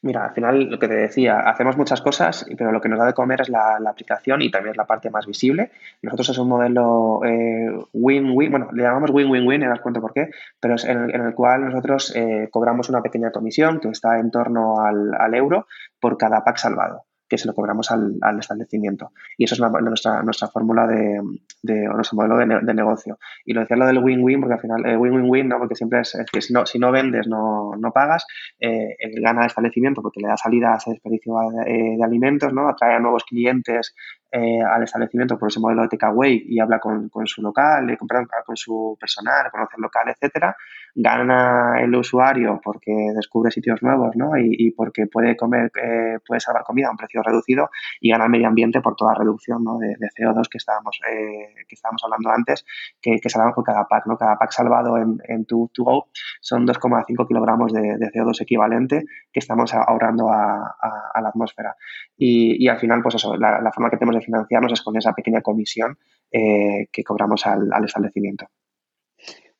Mira, 0.00 0.24
al 0.24 0.32
final 0.32 0.70
lo 0.70 0.78
que 0.78 0.88
te 0.88 0.94
decía, 0.94 1.40
hacemos 1.40 1.76
muchas 1.76 2.00
cosas, 2.00 2.46
pero 2.56 2.72
lo 2.72 2.80
que 2.80 2.88
nos 2.88 2.98
da 2.98 3.04
de 3.04 3.12
comer 3.12 3.42
es 3.42 3.50
la, 3.50 3.76
aplicación 3.86 4.40
y 4.40 4.50
también 4.50 4.70
es 4.70 4.78
la 4.78 4.86
parte 4.86 5.10
más 5.10 5.26
visible. 5.26 5.70
Nosotros 6.00 6.30
es 6.30 6.38
un 6.38 6.48
modelo 6.48 7.20
eh, 7.22 7.68
win-win, 7.92 8.50
bueno, 8.50 8.70
le 8.72 8.84
llamamos 8.84 9.10
win-win-win, 9.10 9.64
ahora 9.64 9.74
os 9.74 9.82
cuento 9.82 10.00
por 10.00 10.14
qué, 10.14 10.30
pero 10.58 10.76
es 10.76 10.86
en, 10.86 11.10
el, 11.10 11.34
cual 11.34 11.62
nosotros 11.62 12.14
cobramos 12.50 12.88
una 12.88 13.02
pequeña 13.02 13.32
comisión 13.32 13.80
que 13.80 13.90
está 13.90 14.18
en 14.18 14.30
torno 14.30 14.80
al 14.80 15.34
euro 15.34 15.66
por 16.00 16.16
cada 16.16 16.42
pack 16.42 16.56
salvado 16.56 17.04
que 17.34 17.38
se 17.38 17.48
lo 17.48 17.54
cobramos 17.54 17.90
al, 17.90 18.38
establecimiento. 18.38 19.10
Y 19.36 19.44
eso 19.44 19.54
es 19.54 19.60
nuestra, 19.60 20.48
fórmula 20.48 20.86
de, 20.86 21.20
de 21.62 21.84
nuestro 21.86 22.16
modelo 22.16 22.38
de, 22.38 22.74
negocio. 22.74 23.18
Y 23.44 23.52
lo 23.52 23.60
decía 23.62 23.76
lo 23.76 23.86
del 23.86 23.98
win-win, 23.98 24.40
porque 24.40 24.54
al 24.54 24.60
final, 24.60 24.86
eh, 24.86 24.96
win-win-win, 24.96 25.48
¿no? 25.48 25.58
porque 25.58 25.74
siempre 25.74 26.00
es, 26.00 26.16
que 26.32 26.40
si 26.40 26.52
no, 26.52 26.64
si 26.64 26.78
no 26.78 26.92
vendes, 26.92 27.26
no, 27.26 27.72
no 27.76 27.90
pagas, 27.90 28.24
eh, 28.60 28.96
gana 29.20 29.40
el 29.40 29.46
establecimiento 29.48 30.00
porque 30.00 30.20
le 30.20 30.28
da 30.28 30.36
salida 30.36 30.74
a 30.74 30.76
ese 30.76 30.90
desperdicio 30.90 31.34
de, 31.50 31.70
eh, 31.70 31.96
de 31.96 32.04
alimentos, 32.04 32.52
¿no? 32.52 32.68
atrae 32.68 32.94
a 32.94 33.00
nuevos 33.00 33.24
clientes 33.24 33.94
eh, 34.36 34.60
al 34.62 34.82
establecimiento 34.82 35.38
por 35.38 35.48
ese 35.48 35.60
modelo 35.60 35.82
de 35.82 35.88
takeaway 35.88 36.44
y 36.48 36.58
habla 36.58 36.80
con, 36.80 37.08
su 37.26 37.40
local, 37.40 37.88
eh, 37.88 37.96
con 37.96 38.56
su 38.56 38.96
personal, 38.98 39.48
conoce 39.52 39.76
el 39.76 39.82
local, 39.82 40.08
etcétera, 40.08 40.56
gana 40.94 41.80
el 41.80 41.94
usuario 41.94 42.60
porque 42.62 42.92
descubre 43.14 43.50
sitios 43.50 43.82
nuevos 43.82 44.16
¿no? 44.16 44.32
y, 44.36 44.72
porque 44.72 45.06
puede 45.06 45.36
comer, 45.36 45.70
eh, 45.80 46.18
puede 46.26 46.40
salvar 46.40 46.64
comida 46.64 46.88
a 46.88 46.90
un 46.90 46.96
precio 46.96 47.22
reducido 47.22 47.70
y 48.00 48.10
gana 48.10 48.24
el 48.24 48.30
medio 48.30 48.48
ambiente 48.48 48.80
por 48.80 48.94
toda 48.94 49.12
la 49.12 49.18
reducción 49.18 49.62
¿no? 49.62 49.78
de, 49.78 49.94
CO2 49.96 50.48
que 50.48 50.58
estábamos, 50.58 51.00
eh, 51.08 51.64
que 51.68 51.74
estábamos 51.74 52.02
hablando 52.04 52.30
antes, 52.30 52.64
que, 53.00 53.18
que 53.20 53.28
salvamos 53.28 53.54
por 53.54 53.64
cada 53.64 53.86
pack. 53.86 54.06
¿no? 54.06 54.16
Cada 54.16 54.36
pack 54.36 54.52
salvado 54.52 54.96
en, 54.98 55.18
en 55.28 55.44
to, 55.46 55.68
go 55.78 56.08
son 56.40 56.66
2,5 56.66 57.26
kilogramos 57.26 57.72
de, 57.72 57.98
CO2 58.14 58.40
equivalente 58.42 59.04
que 59.32 59.40
estamos 59.40 59.74
ahorrando 59.74 60.30
a, 60.30 60.76
la 61.20 61.28
atmósfera. 61.28 61.76
Y, 62.16 62.68
al 62.68 62.78
final, 62.78 63.02
pues 63.02 63.16
eso, 63.16 63.36
la, 63.36 63.70
forma 63.72 63.90
que 63.90 63.96
tenemos 63.96 64.16
de 64.16 64.23
financiarnos 64.24 64.72
es 64.72 64.82
con 64.82 64.96
esa 64.96 65.12
pequeña 65.12 65.42
comisión 65.42 65.98
eh, 66.32 66.88
que 66.90 67.04
cobramos 67.04 67.46
al 67.46 67.84
establecimiento. 67.84 68.46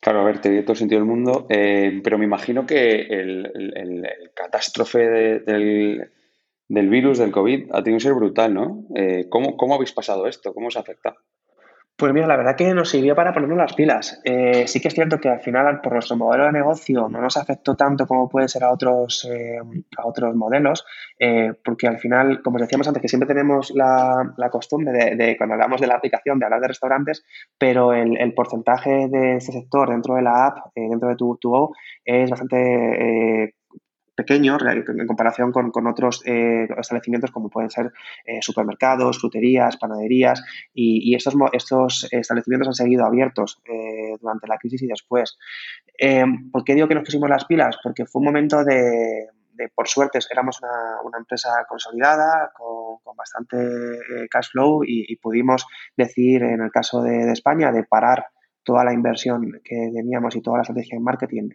Claro, 0.05 0.21
a 0.21 0.25
ver, 0.25 0.39
te 0.39 0.51
dio 0.51 0.61
todo 0.65 0.73
el 0.73 0.79
sentido 0.79 1.01
del 1.01 1.09
mundo, 1.09 1.47
eh, 1.49 2.03
pero 2.05 2.19
me 2.19 2.27
imagino 2.27 2.67
que 2.67 3.07
el, 3.09 4.07
catástrofe 4.35 4.99
del, 4.99 6.11
virus, 6.69 7.17
del 7.17 7.33
COVID, 7.33 7.71
ha 7.73 7.83
tenido 7.83 7.97
que 7.97 8.05
ser 8.05 8.13
brutal, 8.13 8.53
¿no? 8.53 8.85
Eh, 8.95 9.29
¿cómo, 9.31 9.57
¿Cómo 9.57 9.77
habéis 9.77 9.93
pasado 9.93 10.27
esto? 10.27 10.53
¿Cómo 10.53 10.67
os 10.67 10.77
afecta? 10.77 11.15
Pues 11.97 12.13
mira, 12.13 12.27
la 12.27 12.37
verdad 12.37 12.57
que 12.57 12.75
nos 12.75 12.89
sirvió 12.91 13.15
para 13.15 13.33
ponernos 13.33 13.57
las 13.57 13.75
pilas. 13.75 14.21
Eh, 14.25 14.67
sí 14.67 14.81
que 14.81 14.89
es 14.89 14.95
cierto 14.95 15.21
que 15.21 15.29
al 15.29 15.41
final, 15.41 15.81
por 15.81 15.93
nuestro 15.93 16.17
modelo 16.17 16.47
de 16.47 16.51
negocio, 16.51 17.09
no 17.09 17.21
nos 17.21 17.37
afectó 17.37 17.77
tanto 17.77 18.05
como 18.09 18.29
puede 18.29 18.49
ser 18.49 18.65
a 18.65 18.73
otros, 18.73 19.25
eh, 19.31 19.59
a 19.97 20.05
otros 20.05 20.35
modelos, 20.35 20.85
eh, 21.21 21.53
porque 21.65 21.87
al 21.87 21.99
final, 22.01 22.43
como 22.43 22.57
os 22.57 22.63
decíamos 22.63 22.89
antes, 22.89 23.01
que 23.01 23.09
siempre 23.09 23.29
tenemos 23.29 23.71
la, 23.77 24.35
costumbre 24.51 25.15
de, 25.15 25.37
cuando 25.37 25.55
hablamos 25.55 25.81
de 25.81 25.87
la 25.87 25.95
aplicación, 25.95 26.41
de 26.41 26.47
hablar 26.47 26.63
de 26.63 26.69
restaurantes, 26.69 27.25
pero 27.57 27.93
el, 27.93 28.35
porcentaje 28.35 29.07
de 29.09 29.37
este 29.37 29.53
sector 29.53 29.91
dentro 29.91 30.17
de 30.17 30.23
la 30.23 30.47
app, 30.47 30.59
dentro 30.75 31.09
de 31.09 31.15
tu, 31.15 31.37
tu 31.41 31.71
es 32.05 32.29
bastante 32.29 33.55
pequeño 34.15 34.57
en 34.61 35.07
comparación 35.07 35.53
con, 35.53 35.87
otros 35.87 36.23
eh, 36.25 36.69
establecimientos 36.79 37.31
como 37.31 37.51
pueden 37.51 37.71
ser 37.71 37.93
eh, 38.25 38.39
supermercados, 38.41 39.21
fruterías, 39.21 39.77
panaderías 39.77 40.43
y, 40.73 41.15
estos, 41.15 41.35
estos 41.53 42.09
establecimientos 42.11 42.69
han 42.69 42.75
seguido 42.75 43.05
abiertos 43.05 43.61
eh, 43.65 44.17
durante 44.21 44.47
la 44.47 44.59
crisis 44.59 44.83
y 44.83 44.87
después. 44.87 45.37
¿Por 46.53 46.65
qué 46.65 46.75
digo 46.75 46.89
que 46.89 46.95
nos 46.95 47.05
pusimos 47.05 47.29
las 47.29 47.45
pilas? 47.45 47.77
Porque 47.83 48.07
fue 48.07 48.21
un 48.21 48.27
momento 48.27 48.65
de, 48.65 49.29
por 49.75 49.89
suerte, 49.89 50.19
éramos 50.31 50.61
una, 50.61 51.19
empresa 51.19 51.51
consolidada 51.69 52.53
con, 52.57 53.17
bastante 53.17 53.57
cash 54.29 54.51
flow 54.51 54.83
y, 54.85 55.15
pudimos 55.17 55.67
decir, 55.97 56.43
en 56.43 56.61
el 56.61 56.71
caso 56.71 57.03
de 57.03 57.31
España, 57.31 57.71
de 57.71 57.85
parar 57.85 58.27
toda 58.65 58.85
la 58.85 58.93
inversión 58.93 59.61
que 59.63 59.91
teníamos 59.95 60.35
y 60.35 60.41
toda 60.41 60.59
la 60.59 60.63
estrategia 60.63 60.97
en 60.97 61.05
marketing 61.05 61.49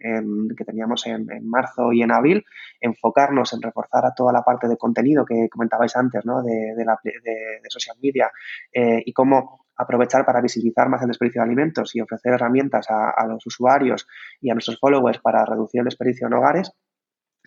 que 0.56 0.64
teníamos 0.64 1.06
en, 1.06 1.26
marzo 1.48 1.92
y 1.92 2.02
en 2.02 2.12
abril, 2.12 2.44
enfocarnos 2.80 3.52
en 3.52 3.62
reforzar 3.62 4.06
a 4.06 4.14
toda 4.14 4.32
la 4.32 4.42
parte 4.42 4.68
de 4.68 4.76
contenido 4.76 5.24
que 5.24 5.48
comentabais 5.50 5.94
antes, 5.96 6.24
¿no? 6.24 6.42
de, 6.42 6.74
de, 6.76 6.84
la, 6.84 6.98
de, 7.02 7.60
social 7.68 7.96
media 8.02 8.30
eh, 8.72 9.02
y 9.04 9.12
cómo 9.12 9.66
aprovechar 9.76 10.24
para 10.24 10.40
visibilizar 10.40 10.88
más 10.88 11.02
el 11.02 11.08
desperdicio 11.08 11.40
de 11.40 11.46
alimentos 11.46 11.94
y 11.94 12.00
ofrecer 12.00 12.34
herramientas 12.34 12.90
a, 12.90 13.10
a 13.10 13.26
los 13.26 13.44
usuarios 13.46 14.06
y 14.40 14.50
a 14.50 14.54
nuestros 14.54 14.78
followers 14.78 15.18
para 15.20 15.44
reducir 15.44 15.80
el 15.80 15.86
desperdicio 15.86 16.26
en 16.26 16.34
hogares 16.34 16.72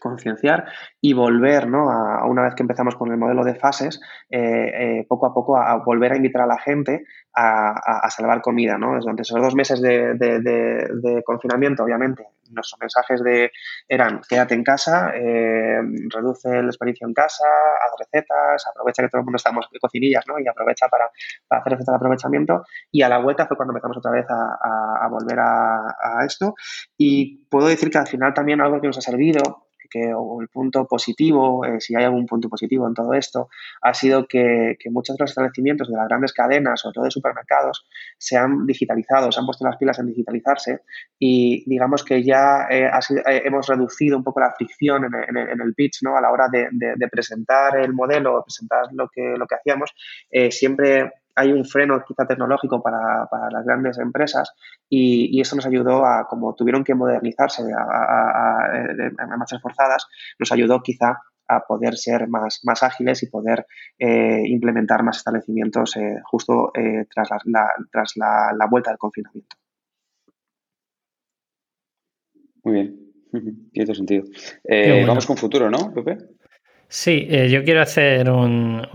concienciar 0.03 0.65
y 1.01 1.13
volver, 1.13 1.67
¿no? 1.67 1.89
A, 1.89 2.25
una 2.27 2.43
vez 2.43 2.53
que 2.55 2.63
empezamos 2.63 2.95
con 2.95 3.11
el 3.11 3.17
modelo 3.17 3.43
de 3.43 3.55
fases, 3.55 3.99
eh, 4.29 4.39
eh, 4.99 5.05
poco 5.07 5.25
a 5.25 5.33
poco 5.33 5.57
a, 5.57 5.77
volver 5.77 6.11
a 6.11 6.17
invitar 6.17 6.43
a 6.43 6.47
la 6.47 6.59
gente 6.59 7.05
a, 7.35 8.07
salvar 8.11 8.41
comida, 8.41 8.77
¿no? 8.77 8.99
Esos 8.99 9.41
dos 9.41 9.55
meses 9.55 9.81
de, 9.81 11.23
confinamiento, 11.25 11.83
obviamente, 11.83 12.27
nuestros 12.51 12.79
mensajes 12.79 13.23
de, 13.23 13.51
eran 13.87 14.21
quédate 14.29 14.53
en 14.53 14.63
casa, 14.63 15.11
eh, 15.15 15.79
reduce 16.09 16.59
el 16.59 16.67
desperdicio 16.67 17.07
en 17.07 17.13
casa, 17.15 17.45
haz 17.81 17.91
recetas, 17.97 18.67
aprovecha 18.67 19.01
que 19.01 19.09
todo 19.09 19.19
el 19.21 19.25
mundo 19.25 19.37
estamos 19.37 19.67
en 19.71 19.79
cocinillas, 19.79 20.25
¿no? 20.27 20.37
Y 20.37 20.47
aprovecha 20.47 20.87
para, 20.89 21.05
hacer 21.49 21.71
recetas 21.71 21.93
de 21.93 21.95
aprovechamiento. 21.95 22.63
Y 22.91 23.01
a 23.01 23.09
la 23.09 23.17
vuelta 23.17 23.47
fue 23.47 23.57
cuando 23.57 23.71
empezamos 23.71 23.97
otra 23.97 24.11
vez 24.11 24.25
a, 24.29 25.07
volver 25.09 25.39
a 25.39 26.25
esto. 26.25 26.53
Y 26.97 27.45
puedo 27.49 27.67
decir 27.67 27.89
que 27.89 27.97
al 27.97 28.07
final 28.07 28.33
también 28.33 28.61
algo 28.61 28.79
que 28.79 28.87
nos 28.87 28.97
ha 28.97 29.01
servido 29.01 29.62
o 30.15 30.41
el 30.41 30.47
punto 30.47 30.85
positivo, 30.87 31.65
eh, 31.65 31.79
si 31.79 31.95
hay 31.95 32.03
algún 32.03 32.25
punto 32.25 32.49
positivo 32.49 32.87
en 32.87 32.93
todo 32.93 33.13
esto, 33.13 33.49
ha 33.81 33.93
sido 33.93 34.27
que, 34.27 34.77
muchos 34.91 35.17
de 35.17 35.23
los 35.23 35.31
establecimientos 35.31 35.89
de 35.89 35.95
las 35.95 36.07
grandes 36.07 36.33
cadenas, 36.33 36.81
sobre 36.81 36.93
todo 36.93 37.05
de 37.05 37.11
supermercados, 37.11 37.85
se 38.17 38.37
han 38.37 38.65
digitalizado, 38.65 39.31
se 39.31 39.39
han 39.39 39.45
puesto 39.45 39.65
las 39.65 39.77
pilas 39.77 39.99
en 39.99 40.07
digitalizarse 40.07 40.81
y 41.19 41.63
digamos 41.69 42.03
que 42.03 42.23
ya 42.23 42.67
eh, 42.69 42.85
eh, 42.85 43.41
hemos 43.45 43.67
reducido 43.67 44.17
un 44.17 44.23
poco 44.23 44.39
la 44.39 44.51
fricción 44.51 45.05
en, 45.05 45.37
el 45.37 45.73
pitch 45.73 46.03
¿no? 46.03 46.17
a 46.17 46.21
la 46.21 46.31
hora 46.31 46.47
de, 46.49 46.69
presentar 47.11 47.77
el 47.77 47.93
modelo, 47.93 48.43
presentar 48.43 48.87
lo 48.93 49.09
que, 49.09 49.35
lo 49.37 49.45
que 49.45 49.55
hacíamos. 49.55 49.93
siempre 50.49 51.11
hay 51.35 51.51
un 51.51 51.65
freno 51.65 52.03
quizá 52.05 52.25
tecnológico 52.25 52.81
para, 52.81 53.27
las 53.51 53.65
grandes 53.65 53.97
empresas 53.97 54.53
y, 54.89 55.39
eso 55.41 55.55
nos 55.55 55.65
ayudó 55.65 56.05
a, 56.05 56.27
como 56.27 56.55
tuvieron 56.55 56.83
que 56.83 56.95
modernizarse 56.95 57.63
a, 57.73 57.83
a, 57.83 59.37
marchas 59.37 59.61
forzadas, 59.61 60.07
nos 60.39 60.51
ayudó 60.51 60.81
quizá 60.81 61.17
a 61.47 61.61
poder 61.65 61.97
ser 61.97 62.27
más, 62.27 62.61
más 62.63 62.83
ágiles 62.83 63.23
y 63.23 63.29
poder 63.29 63.65
eh, 63.99 64.43
implementar 64.45 65.03
más 65.03 65.17
establecimientos 65.17 65.97
eh, 65.97 66.19
justo 66.23 66.71
eh, 66.73 67.05
tras, 67.13 67.29
la, 67.45 67.67
tras 67.91 68.13
la, 68.15 68.67
vuelta 68.69 68.91
del 68.91 68.97
confinamiento. 68.97 69.57
Muy 72.63 72.73
bien, 72.73 73.69
tiene 73.73 73.95
sentido. 73.95 74.23
Vamos 75.05 75.25
con 75.25 75.35
futuro, 75.35 75.69
¿no, 75.69 75.93
Pepe? 75.93 76.17
Sí, 76.95 77.25
eh, 77.31 77.49
yo 77.49 77.63
quiero 77.63 77.81
hacer 77.81 78.29
un, 78.29 78.85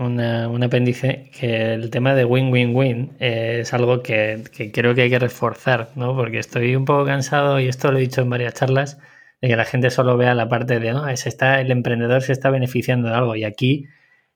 apéndice 0.63 1.29
que 1.37 1.73
el 1.73 1.89
tema 1.89 2.15
de 2.15 2.23
win-win-win 2.23 3.17
es 3.19 3.73
algo 3.73 4.01
que, 4.01 4.41
creo 4.73 4.95
que 4.95 5.01
hay 5.01 5.09
que 5.09 5.19
reforzar, 5.19 5.89
¿no? 5.95 6.15
Porque 6.15 6.39
estoy 6.39 6.77
un 6.77 6.85
poco 6.85 7.03
cansado, 7.05 7.59
y 7.59 7.67
esto 7.67 7.91
lo 7.91 7.97
he 7.97 8.01
dicho 8.01 8.21
en 8.21 8.29
varias 8.29 8.53
charlas, 8.53 8.99
de 9.41 9.49
que 9.49 9.55
la 9.57 9.65
gente 9.65 9.89
solo 9.89 10.15
vea 10.15 10.33
la 10.33 10.47
parte 10.47 10.79
de, 10.79 10.93
no, 10.93 11.09
está, 11.09 11.59
el 11.59 11.71
emprendedor 11.71 12.21
se 12.21 12.31
está 12.31 12.49
beneficiando 12.49 13.09
de 13.09 13.15
algo 13.15 13.35
y 13.35 13.43
aquí 13.43 13.87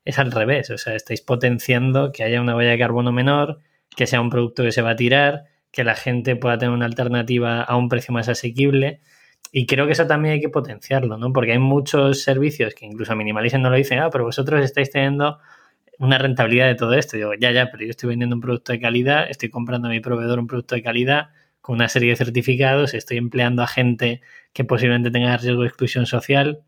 es 0.04 0.18
al 0.18 0.30
revés, 0.30 0.68
o 0.70 0.76
sea, 0.76 0.94
estáis 0.94 1.22
potenciando 1.22 2.12
que 2.12 2.22
haya 2.22 2.42
una 2.42 2.54
huella 2.56 2.72
de 2.72 2.78
carbono 2.78 3.12
menor, 3.12 3.60
que 3.96 4.06
sea 4.06 4.20
un 4.20 4.28
producto 4.28 4.62
que 4.62 4.72
se 4.72 4.82
va 4.82 4.90
a 4.90 4.96
tirar, 4.96 5.44
que 5.70 5.84
la 5.84 5.94
gente 5.94 6.36
pueda 6.36 6.58
tener 6.58 6.74
una 6.74 6.84
alternativa 6.86 7.62
a 7.62 7.76
un 7.76 7.88
precio 7.88 8.12
más 8.12 8.28
asequible 8.28 9.00
y 9.52 9.66
creo 9.66 9.86
que 9.86 9.92
eso 9.92 10.06
también 10.06 10.34
hay 10.34 10.40
que 10.40 10.48
potenciarlo, 10.48 11.16
¿no? 11.16 11.32
Porque 11.32 11.52
hay 11.52 11.58
muchos 11.58 12.22
servicios 12.22 12.74
que 12.74 12.86
incluso 12.86 13.14
Minimalizen 13.14 13.62
no 13.62 13.70
lo 13.70 13.76
dicen, 13.76 14.00
ah, 14.00 14.10
pero 14.10 14.24
vosotros 14.24 14.64
estáis 14.64 14.90
teniendo 14.90 15.38
una 15.98 16.18
rentabilidad 16.18 16.66
de 16.66 16.74
todo 16.74 16.94
esto. 16.94 17.16
Yo, 17.16 17.34
ya, 17.34 17.52
ya, 17.52 17.70
pero 17.70 17.84
yo 17.84 17.90
estoy 17.90 18.08
vendiendo 18.10 18.34
un 18.36 18.42
producto 18.42 18.72
de 18.72 18.80
calidad, 18.80 19.30
estoy 19.30 19.50
comprando 19.50 19.88
a 19.88 19.90
mi 19.90 20.00
proveedor 20.00 20.38
un 20.38 20.46
producto 20.46 20.74
de 20.74 20.82
calidad 20.82 21.30
con 21.60 21.76
una 21.76 21.88
serie 21.88 22.10
de 22.10 22.16
certificados, 22.16 22.94
estoy 22.94 23.16
empleando 23.16 23.62
a 23.62 23.66
gente 23.66 24.20
que 24.52 24.64
posiblemente 24.64 25.10
tenga 25.10 25.36
riesgo 25.36 25.62
de 25.62 25.68
exclusión 25.68 26.06
social. 26.06 26.60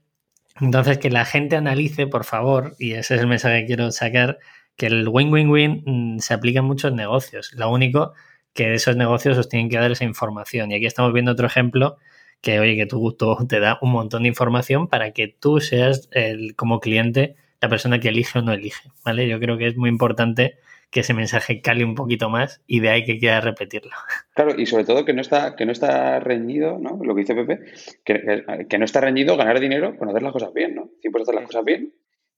Entonces, 0.58 0.98
que 0.98 1.10
la 1.10 1.26
gente 1.26 1.56
analice, 1.56 2.06
por 2.06 2.24
favor, 2.24 2.74
y 2.78 2.92
ese 2.92 3.16
es 3.16 3.20
el 3.20 3.26
mensaje 3.26 3.60
que 3.60 3.66
quiero 3.66 3.90
sacar, 3.90 4.38
que 4.76 4.86
el 4.86 5.06
win-win-win 5.06 5.82
mm, 5.84 6.18
se 6.20 6.32
aplica 6.32 6.60
en 6.60 6.64
muchos 6.64 6.94
negocios. 6.94 7.52
Lo 7.54 7.70
único 7.70 8.14
que 8.54 8.74
esos 8.74 8.96
negocios 8.96 9.36
os 9.36 9.48
tienen 9.48 9.68
que 9.68 9.76
dar 9.76 9.90
esa 9.92 10.04
información. 10.04 10.70
Y 10.70 10.76
aquí 10.76 10.86
estamos 10.86 11.12
viendo 11.12 11.32
otro 11.32 11.46
ejemplo 11.46 11.98
que 12.40 12.60
oye, 12.60 12.76
que 12.76 12.86
tu 12.86 12.98
gusto 12.98 13.36
te 13.48 13.60
da 13.60 13.78
un 13.82 13.90
montón 13.90 14.22
de 14.22 14.28
información 14.28 14.88
para 14.88 15.12
que 15.12 15.28
tú 15.28 15.60
seas 15.60 16.08
el, 16.12 16.54
como 16.56 16.80
cliente 16.80 17.36
la 17.60 17.68
persona 17.68 18.00
que 18.00 18.08
elige 18.08 18.38
o 18.38 18.42
no 18.42 18.52
elige, 18.52 18.90
¿vale? 19.04 19.28
Yo 19.28 19.40
creo 19.40 19.56
que 19.58 19.66
es 19.66 19.76
muy 19.76 19.88
importante 19.88 20.56
que 20.90 21.00
ese 21.00 21.14
mensaje 21.14 21.60
cale 21.60 21.84
un 21.84 21.94
poquito 21.94 22.30
más 22.30 22.62
y 22.66 22.80
de 22.80 22.90
ahí 22.90 23.04
que 23.04 23.18
quiera 23.18 23.40
repetirlo. 23.40 23.92
Claro, 24.34 24.54
y 24.58 24.66
sobre 24.66 24.84
todo 24.84 25.06
que 25.06 25.14
no 25.14 25.22
está, 25.22 25.56
que 25.56 25.64
no 25.64 25.72
está 25.72 26.20
reñido, 26.20 26.78
¿no? 26.78 26.98
Lo 27.02 27.14
que 27.14 27.22
dice 27.22 27.34
Pepe, 27.34 27.60
que, 28.04 28.78
no 28.78 28.84
está 28.84 29.00
reñido 29.00 29.34
ganar 29.38 29.60
dinero 29.60 29.96
con 29.96 30.10
hacer 30.10 30.22
las 30.22 30.32
cosas 30.32 30.52
bien, 30.52 30.74
¿no? 30.74 30.90
Siempre 31.00 31.22
hacer 31.22 31.34
las 31.34 31.46
cosas 31.46 31.64
bien, 31.64 31.94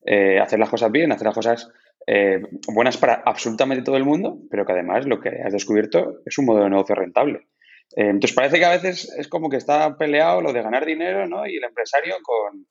eh, 0.06 0.38
hacer 0.38 0.60
las 0.60 0.68
cosas 0.68 0.92
bien, 0.92 1.10
hacer 1.10 1.26
las 1.26 1.34
cosas 1.34 1.72
eh, 2.06 2.40
buenas 2.72 2.96
para 2.96 3.14
absolutamente 3.26 3.82
todo 3.82 3.96
el 3.96 4.04
mundo, 4.04 4.38
pero 4.48 4.64
que 4.64 4.72
además 4.72 5.06
lo 5.06 5.20
que 5.20 5.30
has 5.44 5.52
descubierto 5.52 6.20
es 6.24 6.38
un 6.38 6.46
modelo 6.46 6.64
de 6.64 6.70
negocio 6.70 6.94
rentable. 6.94 7.48
Eh, 7.96 8.08
entonces 8.08 8.34
parece 8.34 8.58
que 8.58 8.64
a 8.64 8.70
veces 8.70 9.12
es 9.16 9.28
como 9.28 9.48
que 9.48 9.56
está 9.56 9.96
peleado 9.96 10.40
lo 10.40 10.52
de 10.52 10.62
ganar 10.62 10.84
dinero, 10.84 11.26
¿no? 11.26 11.46
Y 11.46 11.56
el 11.56 11.64
empresario 11.64 12.16
con, 12.22 12.66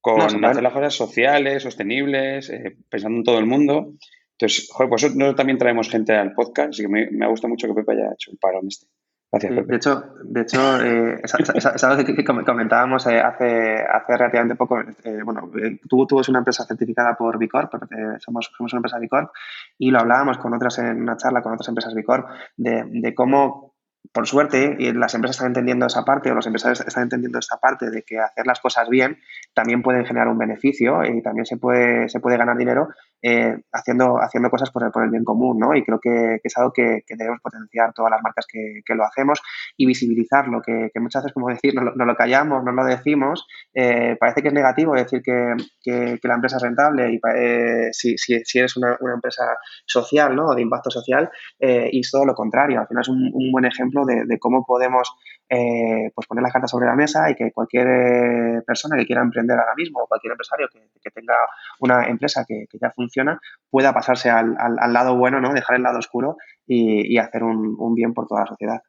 con 0.00 0.44
hacer 0.44 0.62
las 0.62 0.72
cosas 0.72 0.94
sociales, 0.94 1.62
sostenibles, 1.62 2.50
eh, 2.50 2.76
pensando 2.88 3.18
en 3.18 3.24
todo 3.24 3.38
el 3.38 3.46
mundo. 3.46 3.94
Entonces, 4.32 4.70
joder, 4.72 4.88
pues 4.88 5.02
nosotros 5.02 5.36
también 5.36 5.58
traemos 5.58 5.90
gente 5.90 6.14
al 6.14 6.32
podcast, 6.32 6.70
así 6.70 6.82
que 6.82 6.88
me, 6.88 7.10
me 7.10 7.28
gusta 7.28 7.48
mucho 7.48 7.66
que 7.66 7.74
Pepe 7.74 7.92
haya 7.92 8.12
hecho 8.14 8.30
el 8.30 8.38
paro 8.38 8.60
en 8.60 8.68
este. 8.68 8.86
Gracias, 9.32 9.66
De 9.68 9.76
hecho, 9.76 10.02
de 10.24 10.40
hecho 10.40 10.82
eh, 10.82 11.20
es, 11.22 11.84
algo 11.84 12.04
que, 12.04 12.24
comentábamos 12.24 13.06
eh, 13.06 13.20
hace, 13.20 13.76
hace 13.76 14.16
relativamente 14.16 14.56
poco. 14.56 14.80
Eh, 14.80 15.20
bueno, 15.24 15.48
tú, 15.88 16.04
tú 16.04 16.18
eres 16.18 16.28
una 16.30 16.40
empresa 16.40 16.64
certificada 16.64 17.14
por 17.14 17.38
Bicorp, 17.38 17.72
somos, 18.18 18.50
somos 18.56 18.72
una 18.72 18.78
empresa 18.78 18.98
Bicorp, 18.98 19.30
y 19.78 19.92
lo 19.92 20.00
hablábamos 20.00 20.38
con 20.38 20.52
otras 20.52 20.78
en 20.80 21.00
una 21.00 21.16
charla 21.16 21.42
con 21.42 21.52
otras 21.52 21.68
empresas 21.68 21.94
Bicorp 21.94 22.28
de, 22.56 22.82
de 22.86 23.14
cómo 23.14 23.69
por 24.12 24.26
suerte, 24.26 24.76
y 24.78 24.92
las 24.92 25.14
empresas 25.14 25.36
están 25.36 25.48
entendiendo 25.48 25.86
esa 25.86 26.04
parte 26.04 26.30
o 26.30 26.34
los 26.34 26.46
empresarios 26.46 26.80
están 26.80 27.04
entendiendo 27.04 27.38
esta 27.38 27.58
parte 27.58 27.90
de 27.90 28.02
que 28.02 28.18
hacer 28.18 28.46
las 28.46 28.58
cosas 28.60 28.88
bien 28.88 29.18
también 29.54 29.82
pueden 29.82 30.04
generar 30.04 30.28
un 30.28 30.38
beneficio 30.38 31.04
y 31.04 31.22
también 31.22 31.46
se 31.46 31.56
puede, 31.58 32.08
se 32.08 32.18
puede 32.18 32.36
ganar 32.36 32.56
dinero 32.56 32.88
eh, 33.22 33.56
haciendo, 33.72 34.16
haciendo 34.16 34.50
cosas 34.50 34.70
por 34.70 34.84
el, 34.84 34.90
por 34.90 35.04
el 35.04 35.10
bien 35.10 35.24
común, 35.24 35.58
¿no? 35.58 35.74
Y 35.76 35.84
creo 35.84 36.00
que, 36.00 36.40
es 36.42 36.58
algo 36.58 36.72
que, 36.72 37.02
debemos 37.08 37.40
potenciar 37.40 37.92
todas 37.92 38.10
las 38.10 38.22
marcas 38.22 38.46
que, 38.48 38.94
lo 38.94 39.04
hacemos 39.04 39.40
y 39.76 39.86
visibilizarlo, 39.86 40.60
que, 40.62 40.90
muchas 40.96 41.22
veces, 41.22 41.34
como 41.34 41.48
decir, 41.48 41.74
no, 41.74 41.92
lo 41.92 42.16
callamos, 42.16 42.64
no 42.64 42.72
lo 42.72 42.84
decimos, 42.84 43.46
eh, 43.74 44.16
parece 44.18 44.42
que 44.42 44.48
es 44.48 44.54
negativo 44.54 44.94
decir 44.94 45.22
que, 45.22 46.18
la 46.22 46.34
empresa 46.34 46.56
es 46.56 46.62
rentable 46.62 47.12
y 47.12 47.20
eh, 47.36 47.88
si, 47.92 48.16
si, 48.16 48.40
si, 48.44 48.58
eres 48.58 48.76
una, 48.76 48.96
empresa 49.14 49.44
social, 49.84 50.34
¿no? 50.34 50.46
O 50.46 50.54
de 50.54 50.62
impacto 50.62 50.90
social, 50.90 51.30
y 51.58 52.00
es 52.00 52.10
todo 52.10 52.24
lo 52.24 52.34
contrario. 52.34 52.80
Al 52.80 52.88
final 52.88 53.02
es 53.02 53.08
un 53.08 53.52
buen 53.52 53.64
ejemplo 53.64 53.89
de, 54.04 54.38
cómo 54.38 54.64
podemos 54.64 55.12
eh, 55.48 56.10
pues 56.14 56.26
poner 56.26 56.42
las 56.42 56.52
cartas 56.52 56.70
sobre 56.70 56.86
la 56.86 56.94
mesa 56.94 57.30
y 57.30 57.34
que 57.34 57.52
cualquier 57.52 57.86
eh, 57.88 58.62
persona 58.66 58.96
que 58.96 59.06
quiera 59.06 59.22
emprender 59.22 59.58
ahora 59.58 59.74
mismo 59.76 60.00
o 60.00 60.06
cualquier 60.06 60.32
empresario 60.32 60.68
que, 60.72 61.10
tenga 61.10 61.34
una 61.80 62.06
empresa 62.06 62.44
que, 62.46 62.66
ya 62.80 62.90
funciona 62.90 63.40
pueda 63.68 63.92
pasarse 63.92 64.30
al, 64.30 64.54
lado 64.92 65.16
bueno, 65.16 65.40
¿no? 65.40 65.52
dejar 65.52 65.76
el 65.76 65.82
lado 65.82 65.98
oscuro 65.98 66.36
y, 66.66 67.18
hacer 67.18 67.42
un, 67.42 67.94
bien 67.94 68.14
por 68.14 68.26
toda 68.26 68.42
la 68.42 68.46
sociedad. 68.46 68.82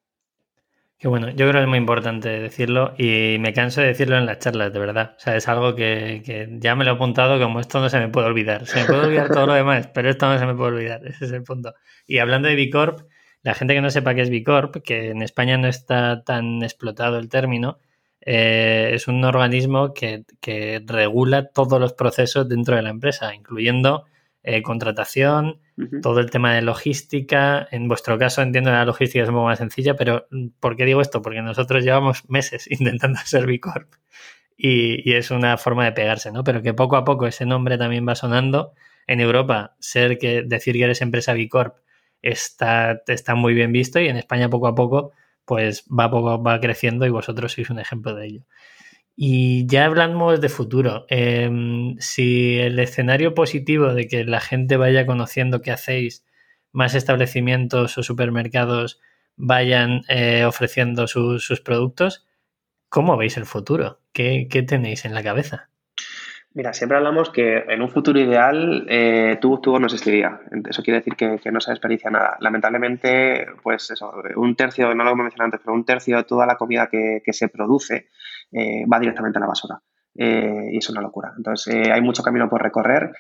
Qué 1.00 1.08
bueno, 1.08 1.30
yo 1.30 1.50
creo 1.50 1.54
que 1.54 1.62
es 1.62 1.68
muy 1.68 1.80
importante 1.80 2.30
decirlo 2.30 2.94
y 2.96 3.38
me 3.40 3.54
canso 3.54 3.82
de 3.82 3.88
decirlo 3.88 4.20
en 4.20 4.28
las 4.28 4.38
charlas, 4.38 4.72
de 4.72 4.78
verdad. 4.78 5.16
O 5.18 5.20
sea, 5.20 5.36
es 5.36 5.48
algo 5.48 5.74
que, 5.74 6.22
que, 6.24 6.48
ya 6.60 6.76
me 6.76 6.86
lo 6.86 6.92
he 6.92 6.94
apuntado 6.94 7.40
como 7.40 7.60
esto 7.60 7.80
no 7.80 7.90
se 7.90 8.00
me 8.00 8.10
puede 8.10 8.28
olvidar. 8.28 8.68
Se 8.68 8.82
me 8.82 8.86
puede 8.86 9.08
olvidar 9.08 9.30
todo 9.30 9.48
lo 9.48 9.54
demás, 9.54 9.88
pero 9.88 10.12
esto 10.12 10.28
no 10.28 10.38
se 10.38 10.46
me 10.46 10.54
puede 10.54 10.74
olvidar. 10.74 11.02
Ese 11.08 11.26
es 11.26 11.32
el 11.32 11.42
punto. 11.42 11.74
Y 12.06 12.20
hablando 12.20 12.50
de 12.50 12.56
Bicorp, 12.56 13.00
la 13.44 13.54
gente 13.56 13.74
que 13.74 13.82
no 13.82 13.90
sepa 13.90 14.14
qué 14.14 14.22
es 14.22 14.30
B 14.30 14.44
Corp, 14.44 14.78
que 14.84 15.10
en 15.10 15.22
España 15.22 15.58
no 15.58 15.68
está 15.68 16.24
tan 16.24 16.62
explotado 16.64 17.18
el 17.18 17.30
término, 17.30 17.80
eh, 18.24 18.92
es 18.94 19.08
un 19.08 19.24
organismo 19.24 19.94
que, 19.94 20.24
regula 20.86 21.48
todos 21.48 21.80
los 21.80 21.94
procesos 21.94 22.48
dentro 22.48 22.76
de 22.76 22.84
la 22.84 22.92
empresa, 22.92 23.34
incluyendo 23.34 24.06
eh, 24.44 24.62
contratación, 24.62 25.60
todo 26.04 26.20
el 26.20 26.30
tema 26.30 26.54
de 26.54 26.62
logística. 26.62 27.68
En 27.72 27.88
vuestro 27.88 28.20
caso 28.20 28.42
entiendo 28.44 28.70
que 28.70 28.76
la 28.76 28.86
logística 28.86 29.24
es 29.24 29.30
un 29.30 29.36
poco 29.36 29.48
más 29.48 29.58
sencilla, 29.58 29.96
pero 29.96 30.28
¿por 30.60 30.76
qué 30.76 30.86
digo 30.86 31.02
esto? 31.02 31.22
Porque 31.24 31.42
nosotros 31.42 31.84
llevamos 31.84 32.30
meses 32.30 32.68
intentando 32.72 33.20
ser 33.26 33.48
B 33.48 33.60
Corp 33.60 33.92
y, 34.56 35.10
y, 35.10 35.16
es 35.16 35.32
una 35.32 35.58
forma 35.58 35.86
de 35.86 35.92
pegarse, 35.94 36.32
¿no? 36.32 36.44
Pero 36.44 36.62
que 36.62 36.76
poco 36.76 36.98
a 36.98 37.04
poco 37.04 37.26
ese 37.26 37.48
nombre 37.48 37.78
también 37.80 38.08
va 38.08 38.16
sonando. 38.16 38.74
En 39.08 39.20
Europa, 39.20 39.76
ser 39.80 40.20
que 40.20 40.44
decir 40.44 40.76
que 40.76 40.84
eres 40.84 41.02
empresa 41.02 41.34
B 41.34 41.50
Corp 41.50 41.78
está, 42.22 43.02
está 43.08 43.36
muy 43.36 43.54
bien 43.54 43.72
visto 43.72 44.00
y 44.00 44.08
en 44.08 44.18
España 44.18 44.50
poco 44.50 44.68
a 44.68 44.76
poco 44.76 45.12
pues 45.46 45.86
va, 45.88 46.10
poco, 46.10 46.42
va 46.42 46.60
creciendo 46.60 47.06
y 47.06 47.10
vosotros 47.10 47.54
sois 47.54 47.70
un 47.70 47.80
ejemplo 47.80 48.16
de 48.16 48.28
ello. 48.28 48.44
Y 49.16 49.66
ya 49.68 49.86
hablamos 49.86 50.40
de 50.42 50.50
futuro. 50.50 51.06
Em, 51.10 51.98
si 52.00 52.58
el 52.58 52.80
escenario 52.80 53.34
positivo 53.34 53.94
de 53.94 54.08
que 54.08 54.24
la 54.24 54.40
gente 54.40 54.78
vaya 54.78 55.06
conociendo 55.06 55.62
qué 55.62 55.72
hacéis, 55.72 56.26
más 56.72 56.96
establecimientos 56.96 57.98
o 57.98 58.04
supermercados 58.04 59.02
vayan 59.36 60.04
eh, 60.08 60.46
ofreciendo 60.46 61.08
sus 61.08 61.62
productos, 61.62 62.26
¿cómo 62.90 63.18
veis 63.18 63.38
el 63.38 63.46
futuro? 63.46 64.00
¿Qué, 64.14 64.48
¿Qué, 64.50 64.64
tenéis 64.64 65.06
en 65.06 65.14
la 65.14 65.24
cabeza? 65.24 65.71
Mira, 66.54 66.74
siempre 66.74 66.98
hablamos 66.98 67.30
que 67.30 67.60
en 67.60 67.82
un 67.82 67.88
futuro 67.90 68.20
ideal 68.20 68.86
eh, 68.90 69.38
tubo 69.40 69.62
tubo 69.62 69.80
no 69.80 69.86
existiría. 69.86 70.42
Eso 70.70 70.84
quiere 70.84 71.00
decir 71.00 71.16
que, 71.16 71.40
no 71.50 71.62
se 71.62 71.72
desperdicia 71.72 72.12
nada. 72.12 72.36
Lamentablemente, 72.42 73.48
pues 73.64 73.90
eso, 73.92 74.12
un 74.36 74.56
tercio, 74.58 74.94
no 74.94 75.06
lo 75.06 75.12
hemos 75.12 75.24
mencionado 75.24 75.46
antes, 75.46 75.62
pero 75.64 75.74
un 75.74 75.86
tercio 75.86 76.18
de 76.18 76.24
toda 76.26 76.46
la 76.46 76.58
comida 76.58 76.88
que, 76.88 77.22
se 77.32 77.48
produce 77.48 78.10
eh, 78.52 78.86
va 78.86 79.00
directamente 79.00 79.38
a 79.38 79.42
la 79.42 79.48
basura. 79.48 79.82
Eh, 80.14 80.72
y 80.74 80.78
es 80.78 80.90
una 80.90 81.00
locura. 81.00 81.32
Entonces, 81.38 81.74
eh, 81.74 81.90
hay 81.90 82.02
mucho 82.02 82.22
camino 82.22 82.50
por 82.50 82.62
recorrer. 82.62 83.12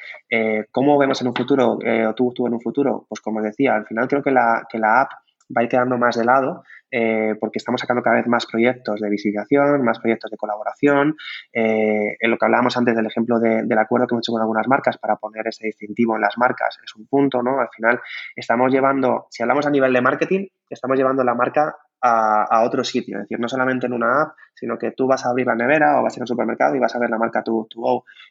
¿Cómo 0.72 0.98
vemos 0.98 1.22
en 1.22 1.28
un 1.28 1.36
futuro, 1.36 1.80
o 1.80 2.14
tú, 2.14 2.34
tú 2.36 2.48
en 2.48 2.54
un 2.54 2.62
futuro? 2.62 3.06
Pues 3.08 3.22
como 3.22 3.42
decía, 3.42 3.76
al 3.76 3.86
final 3.86 4.10
creo 4.10 4.24
que 4.24 4.32
la, 4.32 4.68
que 4.70 4.78
la 4.78 5.04
app 5.04 5.12
va 5.56 5.62
a 5.62 5.64
ir 5.64 5.70
quedando 5.70 5.98
más 5.98 6.18
de 6.18 6.26
lado 6.26 6.64
eh, 6.92 7.36
porque 7.40 7.58
estamos 7.58 7.82
sacando 7.82 8.04
cada 8.04 8.18
vez 8.18 8.28
más 8.28 8.46
proyectos 8.46 9.00
de 9.00 9.10
visibilización, 9.10 9.84
más 9.84 10.00
proyectos 10.00 10.30
de 10.30 10.38
colaboración. 10.38 11.16
Eh, 11.54 12.18
en 12.20 12.32
lo 12.32 12.38
que 12.38 12.46
hablábamos 12.46 12.76
antes 12.78 12.96
del 12.96 13.06
ejemplo 13.06 13.40
del 13.40 13.78
acuerdo 13.78 14.08
que 14.08 14.16
hemos 14.16 14.26
hecho 14.26 14.34
con 14.34 14.42
algunas 14.42 14.68
marcas 14.68 14.98
para 14.98 15.16
poner 15.16 15.48
ese 15.48 15.68
distintivo 15.68 16.16
en 16.16 16.22
las 16.22 16.38
marcas 16.38 16.78
es 16.84 16.96
un 16.96 17.08
punto, 17.08 17.42
¿no? 17.42 17.60
Al 17.60 17.70
final 17.70 18.00
estamos 18.36 18.72
llevando, 18.72 19.28
si 19.30 19.44
hablamos 19.44 19.66
a 19.66 19.70
nivel 19.70 19.94
de 19.94 20.02
marketing, 20.02 20.48
estamos 20.70 20.98
llevando 20.98 21.24
la 21.24 21.34
marca 21.34 21.76
a, 22.02 22.64
otro 22.64 22.84
sitio. 22.84 23.18
Es 23.18 23.24
decir, 23.24 23.40
no 23.40 23.48
solamente 23.48 23.86
en 23.86 23.94
una 23.94 24.24
app, 24.24 24.36
sino 24.54 24.78
que 24.78 24.92
tú 24.92 25.08
vas 25.08 25.26
a 25.26 25.30
abrir 25.30 25.48
la 25.48 25.56
nevera 25.56 26.00
o 26.00 26.04
vas 26.04 26.14
a 26.14 26.20
ir 26.20 26.24
al 26.24 26.28
supermercado 26.28 26.76
y 26.76 26.80
vas 26.80 26.96
a 26.96 27.00
ver 27.00 27.10
la 27.10 27.18
marca 27.18 27.44
To, 27.44 27.68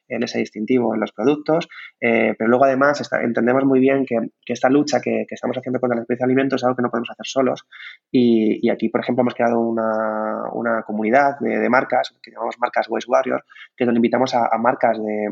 en 0.08 0.22
ese 0.22 0.38
distintivo, 0.38 0.94
en 0.94 1.00
los 1.00 1.12
productos. 1.12 1.68
Eh, 2.00 2.34
pero 2.38 2.48
luego, 2.48 2.64
además, 2.64 3.00
entendemos 3.22 3.64
muy 3.64 3.80
bien 3.80 4.04
que, 4.04 4.16
esta 4.46 4.68
lucha 4.68 5.00
que, 5.00 5.26
estamos 5.28 5.56
haciendo 5.56 5.80
contra 5.80 5.96
la 5.96 6.02
especie 6.02 6.24
de 6.24 6.32
alimentos 6.32 6.60
es 6.60 6.64
algo 6.64 6.76
que 6.76 6.82
no 6.82 6.90
podemos 6.90 7.10
hacer 7.10 7.26
solos. 7.26 7.66
Y, 8.10 8.68
aquí, 8.70 8.88
por 8.88 9.00
ejemplo, 9.00 9.22
hemos 9.22 9.34
creado 9.34 9.60
una, 9.60 10.82
comunidad 10.86 11.38
de, 11.40 11.68
marcas 11.68 12.14
que 12.22 12.32
llamamos 12.32 12.56
marcas 12.58 12.88
Waste 12.88 13.10
Warrior, 13.10 13.44
que 13.76 13.84
donde 13.84 13.98
invitamos 13.98 14.34
a 14.34 14.56
marcas 14.58 14.98
de 14.98 15.28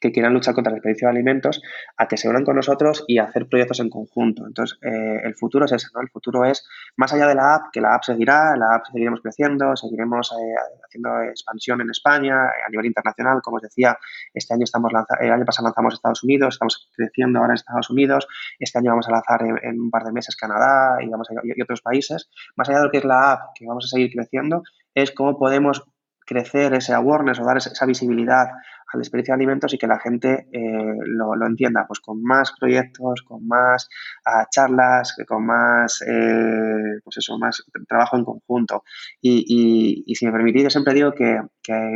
que 0.00 0.12
quieran 0.12 0.32
luchar 0.32 0.54
contra 0.54 0.70
el 0.70 0.76
desperdicio 0.76 1.08
de 1.08 1.12
alimentos 1.12 1.60
a 1.96 2.08
que 2.08 2.16
se 2.16 2.28
unan 2.28 2.44
con 2.44 2.56
nosotros 2.56 3.04
y 3.06 3.18
hacer 3.18 3.46
proyectos 3.48 3.80
en 3.80 3.90
conjunto. 3.90 4.46
Entonces, 4.46 4.78
eh, 4.82 5.20
el 5.22 5.34
futuro 5.34 5.66
es 5.66 5.72
ese, 5.72 5.88
¿no? 5.94 6.00
El 6.00 6.08
futuro 6.08 6.44
es, 6.44 6.66
más 6.96 7.12
allá 7.12 7.26
de 7.26 7.34
la 7.34 7.56
app, 7.56 7.62
que 7.72 7.80
la 7.80 7.94
app 7.94 8.02
seguirá, 8.02 8.56
la 8.56 8.76
app 8.76 8.86
seguiremos 8.86 9.20
creciendo, 9.20 9.76
seguiremos 9.76 10.32
eh, 10.32 10.54
haciendo 10.86 11.20
expansión 11.22 11.82
en 11.82 11.90
España, 11.90 12.44
a 12.44 12.70
nivel 12.70 12.86
internacional, 12.86 13.40
como 13.42 13.56
os 13.56 13.62
decía, 13.62 13.98
este 14.32 14.54
año 14.54 14.64
estamos 14.64 14.90
el 15.20 15.32
año 15.32 15.44
pasado 15.44 15.68
lanzamos 15.68 15.94
Estados 15.94 16.24
Unidos, 16.24 16.54
estamos 16.54 16.90
creciendo 16.96 17.40
ahora 17.40 17.52
en 17.52 17.56
Estados 17.56 17.90
Unidos, 17.90 18.26
este 18.58 18.78
año 18.78 18.90
vamos 18.90 19.08
a 19.08 19.12
lanzar 19.12 19.42
en, 19.62 19.80
un 19.80 19.90
par 19.90 20.04
de 20.04 20.12
meses 20.12 20.36
Canadá 20.36 20.96
y, 21.02 21.08
vamos 21.08 21.28
y 21.42 21.62
otros 21.62 21.82
países. 21.82 22.30
Más 22.56 22.68
allá 22.68 22.78
de 22.78 22.84
lo 22.86 22.90
que 22.90 22.98
es 22.98 23.04
la 23.04 23.32
app, 23.32 23.40
que 23.54 23.66
vamos 23.66 23.84
a 23.84 23.88
seguir 23.88 24.10
creciendo, 24.12 24.62
es 24.94 25.12
cómo 25.12 25.38
podemos 25.38 25.84
crecer 26.26 26.74
ese 26.74 26.94
awareness 26.94 27.38
o 27.40 27.44
dar 27.44 27.58
esa 27.58 27.86
visibilidad 27.86 28.48
al 28.94 29.00
desperdicio 29.00 29.32
de 29.32 29.36
alimentos 29.36 29.74
y 29.74 29.78
que 29.78 29.86
la 29.86 29.98
gente 29.98 30.46
eh, 30.52 30.96
lo, 31.06 31.46
entienda, 31.46 31.84
pues 31.86 32.00
con 32.00 32.22
más 32.22 32.52
proyectos, 32.58 33.22
con 33.22 33.46
más 33.46 33.88
ah, 34.24 34.46
charlas, 34.50 35.16
con 35.26 35.44
más, 35.44 36.00
eh, 36.02 37.00
pues 37.02 37.18
eso, 37.18 37.38
más 37.38 37.64
trabajo 37.88 38.16
en 38.16 38.24
conjunto. 38.24 38.84
Y, 39.20 40.04
si 40.14 40.26
me 40.26 40.32
permitís, 40.32 40.62
yo 40.62 40.70
siempre 40.70 40.94
digo 40.94 41.12
que, 41.12 41.40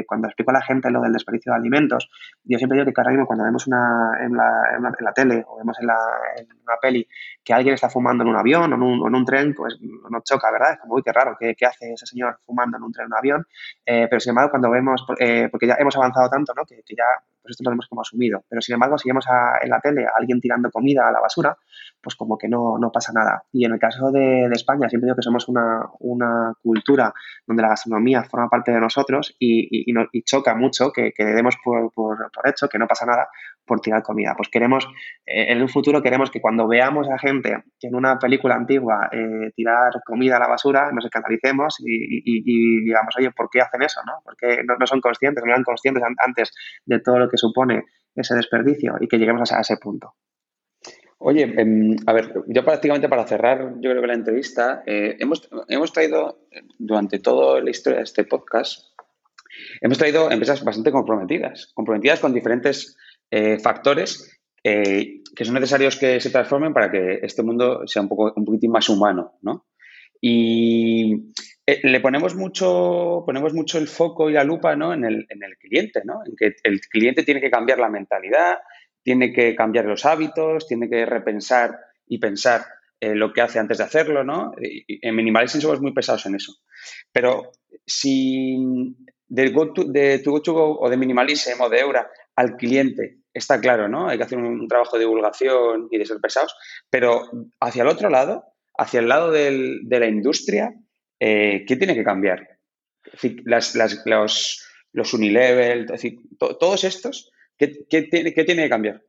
cuando 0.07 0.29
explico 0.29 0.51
a 0.51 0.55
la 0.55 0.63
gente 0.63 0.91
lo 0.91 1.03
del 1.03 1.13
desperdicio 1.13 1.53
de 1.53 1.59
alimentos, 1.59 2.09
yo 2.43 2.59
siempre 2.59 2.79
digo 2.79 2.93
que 2.93 3.01
ahora 3.01 3.11
mismo 3.11 3.27
cuando 3.27 3.45
vemos 3.45 3.67
una, 3.67 4.13
en, 4.21 4.35
la, 4.35 4.77
en, 4.77 4.83
la, 4.83 5.13
tele 5.13 5.45
o 5.47 5.59
vemos 5.59 5.77
en, 5.81 5.87
la, 5.87 5.97
una 6.63 6.77
peli 6.81 7.07
que 7.45 7.53
alguien 7.53 7.75
está 7.75 7.89
fumando 7.89 8.25
en 8.25 8.31
un 8.31 8.37
avión 8.37 8.73
o 8.73 8.77
en 8.77 8.83
un, 8.83 9.07
en 9.07 9.15
un 9.15 9.25
tren, 9.25 9.55
pues 9.55 9.79
nos 10.11 10.25
choca, 10.25 10.51
¿verdad? 10.51 10.73
Es 10.73 10.79
como, 10.81 10.95
uy, 10.95 11.03
qué 11.03 11.13
raro, 11.13 11.37
¿qué, 11.39 11.55
hace 11.65 11.93
ese 11.93 12.07
señor 12.07 12.39
fumando 12.45 12.77
en 12.77 12.83
un 12.83 12.93
tren 12.93 13.05
o 13.05 13.09
un 13.09 13.19
avión? 13.19 13.47
Eh, 13.85 14.07
pero 14.09 14.19
sin 14.21 14.31
embargo, 14.31 14.51
cuando 14.51 14.71
vemos, 14.71 15.05
porque 15.07 15.67
ya 15.67 15.77
hemos 15.79 15.97
avanzado 15.97 16.29
tanto, 16.29 16.53
¿no? 16.55 16.65
Que, 16.65 16.83
que 16.89 16.97
ya 16.97 17.05
pues 17.49 17.57
esto 17.59 17.71
lo 17.71 17.73
hemos 17.73 17.89
como 17.89 18.03
asumido. 18.03 18.45
Pero 18.49 18.61
sin 18.61 18.75
embargo, 18.75 18.99
si 18.99 19.09
vemos 19.09 19.25
en 19.63 19.71
la 19.71 19.81
tele 19.81 20.05
a 20.05 20.11
alguien 20.19 20.39
tirando 20.39 20.71
comida 20.71 21.09
a 21.09 21.13
la 21.13 21.21
basura, 21.21 21.57
pues 22.03 22.15
como 22.15 22.37
que 22.37 22.47
no, 22.47 22.79
no 22.79 22.93
pasa 22.93 23.13
nada. 23.15 23.45
Y 23.53 23.65
en 23.65 23.73
el 23.73 23.79
caso 23.79 24.11
de, 24.11 24.45
España, 24.53 24.89
siempre 24.89 25.07
digo 25.07 25.17
que 25.17 25.23
somos 25.23 25.49
una, 25.49 25.87
una, 26.01 26.53
cultura 26.63 27.13
donde 27.47 27.63
la 27.63 27.71
gastronomía 27.71 28.25
forma 28.25 28.49
parte 28.49 28.73
de 28.73 28.81
nosotros 28.81 29.35
y, 29.39 29.69
y, 29.71 30.23
choca 30.23 30.55
mucho 30.55 30.93
que, 30.93 31.13
que 31.13 31.25
demos 31.25 31.57
por, 31.65 31.93
por, 31.93 32.31
hecho 32.45 32.69
que 32.69 32.79
no 32.79 32.87
pasa 32.87 33.07
nada 33.07 33.29
por 33.65 33.81
tirar 33.81 34.03
comida. 34.03 34.35
Pues 34.37 34.49
queremos, 34.49 34.87
eh, 35.27 35.53
en 35.53 35.63
un 35.63 35.69
futuro 35.69 36.03
queremos 36.03 36.31
que 36.31 36.41
cuando 36.41 36.67
veamos 36.69 37.09
a 37.09 37.19
gente 37.19 37.65
que 37.81 37.89
en 37.89 37.95
una 37.95 38.19
película 38.19 38.55
antigua 38.55 39.09
eh, 39.13 39.53
tirar 39.55 39.93
comida 40.05 40.37
a 40.37 40.41
la 40.41 40.49
basura, 40.49 40.91
nos 40.93 41.05
escandalicemos 41.05 41.77
y, 41.85 42.85
digamos, 42.85 43.15
oye, 43.17 43.31
¿por 43.31 43.49
qué 43.51 43.61
hacen 43.61 43.83
eso? 43.83 44.01
¿no? 44.07 44.15
Porque 44.25 44.63
no, 44.65 44.77
no 44.79 44.87
son 44.87 45.01
conscientes, 45.01 45.43
no 45.45 45.51
eran 45.51 45.65
conscientes 45.65 46.03
antes 46.19 46.53
de 46.85 47.01
todo 47.01 47.19
lo 47.19 47.29
que 47.29 47.38
supone 47.39 47.85
ese 48.15 48.35
desperdicio 48.35 48.97
y 49.01 49.09
que 49.09 49.19
lleguemos 49.19 49.53
a 49.53 49.61
ese 49.61 49.77
punto. 49.77 50.15
Oye, 51.19 51.43
em, 51.43 51.97
a 52.07 52.13
ver, 52.13 52.33
yo 52.47 52.65
prácticamente 52.65 53.09
para 53.09 53.27
cerrar, 53.27 53.75
yo 53.81 53.91
creo 53.91 54.01
que 54.01 54.07
la 54.07 54.15
entrevista, 54.15 54.83
eh, 54.87 55.17
hemos, 55.19 55.49
hemos 55.69 55.93
traído 55.93 56.47
durante 56.79 57.19
toda 57.19 57.61
la 57.61 57.71
historia 57.71 57.99
de 57.99 58.05
este 58.05 58.25
podcast, 58.25 58.85
hemos 59.81 59.99
traído 59.99 60.31
empresas 60.31 60.63
bastante 60.63 60.93
comprometidas, 60.93 61.73
comprometidas 61.75 62.21
con 62.21 62.33
diferentes 62.33 62.97
eh, 63.31 63.59
factores 63.59 64.39
eh, 64.63 65.23
que 65.35 65.45
son 65.45 65.55
necesarios 65.55 65.97
que 65.97 66.21
se 66.21 66.31
transformen 66.31 66.73
para 66.73 66.91
que 66.91 67.21
este 67.23 67.43
mundo 67.43 67.87
sea 67.87 68.03
un, 68.03 68.09
poco, 68.09 68.33
un 68.35 68.45
poquitín 68.45 68.71
más 68.71 68.89
humano, 68.89 69.39
¿no? 69.43 69.67
Y 70.21 71.33
eh, 71.69 71.81
le 71.83 72.01
ponemos 72.01 72.35
mucho, 72.35 73.23
ponemos 73.27 73.53
mucho 73.53 73.77
el 73.77 73.89
foco 73.89 74.31
y 74.31 74.33
la 74.33 74.43
lupa 74.43 74.75
¿no? 74.75 74.95
en, 74.95 75.05
el, 75.05 75.27
en 75.29 75.43
el 75.43 75.59
cliente, 75.59 76.01
¿no? 76.03 76.21
en 76.25 76.35
que 76.35 76.57
el 76.65 76.81
cliente 76.81 77.25
tiene 77.25 77.43
que 77.43 77.51
cambiar 77.51 77.79
la 77.79 77.91
mentalidad, 77.91 78.57
tiene 79.03 79.35
que 79.35 79.55
cambiar 79.55 79.85
los 79.85 80.07
hábitos, 80.07 80.67
tiene 80.67 80.89
que 80.89 81.05
repensar 81.05 81.79
y 82.07 82.17
pensar 82.17 82.65
eh, 82.99 83.15
lo 83.15 83.35
que 83.35 83.43
hace 83.43 83.59
antes 83.59 83.77
de 83.77 83.85
hacerlo, 83.85 84.25
¿no? 84.25 84.53
en 84.57 85.15
Minimalism 85.15 85.61
somos 85.61 85.83
muy 85.83 85.93
pesados 85.93 86.25
en 86.25 86.37
eso. 86.37 86.55
Pero 87.13 87.53
si 87.85 88.57
de, 89.27 89.51
go 89.51 89.71
to, 89.75 89.85
de 89.85 90.21
to 90.21 90.41
Go 90.41 90.79
o 90.81 90.89
de 90.89 90.97
Minimalism 90.97 91.61
o 91.61 91.69
de 91.69 91.81
Eura 91.81 92.11
al 92.35 92.57
cliente 92.57 93.19
está 93.35 93.61
claro, 93.61 93.89
¿no? 93.89 94.09
Hay 94.09 94.17
que 94.17 94.25
hacer 94.25 94.39
un, 94.39 94.67
trabajo 94.69 94.97
de 94.97 95.05
divulgación 95.05 95.89
y 95.91 95.99
de 95.99 96.07
ser 96.07 96.17
pesados, 96.19 96.57
pero 96.89 97.29
hacia 97.61 97.83
el 97.83 97.89
otro 97.89 98.09
lado, 98.09 98.55
hacia 98.79 99.01
el 99.01 99.09
lado 99.09 99.31
del, 99.31 99.81
de 99.83 100.01
la 100.01 100.07
industria, 100.07 100.73
eh, 101.21 101.65
¿qué 101.67 101.77
tiene 101.77 101.95
que 101.95 102.05
cambiar? 102.05 102.59
las, 103.45 103.75
las, 103.75 104.03
los, 104.05 104.69
los 104.93 105.15
Unilevel, 105.15 105.87
es 105.93 106.03
todos 106.39 106.85
estos, 106.85 107.31
¿qué, 107.57 107.87
qué, 107.89 108.03
tiene, 108.03 108.35
¿qué 108.35 108.45
tiene 108.45 108.65
que 108.65 108.69
cambiar? 108.69 109.03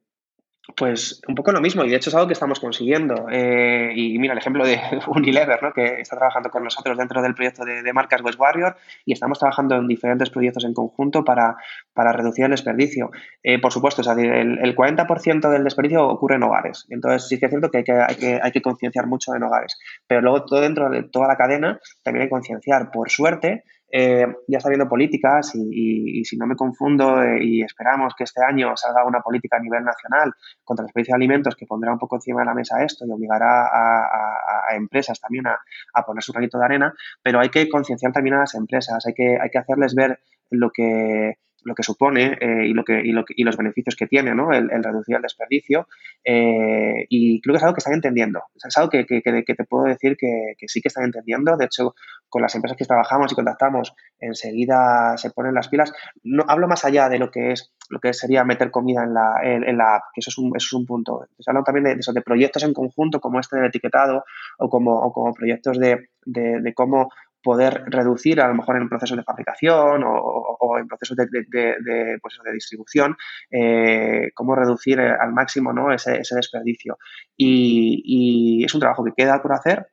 Pues 0.75 1.21
un 1.27 1.35
poco 1.35 1.51
lo 1.51 1.61
mismo, 1.61 1.83
y 1.83 1.89
de 1.89 1.95
hecho 1.95 2.09
es 2.09 2.15
algo 2.15 2.27
que 2.27 2.33
estamos 2.33 2.59
consiguiendo. 2.59 3.27
Eh, 3.31 3.91
y 3.95 4.17
mira 4.19 4.33
el 4.33 4.39
ejemplo 4.39 4.65
de 4.65 4.79
Unilever, 5.07 5.61
¿no? 5.63 5.73
que 5.73 6.01
está 6.01 6.15
trabajando 6.15 6.49
con 6.49 6.63
nosotros 6.63 6.97
dentro 6.97 7.21
del 7.21 7.33
proyecto 7.33 7.65
de, 7.65 7.81
de, 7.81 7.93
marcas 7.93 8.21
West 8.21 8.39
Warrior 8.39 8.75
y 9.05 9.13
estamos 9.13 9.39
trabajando 9.39 9.75
en 9.75 9.87
diferentes 9.87 10.29
proyectos 10.29 10.65
en 10.65 10.73
conjunto 10.73 11.23
para, 11.23 11.57
para 11.93 12.11
reducir 12.11 12.45
el 12.45 12.51
desperdicio. 12.51 13.11
Eh, 13.43 13.59
por 13.59 13.71
supuesto, 13.71 14.01
es 14.01 14.07
decir, 14.07 14.31
el, 14.31 14.59
el, 14.59 14.75
40% 14.75 15.49
del 15.49 15.63
desperdicio 15.63 16.07
ocurre 16.07 16.35
en 16.35 16.43
hogares. 16.43 16.85
Entonces 16.89 17.27
sí 17.27 17.39
que 17.39 17.45
es 17.45 17.49
cierto 17.49 17.69
que 17.69 17.79
hay 17.79 17.83
que, 17.83 17.93
hay 17.93 18.15
que, 18.15 18.39
hay 18.41 18.51
que 18.51 18.61
concienciar 18.61 19.07
mucho 19.07 19.33
en 19.35 19.43
hogares. 19.43 19.77
Pero 20.07 20.21
luego 20.21 20.45
todo 20.45 20.61
dentro 20.61 20.89
de 20.89 21.03
toda 21.03 21.27
la 21.27 21.35
cadena 21.35 21.79
también 22.03 22.23
hay 22.23 22.27
que 22.27 22.31
concienciar. 22.31 22.91
Por 22.91 23.09
suerte, 23.09 23.63
eh, 23.91 24.25
ya 24.47 24.57
está 24.57 24.69
habiendo 24.69 24.87
políticas 24.87 25.55
y, 25.55 25.59
y, 25.59 26.19
y 26.19 26.25
si 26.25 26.37
no 26.37 26.45
me 26.45 26.55
confundo 26.55 27.23
eh, 27.23 27.39
y 27.43 27.61
esperamos 27.63 28.13
que 28.15 28.23
este 28.23 28.43
año 28.43 28.75
salga 28.75 29.05
una 29.05 29.21
política 29.21 29.57
a 29.57 29.61
nivel 29.61 29.83
nacional 29.83 30.33
contra 30.63 30.83
el 30.83 30.87
desperdicio 30.87 31.13
de 31.13 31.17
alimentos 31.17 31.55
que 31.55 31.65
pondrá 31.65 31.91
un 31.91 31.99
poco 31.99 32.17
encima 32.17 32.41
de 32.41 32.45
la 32.45 32.53
mesa 32.53 32.83
esto 32.83 33.05
y 33.05 33.11
obligará 33.11 33.67
a 33.67 34.75
empresas 34.75 35.19
también 35.19 35.47
a, 35.47 35.59
a, 35.93 36.05
poner 36.05 36.23
su 36.23 36.31
granito 36.31 36.57
de 36.57 36.65
arena, 36.65 36.93
pero 37.21 37.39
hay 37.39 37.49
que 37.49 37.67
concienciar 37.67 38.11
también 38.11 38.35
a 38.35 38.39
las 38.39 38.55
empresas, 38.55 39.05
hay 39.05 39.13
que, 39.13 39.37
hay 39.41 39.49
que 39.49 39.57
hacerles 39.57 39.95
ver 39.95 40.19
lo 40.49 40.71
que 40.71 41.37
lo 41.63 41.75
que 41.75 41.83
supone 41.83 42.37
eh, 42.39 42.67
y, 42.67 42.73
lo 42.73 42.83
que, 42.83 42.99
y, 42.99 43.11
lo 43.11 43.23
y, 43.27 43.43
los 43.43 43.57
beneficios 43.57 43.95
que 43.95 44.07
tiene 44.07 44.33
¿no? 44.33 44.51
el, 44.51 44.69
reducir 44.83 45.15
el 45.15 45.21
desperdicio. 45.21 45.87
Eh, 46.23 47.05
y 47.09 47.41
creo 47.41 47.53
que 47.53 47.57
es 47.57 47.63
algo 47.63 47.75
que 47.75 47.79
están 47.79 47.93
entendiendo. 47.93 48.43
Es 48.55 48.77
algo 48.77 48.89
que, 48.89 49.05
que, 49.05 49.21
que 49.21 49.55
te 49.55 49.63
puedo 49.65 49.85
decir 49.85 50.17
que, 50.17 50.55
sí 50.67 50.81
que 50.81 50.87
están 50.87 51.05
entendiendo. 51.05 51.57
De 51.57 51.65
hecho, 51.65 51.95
con 52.27 52.41
las 52.41 52.55
empresas 52.55 52.77
que 52.77 52.85
trabajamos 52.85 53.31
y 53.31 53.35
contactamos, 53.35 53.93
enseguida 54.19 55.17
se 55.17 55.31
ponen 55.31 55.53
las 55.53 55.67
pilas. 55.67 55.91
No, 56.23 56.45
hablo 56.47 56.67
más 56.67 56.85
allá 56.85 57.09
de 57.09 57.19
lo 57.19 57.31
que 57.31 57.51
es 57.51 57.73
lo 57.89 57.99
que 57.99 58.13
sería 58.13 58.43
meter 58.43 58.69
comida 58.69 59.03
en 59.03 59.15
la, 59.15 59.33
en, 59.43 59.75
la 59.75 59.95
app, 59.95 60.03
que 60.13 60.19
eso 60.19 60.29
es 60.29 60.37
un, 60.37 60.55
eso 60.55 60.67
es 60.67 60.73
un 60.73 60.85
punto. 60.85 61.25
Hablo 61.47 61.63
también 61.63 61.85
de, 61.85 61.93
eso, 61.93 62.13
de 62.13 62.21
proyectos 62.21 62.61
en 62.63 62.73
conjunto 62.73 63.19
como 63.19 63.39
este 63.39 63.57
del 63.57 63.65
etiquetado 63.65 64.23
o 64.59 64.69
como, 64.69 64.93
o 64.99 65.11
como 65.11 65.33
proyectos 65.33 65.79
de, 65.79 66.09
de, 66.23 66.61
de 66.61 66.73
cómo 66.75 67.09
poder 67.41 67.83
reducir 67.87 68.41
a 68.41 68.47
lo 68.47 68.55
mejor 68.55 68.77
en 68.77 68.89
procesos 68.89 69.17
de 69.17 69.23
fabricación 69.23 70.03
o, 70.03 70.57
o 70.59 70.77
en 70.77 70.87
procesos 70.87 71.17
de, 71.17 71.25
de, 71.25 71.45
de, 71.47 72.19
pues 72.21 72.37
de 72.43 72.53
distribución, 72.53 73.17
eh, 73.49 74.31
cómo 74.33 74.55
reducir 74.55 74.99
al 74.99 75.33
máximo 75.33 75.73
¿no? 75.73 75.91
ese, 75.91 76.21
desperdicio. 76.35 76.97
Y, 77.35 78.63
es 78.65 78.73
un 78.73 78.81
trabajo 78.81 79.03
que 79.03 79.13
queda 79.15 79.41
por 79.41 79.53
hacer, 79.53 79.87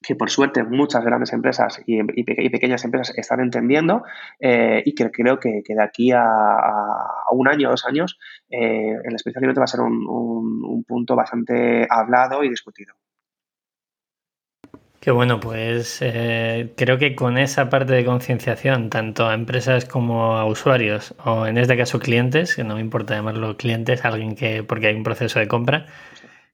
que 0.00 0.14
por 0.14 0.30
suerte 0.30 0.62
muchas 0.62 1.04
grandes 1.04 1.32
empresas 1.32 1.82
y, 1.86 2.02
pequeñas 2.22 2.84
empresas 2.84 3.16
están 3.18 3.40
entendiendo 3.40 4.04
eh, 4.40 4.82
y 4.84 4.94
que 4.94 5.10
creo 5.10 5.38
que, 5.38 5.62
que 5.64 5.74
de 5.74 5.82
aquí 5.82 6.10
a, 6.12 6.22
un 7.32 7.48
año 7.48 7.68
o 7.68 7.70
dos 7.72 7.84
años 7.84 8.18
eh, 8.48 8.94
el 9.04 9.14
especialmente 9.14 9.60
va 9.60 9.64
a 9.64 9.68
ser 9.68 9.80
un, 9.80 10.06
un 10.08 10.84
punto 10.84 11.16
bastante 11.16 11.86
hablado 11.90 12.44
y 12.44 12.48
discutido. 12.48 12.94
Qué 15.00 15.12
bueno, 15.12 15.38
pues 15.38 15.98
eh, 16.02 16.72
creo 16.76 16.98
que 16.98 17.14
con 17.14 17.38
esa 17.38 17.70
parte 17.70 17.92
de 17.92 18.04
concienciación, 18.04 18.90
tanto 18.90 19.28
a 19.28 19.34
empresas 19.34 19.84
como 19.84 20.36
a 20.36 20.44
usuarios, 20.44 21.14
o 21.24 21.46
en 21.46 21.56
este 21.56 21.76
caso 21.76 22.00
clientes, 22.00 22.56
que 22.56 22.64
no 22.64 22.74
me 22.74 22.80
importa 22.80 23.14
llamarlo 23.14 23.56
clientes, 23.56 24.04
alguien 24.04 24.34
que, 24.34 24.64
porque 24.64 24.88
hay 24.88 24.96
un 24.96 25.04
proceso 25.04 25.38
de 25.38 25.46
compra, 25.46 25.86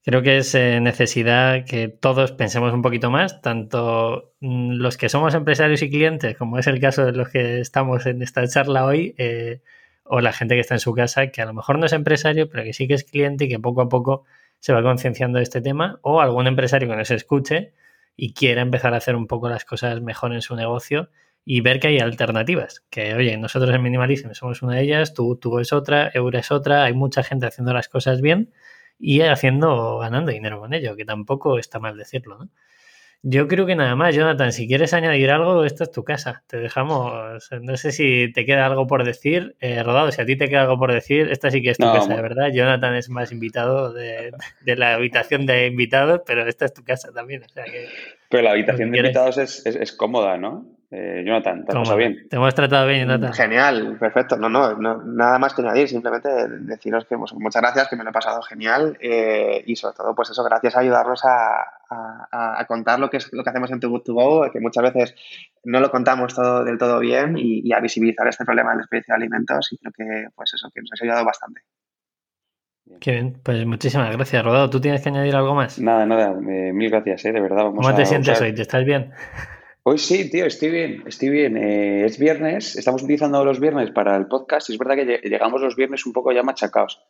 creo 0.03 0.21
que 0.21 0.37
es 0.37 0.53
eh, 0.55 0.79
necesidad 0.81 1.65
que 1.65 1.87
todos 1.87 2.31
pensemos 2.33 2.73
un 2.73 2.83
poquito 2.83 3.09
más, 3.11 3.41
tanto 3.41 4.33
mm, 4.41 4.73
los 4.73 4.97
que 4.97 5.09
somos 5.09 5.33
empresarios 5.35 5.81
y 5.81 5.89
clientes, 5.89 6.37
como 6.37 6.59
es 6.59 6.67
el 6.67 6.79
caso 6.79 7.05
de 7.05 7.13
los 7.13 7.29
que 7.29 7.59
estamos 7.61 8.05
en 8.05 8.21
esta 8.21 8.47
charla 8.47 8.85
hoy, 8.85 9.15
eh, 9.17 9.61
o 10.03 10.21
la 10.21 10.33
gente 10.33 10.55
que 10.55 10.61
está 10.61 10.75
en 10.75 10.79
su 10.81 10.93
casa, 10.93 11.27
que 11.27 11.41
a 11.41 11.45
lo 11.45 11.53
mejor 11.53 11.79
no 11.79 11.87
es 11.87 11.93
empresario, 11.93 12.49
pero 12.49 12.63
que 12.63 12.73
sí 12.73 12.87
que 12.87 12.93
es 12.93 13.03
cliente 13.05 13.45
y 13.45 13.49
que 13.49 13.59
poco 13.59 13.81
a 13.81 13.89
poco 13.89 14.25
se 14.59 14.73
va 14.73 14.83
concienciando 14.83 15.37
de 15.39 15.43
este 15.43 15.61
tema, 15.61 15.99
o 16.03 16.21
algún 16.21 16.47
empresario 16.47 16.87
que 16.89 16.95
nos 16.95 17.11
escuche 17.11 17.73
y 18.15 18.33
quiera 18.33 18.61
empezar 18.61 18.93
a 18.93 18.97
hacer 18.97 19.15
un 19.15 19.27
poco 19.27 19.49
las 19.49 19.65
cosas 19.65 20.01
mejor 20.01 20.33
en 20.33 20.41
su 20.41 20.55
negocio 20.55 21.09
y 21.43 21.61
ver 21.61 21.79
que 21.79 21.87
hay 21.87 21.99
alternativas. 21.99 22.83
Que, 22.89 23.13
oye, 23.13 23.37
nosotros 23.37 23.73
en 23.73 23.81
Minimalism 23.83 24.31
somos 24.33 24.61
una 24.61 24.75
de 24.75 24.83
ellas, 24.83 25.13
tú, 25.13 25.37
tú 25.37 25.59
es 25.59 25.73
otra, 25.73 26.11
Eura 26.13 26.39
es 26.39 26.51
otra, 26.51 26.83
hay 26.83 26.93
mucha 26.93 27.23
gente 27.23 27.45
haciendo 27.45 27.73
las 27.73 27.87
cosas 27.87 28.21
bien 28.21 28.51
y 28.97 29.21
haciendo, 29.21 29.99
ganando 29.99 30.31
dinero 30.31 30.59
con 30.59 30.73
ello, 30.73 30.95
que 30.95 31.05
tampoco 31.05 31.59
está 31.59 31.79
mal 31.79 31.97
decirlo, 31.97 32.37
¿no? 32.39 32.49
Yo 33.27 33.47
creo 33.47 33.65
que 33.65 33.75
nada 33.75 33.95
más, 33.95 34.13
Jonathan, 34.13 34.51
si 34.51 34.67
quieres 34.67 34.93
añadir 34.93 35.31
algo, 35.31 35.65
esta 35.65 35.85
es 35.85 35.91
tu 35.91 36.03
casa. 36.03 36.43
Te 36.45 36.57
dejamos, 36.57 37.49
no 37.59 37.75
sé 37.75 37.91
si 37.91 38.31
te 38.31 38.45
queda 38.45 38.67
algo 38.67 38.85
por 38.85 39.03
decir. 39.03 39.55
Eh, 39.61 39.81
Rodado, 39.81 40.11
si 40.11 40.21
a 40.21 40.27
ti 40.27 40.35
te 40.35 40.47
queda 40.47 40.61
algo 40.61 40.77
por 40.77 40.93
decir, 40.93 41.31
esta 41.31 41.49
sí 41.49 41.63
que 41.63 41.71
es 41.71 41.79
tu 41.79 41.87
no, 41.87 41.93
casa, 41.93 42.15
de 42.15 42.21
verdad. 42.21 42.51
Jonathan 42.53 42.93
es 42.93 43.09
más 43.09 43.31
invitado 43.31 43.91
de, 43.93 44.31
de, 44.61 44.75
la 44.75 44.93
habitación 44.93 45.47
de 45.47 45.65
invitados, 45.65 46.21
pero 46.23 46.47
esta 46.47 46.65
es 46.65 46.73
tu 46.75 46.83
casa 46.83 47.11
también. 47.13 47.41
O 47.41 47.49
sea 47.49 47.63
que, 47.63 47.87
pero 48.29 48.43
la 48.43 48.51
habitación 48.51 48.91
de 48.91 48.99
invitados 48.99 49.39
es, 49.39 49.65
es, 49.65 49.75
es 49.75 49.91
cómoda, 49.93 50.37
¿no? 50.37 50.67
Eh, 50.91 51.23
Jonathan, 51.25 51.65
¿te 51.65 51.71
has 51.71 51.79
pasado 51.79 51.97
bien? 51.97 52.29
Te 52.29 52.35
hemos 52.35 52.53
tratado 52.53 52.87
bien, 52.87 53.07
Jonathan. 53.07 53.33
Genial, 53.33 53.97
perfecto. 53.99 54.37
No, 54.37 54.49
no, 54.49 54.75
no, 54.75 55.01
nada 55.03 55.39
más 55.39 55.55
que 55.55 55.63
añadir, 55.63 55.89
simplemente 55.89 56.29
deciros 56.59 57.05
que 57.05 57.17
pues, 57.17 57.33
muchas 57.33 57.63
gracias, 57.63 57.89
que 57.89 57.95
me 57.95 58.03
lo 58.03 58.11
he 58.11 58.13
pasado 58.13 58.39
genial 58.43 58.95
eh, 59.01 59.63
y 59.65 59.75
sobre 59.75 59.95
todo, 59.95 60.13
pues 60.13 60.29
eso, 60.29 60.43
gracias 60.43 60.75
a 60.75 60.81
ayudarnos 60.81 61.25
a, 61.25 61.74
a, 61.89 62.59
a, 62.59 62.65
contar 62.65 62.99
lo 62.99 63.09
que 63.09 63.17
es 63.17 63.31
lo 63.31 63.43
que 63.43 63.49
hacemos 63.49 63.71
en 63.71 63.79
Too 63.79 63.89
Good 63.89 64.01
To 64.03 64.13
Go, 64.13 64.51
que 64.51 64.59
muchas 64.59 64.83
veces 64.83 65.15
no 65.63 65.79
lo 65.79 65.91
contamos 65.91 66.33
todo 66.33 66.63
del 66.63 66.77
todo 66.77 66.99
bien 66.99 67.37
y, 67.37 67.61
y 67.67 67.73
a 67.73 67.79
visibilizar 67.79 68.27
este 68.27 68.45
problema 68.45 68.71
del 68.71 68.79
desperdicio 68.79 69.13
de 69.13 69.23
alimentos 69.23 69.71
y 69.71 69.77
creo 69.77 69.91
que, 69.91 70.27
pues 70.35 70.53
eso, 70.53 70.69
que 70.73 70.81
nos 70.81 70.91
ha 70.91 71.03
ayudado 71.05 71.25
bastante. 71.25 71.61
Qué 72.99 73.11
bien, 73.11 73.39
pues 73.43 73.65
muchísimas 73.65 74.11
gracias, 74.15 74.43
Rodado. 74.43 74.69
¿Tú 74.69 74.79
tienes 74.79 75.01
que 75.01 75.09
añadir 75.09 75.35
algo 75.35 75.55
más? 75.55 75.79
Nada, 75.79 76.05
nada, 76.05 76.31
eh, 76.31 76.71
mil 76.71 76.91
gracias, 76.91 77.25
eh, 77.25 77.31
de 77.31 77.41
verdad. 77.41 77.63
Vamos 77.63 77.85
¿Cómo 77.85 77.95
te 77.95 78.05
sientes 78.05 78.33
usar... 78.33 78.47
hoy? 78.47 78.53
¿Te 78.53 78.61
estás 78.61 78.85
bien? 78.85 79.11
Hoy 79.83 79.97
sí, 79.97 80.29
tío, 80.29 80.45
estoy 80.45 80.69
bien, 80.69 81.03
estoy 81.07 81.29
bien. 81.29 81.57
Eh, 81.57 82.05
es 82.05 82.19
viernes, 82.19 82.75
estamos 82.75 83.03
utilizando 83.03 83.43
los 83.43 83.59
viernes 83.59 83.91
para 83.91 84.15
el 84.15 84.27
podcast 84.27 84.69
y 84.69 84.73
es 84.73 84.79
verdad 84.79 84.95
que 84.95 85.29
llegamos 85.29 85.61
los 85.61 85.75
viernes 85.75 86.05
un 86.05 86.13
poco 86.13 86.31
ya 86.31 86.43
machacados. 86.43 87.03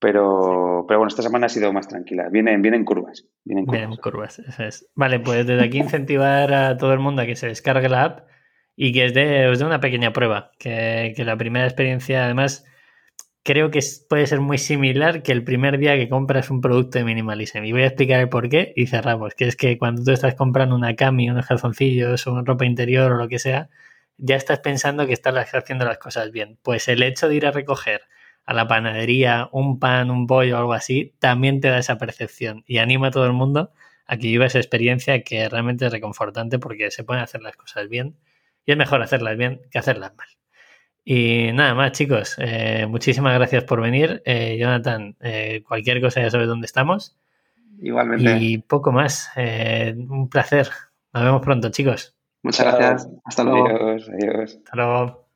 Pero, 0.00 0.86
pero 0.88 0.98
bueno, 0.98 1.08
esta 1.08 1.22
semana 1.22 1.46
ha 1.46 1.50
sido 1.50 1.72
más 1.72 1.86
tranquila. 1.86 2.28
Vienen, 2.30 2.62
vienen 2.62 2.84
curvas. 2.84 3.26
Vienen 3.44 3.66
curvas. 3.66 3.80
Vienen 3.80 3.98
curvas, 3.98 4.38
eso 4.38 4.62
es. 4.64 4.88
Vale, 4.94 5.20
pues 5.20 5.46
desde 5.46 5.62
aquí 5.62 5.78
incentivar 5.78 6.52
a 6.54 6.76
todo 6.78 6.94
el 6.94 7.00
mundo 7.00 7.20
a 7.22 7.26
que 7.26 7.36
se 7.36 7.48
descargue 7.48 7.88
la 7.90 8.04
app 8.04 8.28
y 8.76 8.92
que 8.92 9.04
os 9.04 9.14
dé, 9.14 9.46
os 9.48 9.58
dé 9.58 9.64
una 9.66 9.80
pequeña 9.80 10.14
prueba. 10.14 10.52
Que, 10.58 11.12
que 11.14 11.24
la 11.24 11.36
primera 11.36 11.66
experiencia, 11.66 12.24
además, 12.24 12.64
creo 13.42 13.70
que 13.70 13.80
puede 14.08 14.26
ser 14.26 14.40
muy 14.40 14.56
similar 14.56 15.22
que 15.22 15.32
el 15.32 15.44
primer 15.44 15.76
día 15.76 15.96
que 15.96 16.08
compras 16.08 16.50
un 16.50 16.62
producto 16.62 16.98
de 16.98 17.04
minimalism. 17.04 17.64
Y 17.64 17.72
voy 17.72 17.82
a 17.82 17.88
explicar 17.88 18.20
el 18.20 18.30
por 18.30 18.48
qué 18.48 18.72
y 18.76 18.86
cerramos. 18.86 19.34
Que 19.34 19.48
es 19.48 19.56
que 19.56 19.76
cuando 19.76 20.02
tú 20.02 20.12
estás 20.12 20.34
comprando 20.34 20.74
una 20.74 20.96
cami, 20.96 21.28
unos 21.28 21.46
calzoncillos, 21.46 22.26
una 22.26 22.42
ropa 22.42 22.64
interior 22.64 23.12
o 23.12 23.16
lo 23.16 23.28
que 23.28 23.38
sea, 23.38 23.68
ya 24.16 24.36
estás 24.36 24.60
pensando 24.60 25.06
que 25.06 25.12
estás 25.12 25.34
haciendo 25.54 25.84
las 25.84 25.98
cosas 25.98 26.30
bien. 26.30 26.58
Pues 26.62 26.88
el 26.88 27.02
hecho 27.02 27.28
de 27.28 27.34
ir 27.34 27.46
a 27.46 27.50
recoger 27.50 28.02
a 28.44 28.54
la 28.54 28.66
panadería 28.66 29.48
un 29.52 29.78
pan, 29.78 30.10
un 30.10 30.26
pollo 30.26 30.56
o 30.56 30.58
algo 30.58 30.72
así, 30.72 31.14
también 31.18 31.60
te 31.60 31.68
da 31.68 31.78
esa 31.78 31.98
percepción 31.98 32.64
y 32.66 32.78
anima 32.78 33.08
a 33.08 33.10
todo 33.10 33.26
el 33.26 33.32
mundo 33.32 33.72
a 34.06 34.16
que 34.16 34.26
viva 34.26 34.46
esa 34.46 34.58
experiencia 34.58 35.22
que 35.22 35.48
realmente 35.48 35.86
es 35.86 35.92
reconfortante 35.92 36.58
porque 36.58 36.90
se 36.90 37.04
pueden 37.04 37.22
hacer 37.22 37.42
las 37.42 37.56
cosas 37.56 37.88
bien 37.88 38.16
y 38.66 38.72
es 38.72 38.76
mejor 38.76 39.02
hacerlas 39.02 39.36
bien 39.36 39.62
que 39.70 39.78
hacerlas 39.78 40.14
mal. 40.16 40.26
Y 41.04 41.52
nada 41.52 41.74
más, 41.74 41.92
chicos. 41.92 42.36
Eh, 42.38 42.86
muchísimas 42.88 43.34
gracias 43.34 43.64
por 43.64 43.80
venir. 43.80 44.22
Eh, 44.24 44.58
Jonathan, 44.58 45.16
eh, 45.20 45.62
cualquier 45.66 46.00
cosa 46.00 46.20
ya 46.20 46.30
sabes 46.30 46.46
dónde 46.46 46.66
estamos. 46.66 47.16
Igualmente. 47.80 48.36
Y 48.38 48.58
poco 48.58 48.92
más. 48.92 49.30
Eh, 49.36 49.94
un 49.96 50.28
placer. 50.28 50.68
Nos 51.12 51.24
vemos 51.24 51.42
pronto, 51.42 51.70
chicos. 51.70 52.16
Muchas 52.42 52.66
gracias. 52.66 53.08
Hasta 53.24 53.44
luego. 53.44 53.68
Adiós, 53.68 54.08
adiós. 54.08 54.56
Hasta 54.56 54.76
luego. 54.76 55.29